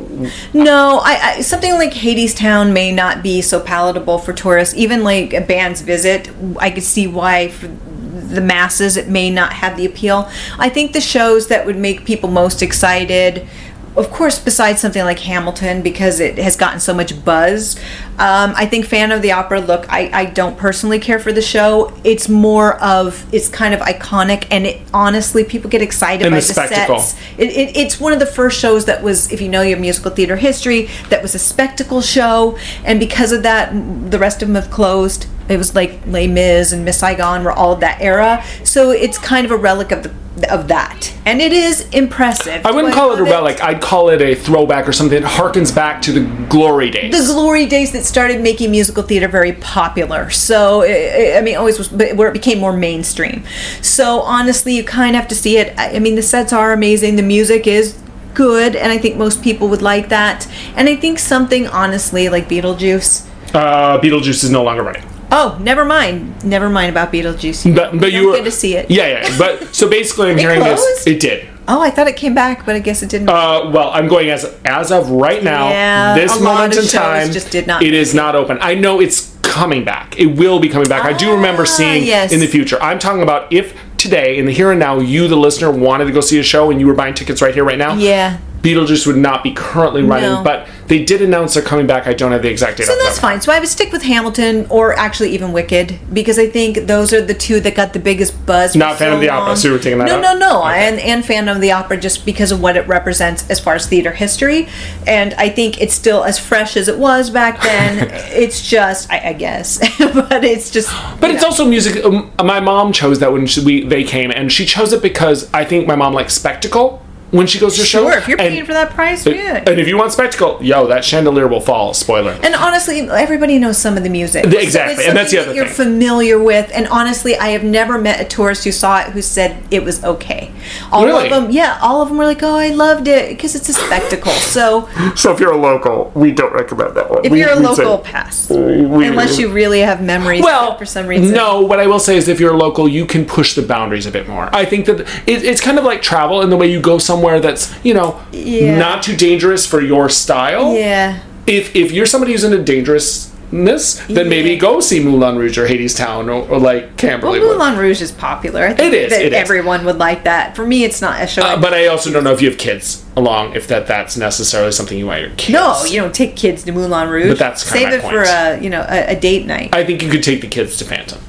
No, 0.54 1.02
I, 1.04 1.20
I 1.22 1.42
something 1.42 1.74
like 1.74 1.92
Hadestown 1.94 2.74
may 2.74 2.92
not 2.92 3.24
be 3.24 3.42
so 3.42 3.60
palatable 3.60 4.20
for 4.20 4.34
tourists. 4.34 4.76
Even 4.76 5.04
like 5.04 5.34
a 5.34 5.42
band's 5.42 5.82
visit, 5.82 6.30
I 6.60 6.72
could 6.72 6.84
see 6.84 7.08
why 7.08 7.50
for 7.50 7.68
the 7.68 8.42
masses 8.42 8.98
it 8.98 9.08
may 9.08 9.30
not 9.30 9.54
have 9.54 9.78
the 9.78 9.86
appeal. 9.86 10.30
I 10.58 10.70
think 10.70 10.94
the 10.94 11.02
shows 11.02 11.48
that 11.48 11.66
would 11.66 11.78
make 11.78 12.06
people 12.06 12.30
most 12.30 12.62
excited, 12.62 13.48
of 13.96 14.10
course, 14.10 14.40
besides 14.40 14.82
something 14.82 15.04
like 15.04 15.20
Hamilton 15.20 15.82
because 15.82 16.20
it 16.20 16.38
has 16.38 16.56
gotten 16.56 16.80
so 16.80 16.94
much 16.94 17.24
buzz. 17.24 17.78
Um, 18.14 18.54
I 18.56 18.66
think 18.66 18.86
Fan 18.86 19.12
of 19.12 19.22
the 19.22 19.32
Opera. 19.32 19.60
Look, 19.62 19.86
I, 19.90 20.10
I 20.14 20.26
don't 20.26 20.58
personally 20.58 21.00
care 21.00 21.20
for 21.20 21.32
the 21.32 21.42
show. 21.42 21.94
It's 22.04 22.28
more 22.28 22.82
of 22.82 23.26
it's 23.34 23.50
kind 23.50 23.74
of 23.74 23.80
iconic, 23.82 24.48
and 24.50 24.66
it 24.66 24.82
honestly 24.94 25.44
people 25.44 25.70
get 25.70 25.82
excited 25.82 26.26
And 26.26 26.34
by 26.34 26.40
the 26.40 26.48
the, 26.48 26.54
sets. 26.54 27.16
It, 27.38 27.50
it, 27.50 27.78
it's 27.78 28.00
one 28.00 28.14
of 28.14 28.20
the 28.20 28.26
first 28.26 28.60
shows 28.60 28.86
that 28.86 29.04
was, 29.04 29.32
if 29.32 29.42
you 29.42 29.50
know 29.50 29.62
your 29.62 29.80
musical 29.80 30.12
theater 30.12 30.36
history, 30.36 30.90
that 31.10 31.22
was 31.22 31.36
a 31.36 31.40
spectacle 31.40 32.02
show, 32.02 32.58
and 32.84 33.00
because 33.00 33.32
of 33.32 33.44
that, 33.44 33.72
the 34.10 34.20
rest 34.20 34.42
of 34.42 34.48
them 34.48 34.56
have 34.56 34.72
closed. 34.72 35.28
It 35.50 35.58
was 35.58 35.76
like 35.76 36.00
Les 36.08 36.28
Mis 36.28 36.72
and 36.72 36.86
Miss 36.86 37.00
Saigon 37.00 37.44
were 37.44 37.52
all 37.52 37.74
of 37.74 37.80
that 37.82 38.02
era. 38.02 38.44
So 38.64 38.92
it's 38.92 39.18
kind 39.18 39.46
of 39.46 39.52
a 39.52 39.58
relic 39.58 39.92
of 39.92 40.04
the 40.04 40.14
of 40.52 40.68
that, 40.68 41.14
and 41.28 41.40
it 41.40 41.54
is 41.54 41.88
impressive. 41.90 42.66
I 42.66 42.72
wouldn't 42.72 42.96
call 42.96 43.12
it 43.14 43.20
a 43.20 43.24
relic. 43.24 43.62
I'd 43.64 43.82
call 43.82 44.10
it 44.10 44.20
a 44.20 44.34
throwback 44.34 44.88
or 44.88 44.92
something 44.92 45.22
that 45.22 45.30
harkens 45.30 45.74
back 45.74 46.02
to 46.04 46.12
the 46.12 46.22
glory 46.50 46.90
days. 46.90 47.28
the 47.28 47.34
glory 47.34 47.68
days 47.68 47.92
that 47.92 48.04
started 48.04 48.42
making 48.42 48.72
musical 48.72 49.04
theater 49.04 49.28
very 49.28 49.54
popular. 49.54 50.32
So, 50.32 50.82
I 50.82 51.36
I 51.38 51.42
mean, 51.42 51.56
always 51.56 51.78
was, 51.78 51.88
but 51.88 52.16
where 52.16 52.30
it 52.30 52.34
became 52.34 52.58
more 52.60 52.74
mainstream. 52.76 53.44
So, 53.84 54.22
honestly, 54.22 54.76
you 54.76 54.84
kind 54.84 55.16
of 55.16 55.22
have 55.22 55.30
to 55.30 55.36
see 55.36 55.58
it. 55.58 55.78
I 55.78 55.98
I 55.98 56.00
mean, 56.00 56.16
the 56.16 56.24
sets 56.24 56.52
are 56.52 56.74
amazing. 56.74 57.16
The 57.16 57.22
music 57.22 57.68
is 57.68 57.96
good, 58.34 58.76
and 58.76 58.92
I 58.92 58.98
think 58.98 59.18
most 59.18 59.44
people 59.44 59.68
would 59.68 59.84
like 59.84 60.10
that. 60.10 60.48
And 60.76 60.90
I 60.90 60.96
think 60.96 61.20
something, 61.20 61.68
honestly, 61.68 62.28
like 62.30 62.50
Beetlejuice. 62.50 63.30
uh, 63.54 64.00
Beetlejuice 64.00 64.44
is 64.44 64.50
no 64.50 64.64
longer 64.64 64.82
running. 64.82 65.04
Oh, 65.36 65.58
never 65.60 65.84
mind. 65.84 66.44
Never 66.46 66.70
mind 66.70 66.92
about 66.92 67.12
Beetlejuice. 67.12 67.76
But, 67.76 68.00
but 68.00 68.12
you 68.14 68.28
were 68.28 68.36
get 68.36 68.44
to 68.46 68.52
see 68.52 68.76
it. 68.76 68.90
Yeah, 68.92 69.08
yeah. 69.08 69.38
But 69.38 69.74
so 69.74 69.90
basically, 69.90 70.30
I'm 70.32 70.38
hearing 70.38 70.60
this. 70.60 71.08
It 71.08 71.20
did. 71.20 71.48
Oh, 71.68 71.82
I 71.82 71.90
thought 71.90 72.08
it 72.08 72.16
came 72.18 72.36
back, 72.36 72.66
but 72.66 72.76
I 72.76 72.80
guess 72.80 73.02
it 73.04 73.10
didn't. 73.10 73.30
Uh, 73.30 73.72
well, 73.74 73.90
I'm 73.92 74.08
going 74.08 74.30
as 74.30 74.46
as 74.66 74.92
of 74.92 75.10
right 75.10 75.44
now. 75.44 75.70
Yeah, 75.70 76.14
this 76.16 76.36
a 76.36 76.40
lot 76.40 76.56
moment 76.56 76.78
of 76.78 76.84
in 76.84 76.90
time, 76.90 77.32
just 77.32 77.52
did 77.52 77.68
not 77.68 77.82
It 77.82 77.94
is 77.94 78.14
not 78.14 78.36
open. 78.36 78.58
I 78.62 78.76
know 78.76 79.00
it's 79.00 79.36
coming 79.42 79.84
back. 79.86 80.20
It 80.20 80.28
will 80.38 80.60
be 80.60 80.70
coming 80.70 80.88
back. 80.90 81.06
I 81.06 81.14
do 81.14 81.34
remember 81.34 81.64
Ah, 81.64 81.66
seeing 81.66 82.04
yes. 82.04 82.32
in 82.32 82.40
the 82.40 82.48
future. 82.48 82.78
I'm 82.82 83.00
talking 83.00 83.24
about 83.24 83.52
if 83.52 83.76
today, 83.98 84.38
in 84.38 84.46
the 84.46 84.52
here 84.52 84.72
and 84.72 84.80
now, 84.80 85.00
you, 85.00 85.28
the 85.28 85.38
listener, 85.38 85.72
wanted 85.72 86.06
to 86.06 86.12
go 86.12 86.20
see 86.22 86.38
a 86.38 86.44
show 86.44 86.70
and 86.70 86.80
you 86.82 86.88
were 86.88 86.94
buying 86.96 87.14
tickets 87.14 87.42
right 87.42 87.54
here, 87.56 87.64
right 87.64 87.78
now. 87.78 87.94
yeah. 87.96 88.40
Beetlejuice 88.64 89.06
would 89.06 89.18
not 89.18 89.44
be 89.44 89.52
currently 89.52 90.02
running, 90.04 90.30
No. 90.30 90.42
but 90.44 90.68
they 90.88 91.04
did 91.04 91.22
announce 91.22 91.54
they're 91.54 91.64
coming 91.64 91.86
back. 91.86 92.08
I 92.08 92.14
don't 92.14 92.32
have 92.32 92.42
the 92.42 92.50
exact 92.50 92.78
date. 92.78 92.86
So 92.88 92.94
that's 92.96 93.16
top 93.16 93.18
of 93.18 93.24
my 93.24 93.30
fine. 93.34 93.42
So 93.42 93.52
I 93.52 93.60
would 93.60 93.68
stick 93.68 93.92
with 93.92 94.04
Hamilton 94.04 94.66
or 94.70 94.98
actually 94.98 95.32
even 95.32 95.52
Wicked 95.52 96.00
because 96.14 96.40
I 96.40 96.48
think 96.48 96.88
those 96.88 97.12
are 97.12 97.22
the 97.22 97.34
two 97.34 97.60
that 97.60 97.76
got 97.76 97.92
the 97.92 98.00
biggest 98.00 98.46
buzz. 98.46 98.74
Not 98.74 98.98
fan 98.98 99.12
so 99.12 99.16
of 99.16 99.22
the 99.22 99.28
opera, 99.30 99.48
long. 99.48 99.56
so 99.58 99.68
you 99.68 99.74
were 99.74 99.80
taking 99.80 100.00
that 100.00 100.08
No, 100.08 100.16
out? 100.16 100.22
no, 100.22 100.38
no. 100.38 100.64
Okay. 100.64 100.88
And 100.88 101.00
and 101.00 101.26
fan 101.26 101.50
of 101.50 101.60
the 101.60 101.74
opera 101.74 101.98
just 101.98 102.26
because 102.26 102.54
of 102.54 102.62
what 102.62 102.78
it 102.78 102.88
represents 102.88 103.50
as 103.50 103.60
far 103.60 103.76
as 103.76 103.86
theater 103.86 104.12
history, 104.14 104.70
and 105.06 105.34
I 105.34 105.50
think 105.50 105.82
it's 105.82 105.94
still 105.94 106.24
as 106.24 106.40
fresh 106.40 106.78
as 106.78 106.88
it 106.88 106.98
was 106.98 107.30
back 107.30 107.62
then. 107.62 108.08
it's 108.32 108.66
just, 108.66 109.12
I, 109.12 109.30
I 109.30 109.34
guess, 109.34 109.78
but 110.00 110.46
it's 110.46 110.72
just. 110.72 110.90
But 111.20 111.32
it's 111.32 111.42
know. 111.42 111.50
also 111.50 111.66
music. 111.68 112.04
Um, 112.06 112.32
my 112.42 112.62
mom 112.62 112.94
chose 112.94 113.20
that 113.20 113.34
when 113.34 113.46
she, 113.46 113.62
we 113.64 113.84
they 113.86 114.06
came, 114.06 114.32
and 114.32 114.50
she 114.54 114.66
chose 114.66 114.94
it 114.94 115.02
because 115.02 115.54
I 115.54 115.66
think 115.66 115.86
my 115.86 115.96
mom 115.98 116.14
likes 116.14 116.34
spectacle 116.34 117.02
when 117.34 117.48
she 117.48 117.60
goes 117.60 117.76
to 117.76 117.82
a 117.82 117.86
show. 117.86 118.04
sure 118.10 118.18
if 118.20 118.28
you're 118.28 118.40
and, 118.40 118.50
paying 118.54 118.66
for 118.66 118.74
that 118.74 118.92
price, 118.92 119.26
yeah. 119.26 119.64
And 119.68 119.80
if 119.80 119.88
you 119.88 119.98
want 119.98 120.12
spectacle, 120.12 120.60
yo, 120.62 120.88
that 120.88 121.04
chandelier 121.04 121.48
will 121.48 121.60
fall. 121.62 121.94
Spoiler. 121.94 122.38
And 122.44 122.54
honestly, 122.56 123.02
everybody 123.10 123.58
knows 123.60 123.78
some 123.78 123.98
of 123.98 124.04
the 124.04 124.10
music. 124.10 124.46
Exactly, 124.46 125.04
So 125.04 125.10
and 125.10 125.18
that's 125.18 125.32
the 125.32 125.40
other 125.40 125.48
that 125.50 125.56
you're 125.56 125.66
thing. 125.66 125.74
familiar 125.88 126.38
with. 126.42 126.70
And 126.74 126.88
honestly, 126.88 127.36
I 127.36 127.50
have 127.50 127.64
never 127.64 127.98
met 127.98 128.22
a 128.22 128.26
tourist 128.26 128.64
who 128.64 128.72
saw 128.72 129.02
it 129.02 129.08
who 129.14 129.22
said 129.22 129.62
it 129.72 129.84
was 129.84 130.04
okay. 130.04 130.52
All 130.92 131.06
Really? 131.06 131.26
of 131.26 131.30
them, 131.44 131.52
yeah, 131.52 131.80
all 131.82 132.02
of 132.02 132.10
them 132.10 132.18
were 132.18 132.26
like, 132.26 132.44
"Oh, 132.44 132.56
I 132.56 132.70
loved 132.70 133.08
it 133.08 133.30
because 133.30 133.56
it's 133.56 133.68
a 133.70 133.74
spectacle." 133.74 134.32
So 134.32 134.88
So 135.16 135.32
if 135.34 135.40
you're 135.40 135.52
a 135.54 135.58
local, 135.58 136.12
we 136.16 136.32
don't 136.32 136.54
recommend 136.54 136.96
that 136.96 137.10
one. 137.10 137.26
if 137.26 137.34
you're 137.34 137.52
a 137.52 137.56
local, 137.60 137.98
pass. 137.98 138.50
Unless 138.50 139.40
you 139.40 139.52
really 139.52 139.80
have 139.80 140.02
memories 140.04 140.44
Well, 140.44 140.78
for 140.78 140.86
some 140.86 141.08
reason. 141.08 141.34
no. 141.34 141.62
What 141.62 141.80
I 141.80 141.88
will 141.88 142.00
say 142.00 142.16
is, 142.18 142.28
if 142.28 142.40
you're 142.40 142.54
a 142.54 142.58
local, 142.58 142.88
you 142.88 143.06
can 143.06 143.26
push 143.26 143.56
the 143.56 143.62
boundaries 143.64 144.06
a 144.06 144.12
bit 144.12 144.28
more. 144.28 144.50
I 144.54 144.66
think 144.66 144.86
that 144.86 145.02
it, 145.02 145.44
it's 145.44 145.62
kind 145.62 145.78
of 145.80 145.84
like 145.86 146.02
travel 146.02 146.42
in 146.42 146.50
the 146.50 146.58
way 146.58 146.68
you 146.70 146.80
go 146.80 146.98
somewhere 146.98 147.23
that's 147.40 147.74
you 147.86 147.94
know 147.94 148.22
Yeah. 148.32 148.78
not 148.78 149.04
too 149.04 149.16
dangerous 149.16 149.66
for 149.66 149.82
your 149.82 150.10
style. 150.10 150.74
Yeah. 150.76 151.20
if 151.48 151.76
if 151.76 151.92
you're 151.92 152.06
somebody 152.06 152.32
who's 152.34 152.44
into 152.44 152.62
dangerousness, 152.64 154.02
then 154.08 154.30
maybe 154.30 154.56
go 154.58 154.80
see 154.80 155.00
Moulin 155.04 155.38
Rouge 155.38 155.58
or 155.58 155.68
Hadestown 155.68 156.28
or, 156.28 156.48
or 156.50 156.60
like 156.60 156.84
Well, 156.84 156.92
Camberley. 156.98 157.40
Wood. 157.40 157.58
Moulin 157.58 157.78
Rouge 157.78 158.02
is 158.02 158.12
popular. 158.12 158.66
I 158.66 158.74
think 158.74 158.94
It 158.94 159.04
is, 159.04 159.10
That 159.12 159.22
it 159.26 159.34
is. 159.34 159.40
everyone 159.40 159.86
would 159.86 159.98
like 159.98 160.24
that. 160.24 160.56
For 160.56 160.66
me, 160.66 160.84
it's 160.84 161.02
not 161.02 161.22
a 161.22 161.28
show. 161.28 161.42
Uh, 161.44 161.60
but 161.60 161.74
I 161.74 161.88
also 161.88 162.12
don't 162.12 162.24
know 162.24 162.32
if 162.34 162.42
you 162.42 162.50
have 162.50 162.58
kids 162.58 163.04
along, 163.16 163.56
if 163.56 163.68
that 163.68 163.86
that's 163.88 164.16
necessarily 164.18 164.72
something 164.72 164.98
you 164.98 165.06
want 165.08 165.22
your 165.22 165.30
kids. 165.32 165.50
no, 165.54 165.84
you 165.86 166.00
don't 166.02 166.16
take 166.16 166.36
kids 166.36 166.64
to 166.64 166.72
Moulin 166.72 167.10
Rouge. 167.10 167.28
But 167.30 167.40
that's 167.40 167.62
save 167.64 167.90
it 167.90 168.02
for 168.02 168.24
a 168.24 168.60
you 168.62 168.70
know 168.70 168.86
a, 168.90 169.12
a 169.12 169.16
date 169.20 169.46
night. 169.46 169.70
I 169.76 169.84
think 169.86 170.02
you 170.02 170.10
could 170.10 170.24
take 170.24 170.42
the 170.42 170.48
kids 170.48 170.78
to 170.78 170.86
Phantom. 170.86 171.20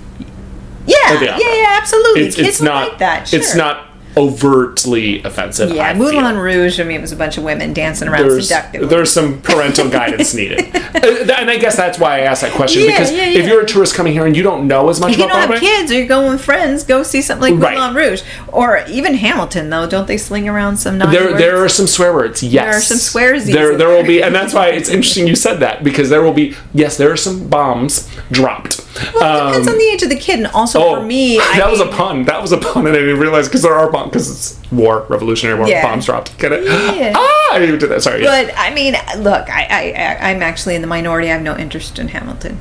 yeah, 0.86 1.20
yeah, 1.20 1.38
yeah, 1.38 1.78
absolutely. 1.80 2.22
It's, 2.22 2.36
kids 2.36 2.48
it's 2.48 2.60
not 2.62 2.88
like 2.90 2.98
that. 2.98 3.28
Sure. 3.28 3.38
It's 3.40 3.54
not 3.54 3.88
overtly 4.16 5.22
offensive. 5.22 5.70
Yeah, 5.70 5.88
I 5.88 5.94
Moulin 5.94 6.24
feel. 6.34 6.40
Rouge. 6.40 6.80
I 6.80 6.84
mean, 6.84 6.96
it 6.98 7.00
was 7.00 7.12
a 7.12 7.16
bunch 7.16 7.36
of 7.38 7.44
women 7.44 7.72
dancing 7.72 8.08
around 8.08 8.22
There's, 8.28 8.48
seductively. 8.48 8.88
there's 8.88 9.12
some 9.12 9.40
parental 9.42 9.88
guidance 9.90 10.34
needed, 10.34 10.60
Uh, 10.74 11.32
and 11.36 11.50
I 11.50 11.58
guess 11.58 11.76
that's 11.76 11.98
why 11.98 12.16
I 12.18 12.20
asked 12.20 12.42
that 12.42 12.52
question 12.52 12.82
Yeah, 12.82 12.90
because 12.92 13.12
yeah, 13.12 13.24
if 13.26 13.46
you're 13.46 13.62
a 13.62 13.66
tourist 13.66 13.94
coming 13.94 14.12
here 14.12 14.26
and 14.26 14.36
you 14.36 14.42
don't 14.42 14.66
know 14.66 14.88
as 14.88 15.00
much 15.00 15.12
if 15.12 15.18
you 15.18 15.24
about 15.24 15.48
don't 15.48 15.50
have 15.52 15.60
kids 15.60 15.90
or 15.90 15.94
you're 15.98 16.06
going 16.06 16.30
with 16.30 16.40
friends, 16.44 16.84
go 16.84 17.02
see 17.02 17.22
something 17.22 17.52
like 17.52 17.62
Right. 17.62 17.76
Moulin 17.78 17.94
Rouge 17.94 18.22
or 18.48 18.84
even 18.88 19.14
Hamilton. 19.14 19.70
Though, 19.70 19.86
don't 19.88 20.06
they 20.06 20.16
sling 20.16 20.48
around 20.48 20.76
some 20.78 20.98
There, 20.98 21.08
words? 21.26 21.38
there 21.38 21.56
are 21.64 21.68
some 21.68 21.86
swear 21.86 22.12
words. 22.12 22.42
Yes, 22.42 22.64
there 22.64 22.74
are 22.76 22.80
some 22.80 22.98
swears. 22.98 23.46
There, 23.46 23.76
there 23.76 23.88
will 23.88 24.04
be, 24.04 24.22
and 24.22 24.34
that's 24.34 24.52
why 24.54 24.68
it's 24.68 24.88
interesting 24.88 25.26
you 25.26 25.36
said 25.36 25.60
that 25.60 25.84
because 25.84 26.08
there 26.10 26.22
will 26.22 26.32
be. 26.32 26.54
Yes, 26.72 26.96
there 26.96 27.10
are 27.10 27.16
some 27.16 27.48
bombs 27.48 28.08
dropped. 28.30 28.80
Well, 29.14 29.48
it 29.48 29.50
depends 29.50 29.68
on 29.68 29.78
the 29.78 29.84
age 29.84 30.02
of 30.02 30.08
the 30.08 30.16
kid, 30.16 30.38
and 30.38 30.46
also 30.48 30.80
Oh, 30.82 30.96
for 30.96 31.02
me, 31.06 31.36
that 31.38 31.62
I 31.64 31.70
was 31.70 31.80
a 31.80 31.86
pun. 31.86 32.24
That 32.24 32.40
was 32.40 32.52
a 32.52 32.58
pun, 32.58 32.86
and 32.86 32.96
I 32.96 33.00
didn't 33.00 33.18
realize 33.18 33.48
because 33.48 33.62
there 33.62 33.74
are 33.74 33.90
bombs 33.90 34.03
because 34.04 34.30
it's 34.30 34.72
war, 34.72 35.06
Revolutionary 35.08 35.58
War, 35.58 35.68
Yeah. 35.68 35.82
bombs 35.82 36.06
dropped. 36.06 36.36
Get 36.38 36.52
it? 36.52 36.64
Yeah. 36.64 37.12
Ah, 37.46 37.54
I 37.54 37.58
didn't 37.58 37.68
even 37.76 37.80
do 37.80 37.86
that. 37.88 38.02
Sorry. 38.02 38.22
But 38.22 38.52
I 38.56 38.72
mean, 38.74 38.94
look, 39.18 39.48
I, 39.50 39.92
I, 39.94 40.30
I'm 40.30 40.42
actually 40.42 40.74
in 40.74 40.80
the 40.80 40.86
minority. 40.88 41.28
I 41.28 41.34
have 41.34 41.42
no 41.42 41.56
interest 41.56 41.98
in 41.98 42.08
Hamilton. 42.08 42.58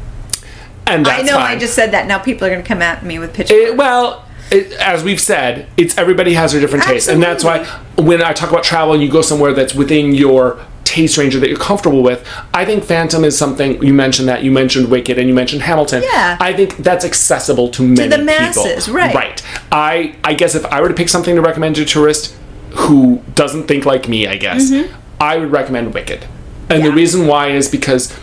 and 0.85 1.05
that's 1.05 1.23
I 1.23 1.25
know 1.25 1.33
fine. 1.37 1.55
I 1.57 1.59
just 1.59 1.73
said 1.73 1.91
that. 1.91 2.05
Now 2.05 2.19
people 2.19 2.45
are 2.47 2.51
going 2.51 2.61
to 2.61 2.67
come 2.67 2.81
at 2.81 3.03
me 3.03 3.17
with 3.17 3.33
pitchforks. 3.33 3.71
Well, 3.75 4.25
it, 4.51 4.73
as 4.73 5.03
we've 5.03 5.21
said, 5.21 5.67
it's 5.77 5.97
everybody 5.97 6.33
has 6.33 6.51
their 6.51 6.61
different 6.61 6.83
tastes, 6.83 7.07
and 7.07 7.23
that's 7.23 7.43
why 7.43 7.63
when 7.97 8.21
I 8.21 8.33
talk 8.33 8.51
about 8.51 8.63
travel 8.63 8.93
and 8.93 9.01
you 9.01 9.09
go 9.09 9.21
somewhere 9.21 9.53
that's 9.53 9.73
within 9.73 10.13
your 10.13 10.59
taste 10.83 11.17
range 11.17 11.35
or 11.35 11.39
that 11.39 11.49
you're 11.49 11.57
comfortable 11.57 12.03
with, 12.03 12.27
I 12.53 12.65
think 12.65 12.83
Phantom 12.83 13.23
is 13.23 13.37
something. 13.37 13.81
You 13.83 13.93
mentioned 13.93 14.27
that 14.27 14.43
you 14.43 14.51
mentioned 14.51 14.89
Wicked 14.91 15.17
and 15.17 15.27
you 15.27 15.33
mentioned 15.33 15.61
Hamilton. 15.63 16.03
Yeah. 16.03 16.37
I 16.39 16.53
think 16.53 16.77
that's 16.77 17.05
accessible 17.05 17.69
to 17.69 17.81
many 17.87 18.09
the 18.09 18.17
masses, 18.23 18.85
people. 18.85 18.99
right. 18.99 19.15
Right. 19.15 19.43
I 19.71 20.15
I 20.23 20.33
guess 20.33 20.55
if 20.55 20.65
I 20.65 20.81
were 20.81 20.89
to 20.89 20.93
pick 20.93 21.09
something 21.09 21.35
to 21.35 21.41
recommend 21.41 21.75
to 21.77 21.83
a 21.83 21.85
tourist 21.85 22.35
who 22.71 23.21
doesn't 23.35 23.67
think 23.67 23.85
like 23.85 24.07
me, 24.09 24.27
I 24.27 24.35
guess 24.37 24.71
I 25.19 25.37
would 25.37 25.51
recommend 25.51 25.93
Wicked, 25.93 26.25
and 26.69 26.83
the 26.83 26.87
Mm-hmm. 26.89 26.95
Reason 26.97 27.27
why 27.27 27.49
is 27.49 27.67
because. 27.69 28.13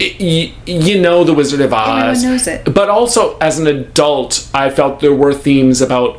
y 0.00 0.52
you 0.66 1.00
know 1.00 1.22
the 1.22 1.32
Wizard 1.34 1.60
of 1.60 1.72
Oz, 1.72 2.18
Everyone 2.24 2.32
knows 2.32 2.46
it. 2.48 2.74
but 2.74 2.88
also 2.90 3.38
as 3.38 3.58
an 3.60 3.66
adult, 3.68 4.48
I 4.52 4.68
felt 4.70 4.98
there 5.00 5.14
were 5.14 5.32
themes 5.32 5.80
about 5.80 6.18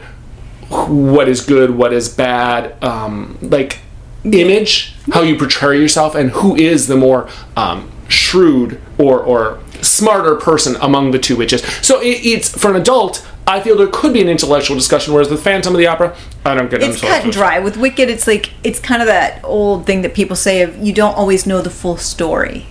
what 0.88 1.28
is 1.28 1.42
good, 1.46 1.72
what 1.72 1.92
is 1.94 2.08
bad, 2.10 2.82
um, 2.84 3.38
like 3.42 3.80
image, 4.34 4.94
how 5.12 5.22
you 5.22 5.38
portray 5.38 5.80
yourself, 5.80 6.16
and 6.16 6.32
who 6.32 6.56
is 6.56 6.88
the 6.88 6.98
more 6.98 7.30
um, 7.56 7.92
shrewd 8.08 8.82
or 8.98 9.20
or 9.20 9.60
smarter 9.82 10.36
person 10.36 10.76
among 10.82 11.12
the 11.12 11.20
two 11.20 11.36
witches. 11.36 11.64
So 11.86 12.02
it, 12.02 12.26
it's 12.26 12.50
for 12.50 12.72
an 12.72 12.78
adult. 12.78 13.26
I 13.48 13.60
feel 13.60 13.78
there 13.78 13.88
could 13.88 14.12
be 14.12 14.22
an 14.22 14.28
intellectual 14.30 14.76
discussion, 14.76 15.14
whereas 15.14 15.30
the 15.30 15.38
Phantom 15.38 15.74
of 15.76 15.78
the 15.78 15.86
Opera, 15.86 16.18
I 16.44 16.56
don't 16.56 16.70
get 16.70 16.82
it. 16.82 16.90
it's 16.90 17.02
cut 17.02 17.24
and 17.24 17.32
dry. 17.32 17.60
With 17.60 17.78
Wicked, 17.78 18.10
it's 18.10 18.26
like 18.26 18.52
it's 18.64 18.80
kind 18.80 19.04
of 19.04 19.08
that 19.08 19.44
old 19.44 19.86
thing 19.86 20.02
that 20.02 20.16
people 20.16 20.36
say 20.36 20.62
of 20.62 20.76
you 20.78 20.92
don't 20.94 21.16
always 21.16 21.46
know 21.46 21.62
the 21.62 21.70
full 21.70 21.98
story. 21.98 22.66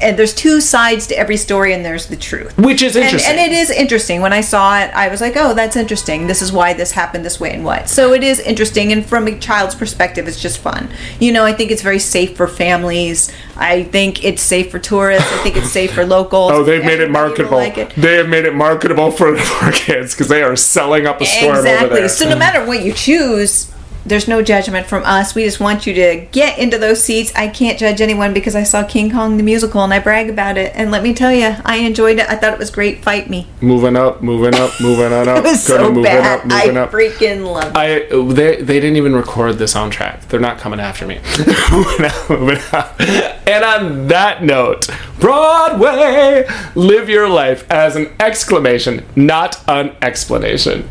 And 0.00 0.18
there's 0.18 0.34
two 0.34 0.60
sides 0.60 1.06
to 1.08 1.18
every 1.18 1.36
story, 1.36 1.72
and 1.72 1.84
there's 1.84 2.06
the 2.06 2.16
truth. 2.16 2.56
which 2.58 2.82
is 2.82 2.96
interesting. 2.96 3.30
and 3.30 3.40
it 3.40 3.56
is 3.56 3.70
interesting. 3.70 4.20
When 4.20 4.32
I 4.32 4.40
saw 4.40 4.78
it, 4.80 4.90
I 4.94 5.08
was 5.08 5.20
like, 5.20 5.34
"Oh, 5.36 5.54
that's 5.54 5.76
interesting. 5.76 6.26
This 6.26 6.42
is 6.42 6.52
why 6.52 6.72
this 6.72 6.92
happened 6.92 7.24
this 7.24 7.40
way 7.40 7.52
and 7.52 7.64
what." 7.64 7.88
So 7.88 8.12
it 8.12 8.22
is 8.22 8.40
interesting, 8.40 8.92
and 8.92 9.04
from 9.04 9.26
a 9.26 9.38
child's 9.38 9.74
perspective, 9.74 10.28
it's 10.28 10.40
just 10.40 10.58
fun. 10.58 10.88
You 11.20 11.32
know, 11.32 11.44
I 11.44 11.52
think 11.52 11.70
it's 11.70 11.82
very 11.82 11.98
safe 11.98 12.36
for 12.36 12.46
families. 12.46 13.30
I 13.56 13.84
think 13.84 14.24
it's 14.24 14.42
safe 14.42 14.70
for 14.70 14.78
tourists. 14.78 15.30
I 15.32 15.38
think 15.38 15.56
it's 15.56 15.70
safe 15.70 15.92
for 15.92 16.04
locals. 16.04 16.52
Oh, 16.52 16.64
they've 16.64 16.84
made 16.84 17.00
it 17.00 17.10
marketable. 17.10 17.56
like 17.58 17.78
it. 17.78 17.94
They 17.96 18.16
have 18.16 18.28
made 18.28 18.44
it 18.44 18.54
marketable 18.54 19.10
for, 19.10 19.36
for 19.38 19.72
kids 19.72 20.14
because 20.14 20.28
they 20.28 20.42
are 20.42 20.56
selling 20.56 21.06
up 21.06 21.20
a 21.20 21.26
storm 21.26 21.56
over 21.56 21.66
Exactly. 21.66 22.08
So 22.08 22.28
no 22.28 22.36
matter 22.36 22.64
what 22.66 22.82
you 22.82 22.92
choose, 22.92 23.70
there's 24.06 24.28
no 24.28 24.42
judgment 24.42 24.86
from 24.86 25.02
us. 25.04 25.34
We 25.34 25.44
just 25.44 25.60
want 25.60 25.86
you 25.86 25.94
to 25.94 26.26
get 26.32 26.58
into 26.58 26.78
those 26.78 27.02
seats. 27.02 27.32
I 27.34 27.48
can't 27.48 27.78
judge 27.78 28.00
anyone 28.00 28.32
because 28.32 28.54
I 28.54 28.62
saw 28.62 28.84
King 28.84 29.10
Kong 29.10 29.36
the 29.36 29.42
musical 29.42 29.82
and 29.82 29.92
I 29.92 29.98
brag 29.98 30.30
about 30.30 30.56
it. 30.56 30.72
And 30.74 30.90
let 30.90 31.02
me 31.02 31.12
tell 31.12 31.32
you, 31.32 31.56
I 31.64 31.76
enjoyed 31.78 32.18
it. 32.18 32.28
I 32.28 32.36
thought 32.36 32.52
it 32.52 32.58
was 32.58 32.70
great. 32.70 33.02
Fight 33.02 33.28
me. 33.28 33.46
moving 33.60 33.96
up, 33.96 34.22
moving 34.22 34.54
up, 34.54 34.70
moving 34.80 35.12
on 35.12 35.28
up. 35.28 35.36
It 35.46 35.50
was 35.50 35.68
gonna 35.68 35.84
so 35.84 35.88
moving 35.88 36.02
bad. 36.04 36.38
up, 36.40 36.44
moving 36.46 36.76
I 36.76 36.80
up. 36.80 36.90
freaking 36.90 37.44
loved 37.52 37.76
it. 37.76 38.12
I 38.12 38.32
they 38.32 38.62
they 38.62 38.80
didn't 38.80 38.96
even 38.96 39.14
record 39.14 39.58
the 39.58 39.64
soundtrack. 39.64 40.28
They're 40.28 40.40
not 40.40 40.58
coming 40.58 40.80
after 40.80 41.06
me. 41.06 41.20
moving 41.70 42.06
up, 42.06 42.30
moving 42.30 42.58
up. 42.72 42.98
And 43.46 43.64
on 43.64 44.08
that 44.08 44.42
note, 44.42 44.88
Broadway, 45.20 46.46
live 46.74 47.08
your 47.08 47.28
life 47.28 47.68
as 47.70 47.96
an 47.96 48.12
exclamation, 48.20 49.04
not 49.16 49.62
an 49.68 49.94
explanation. 50.02 50.88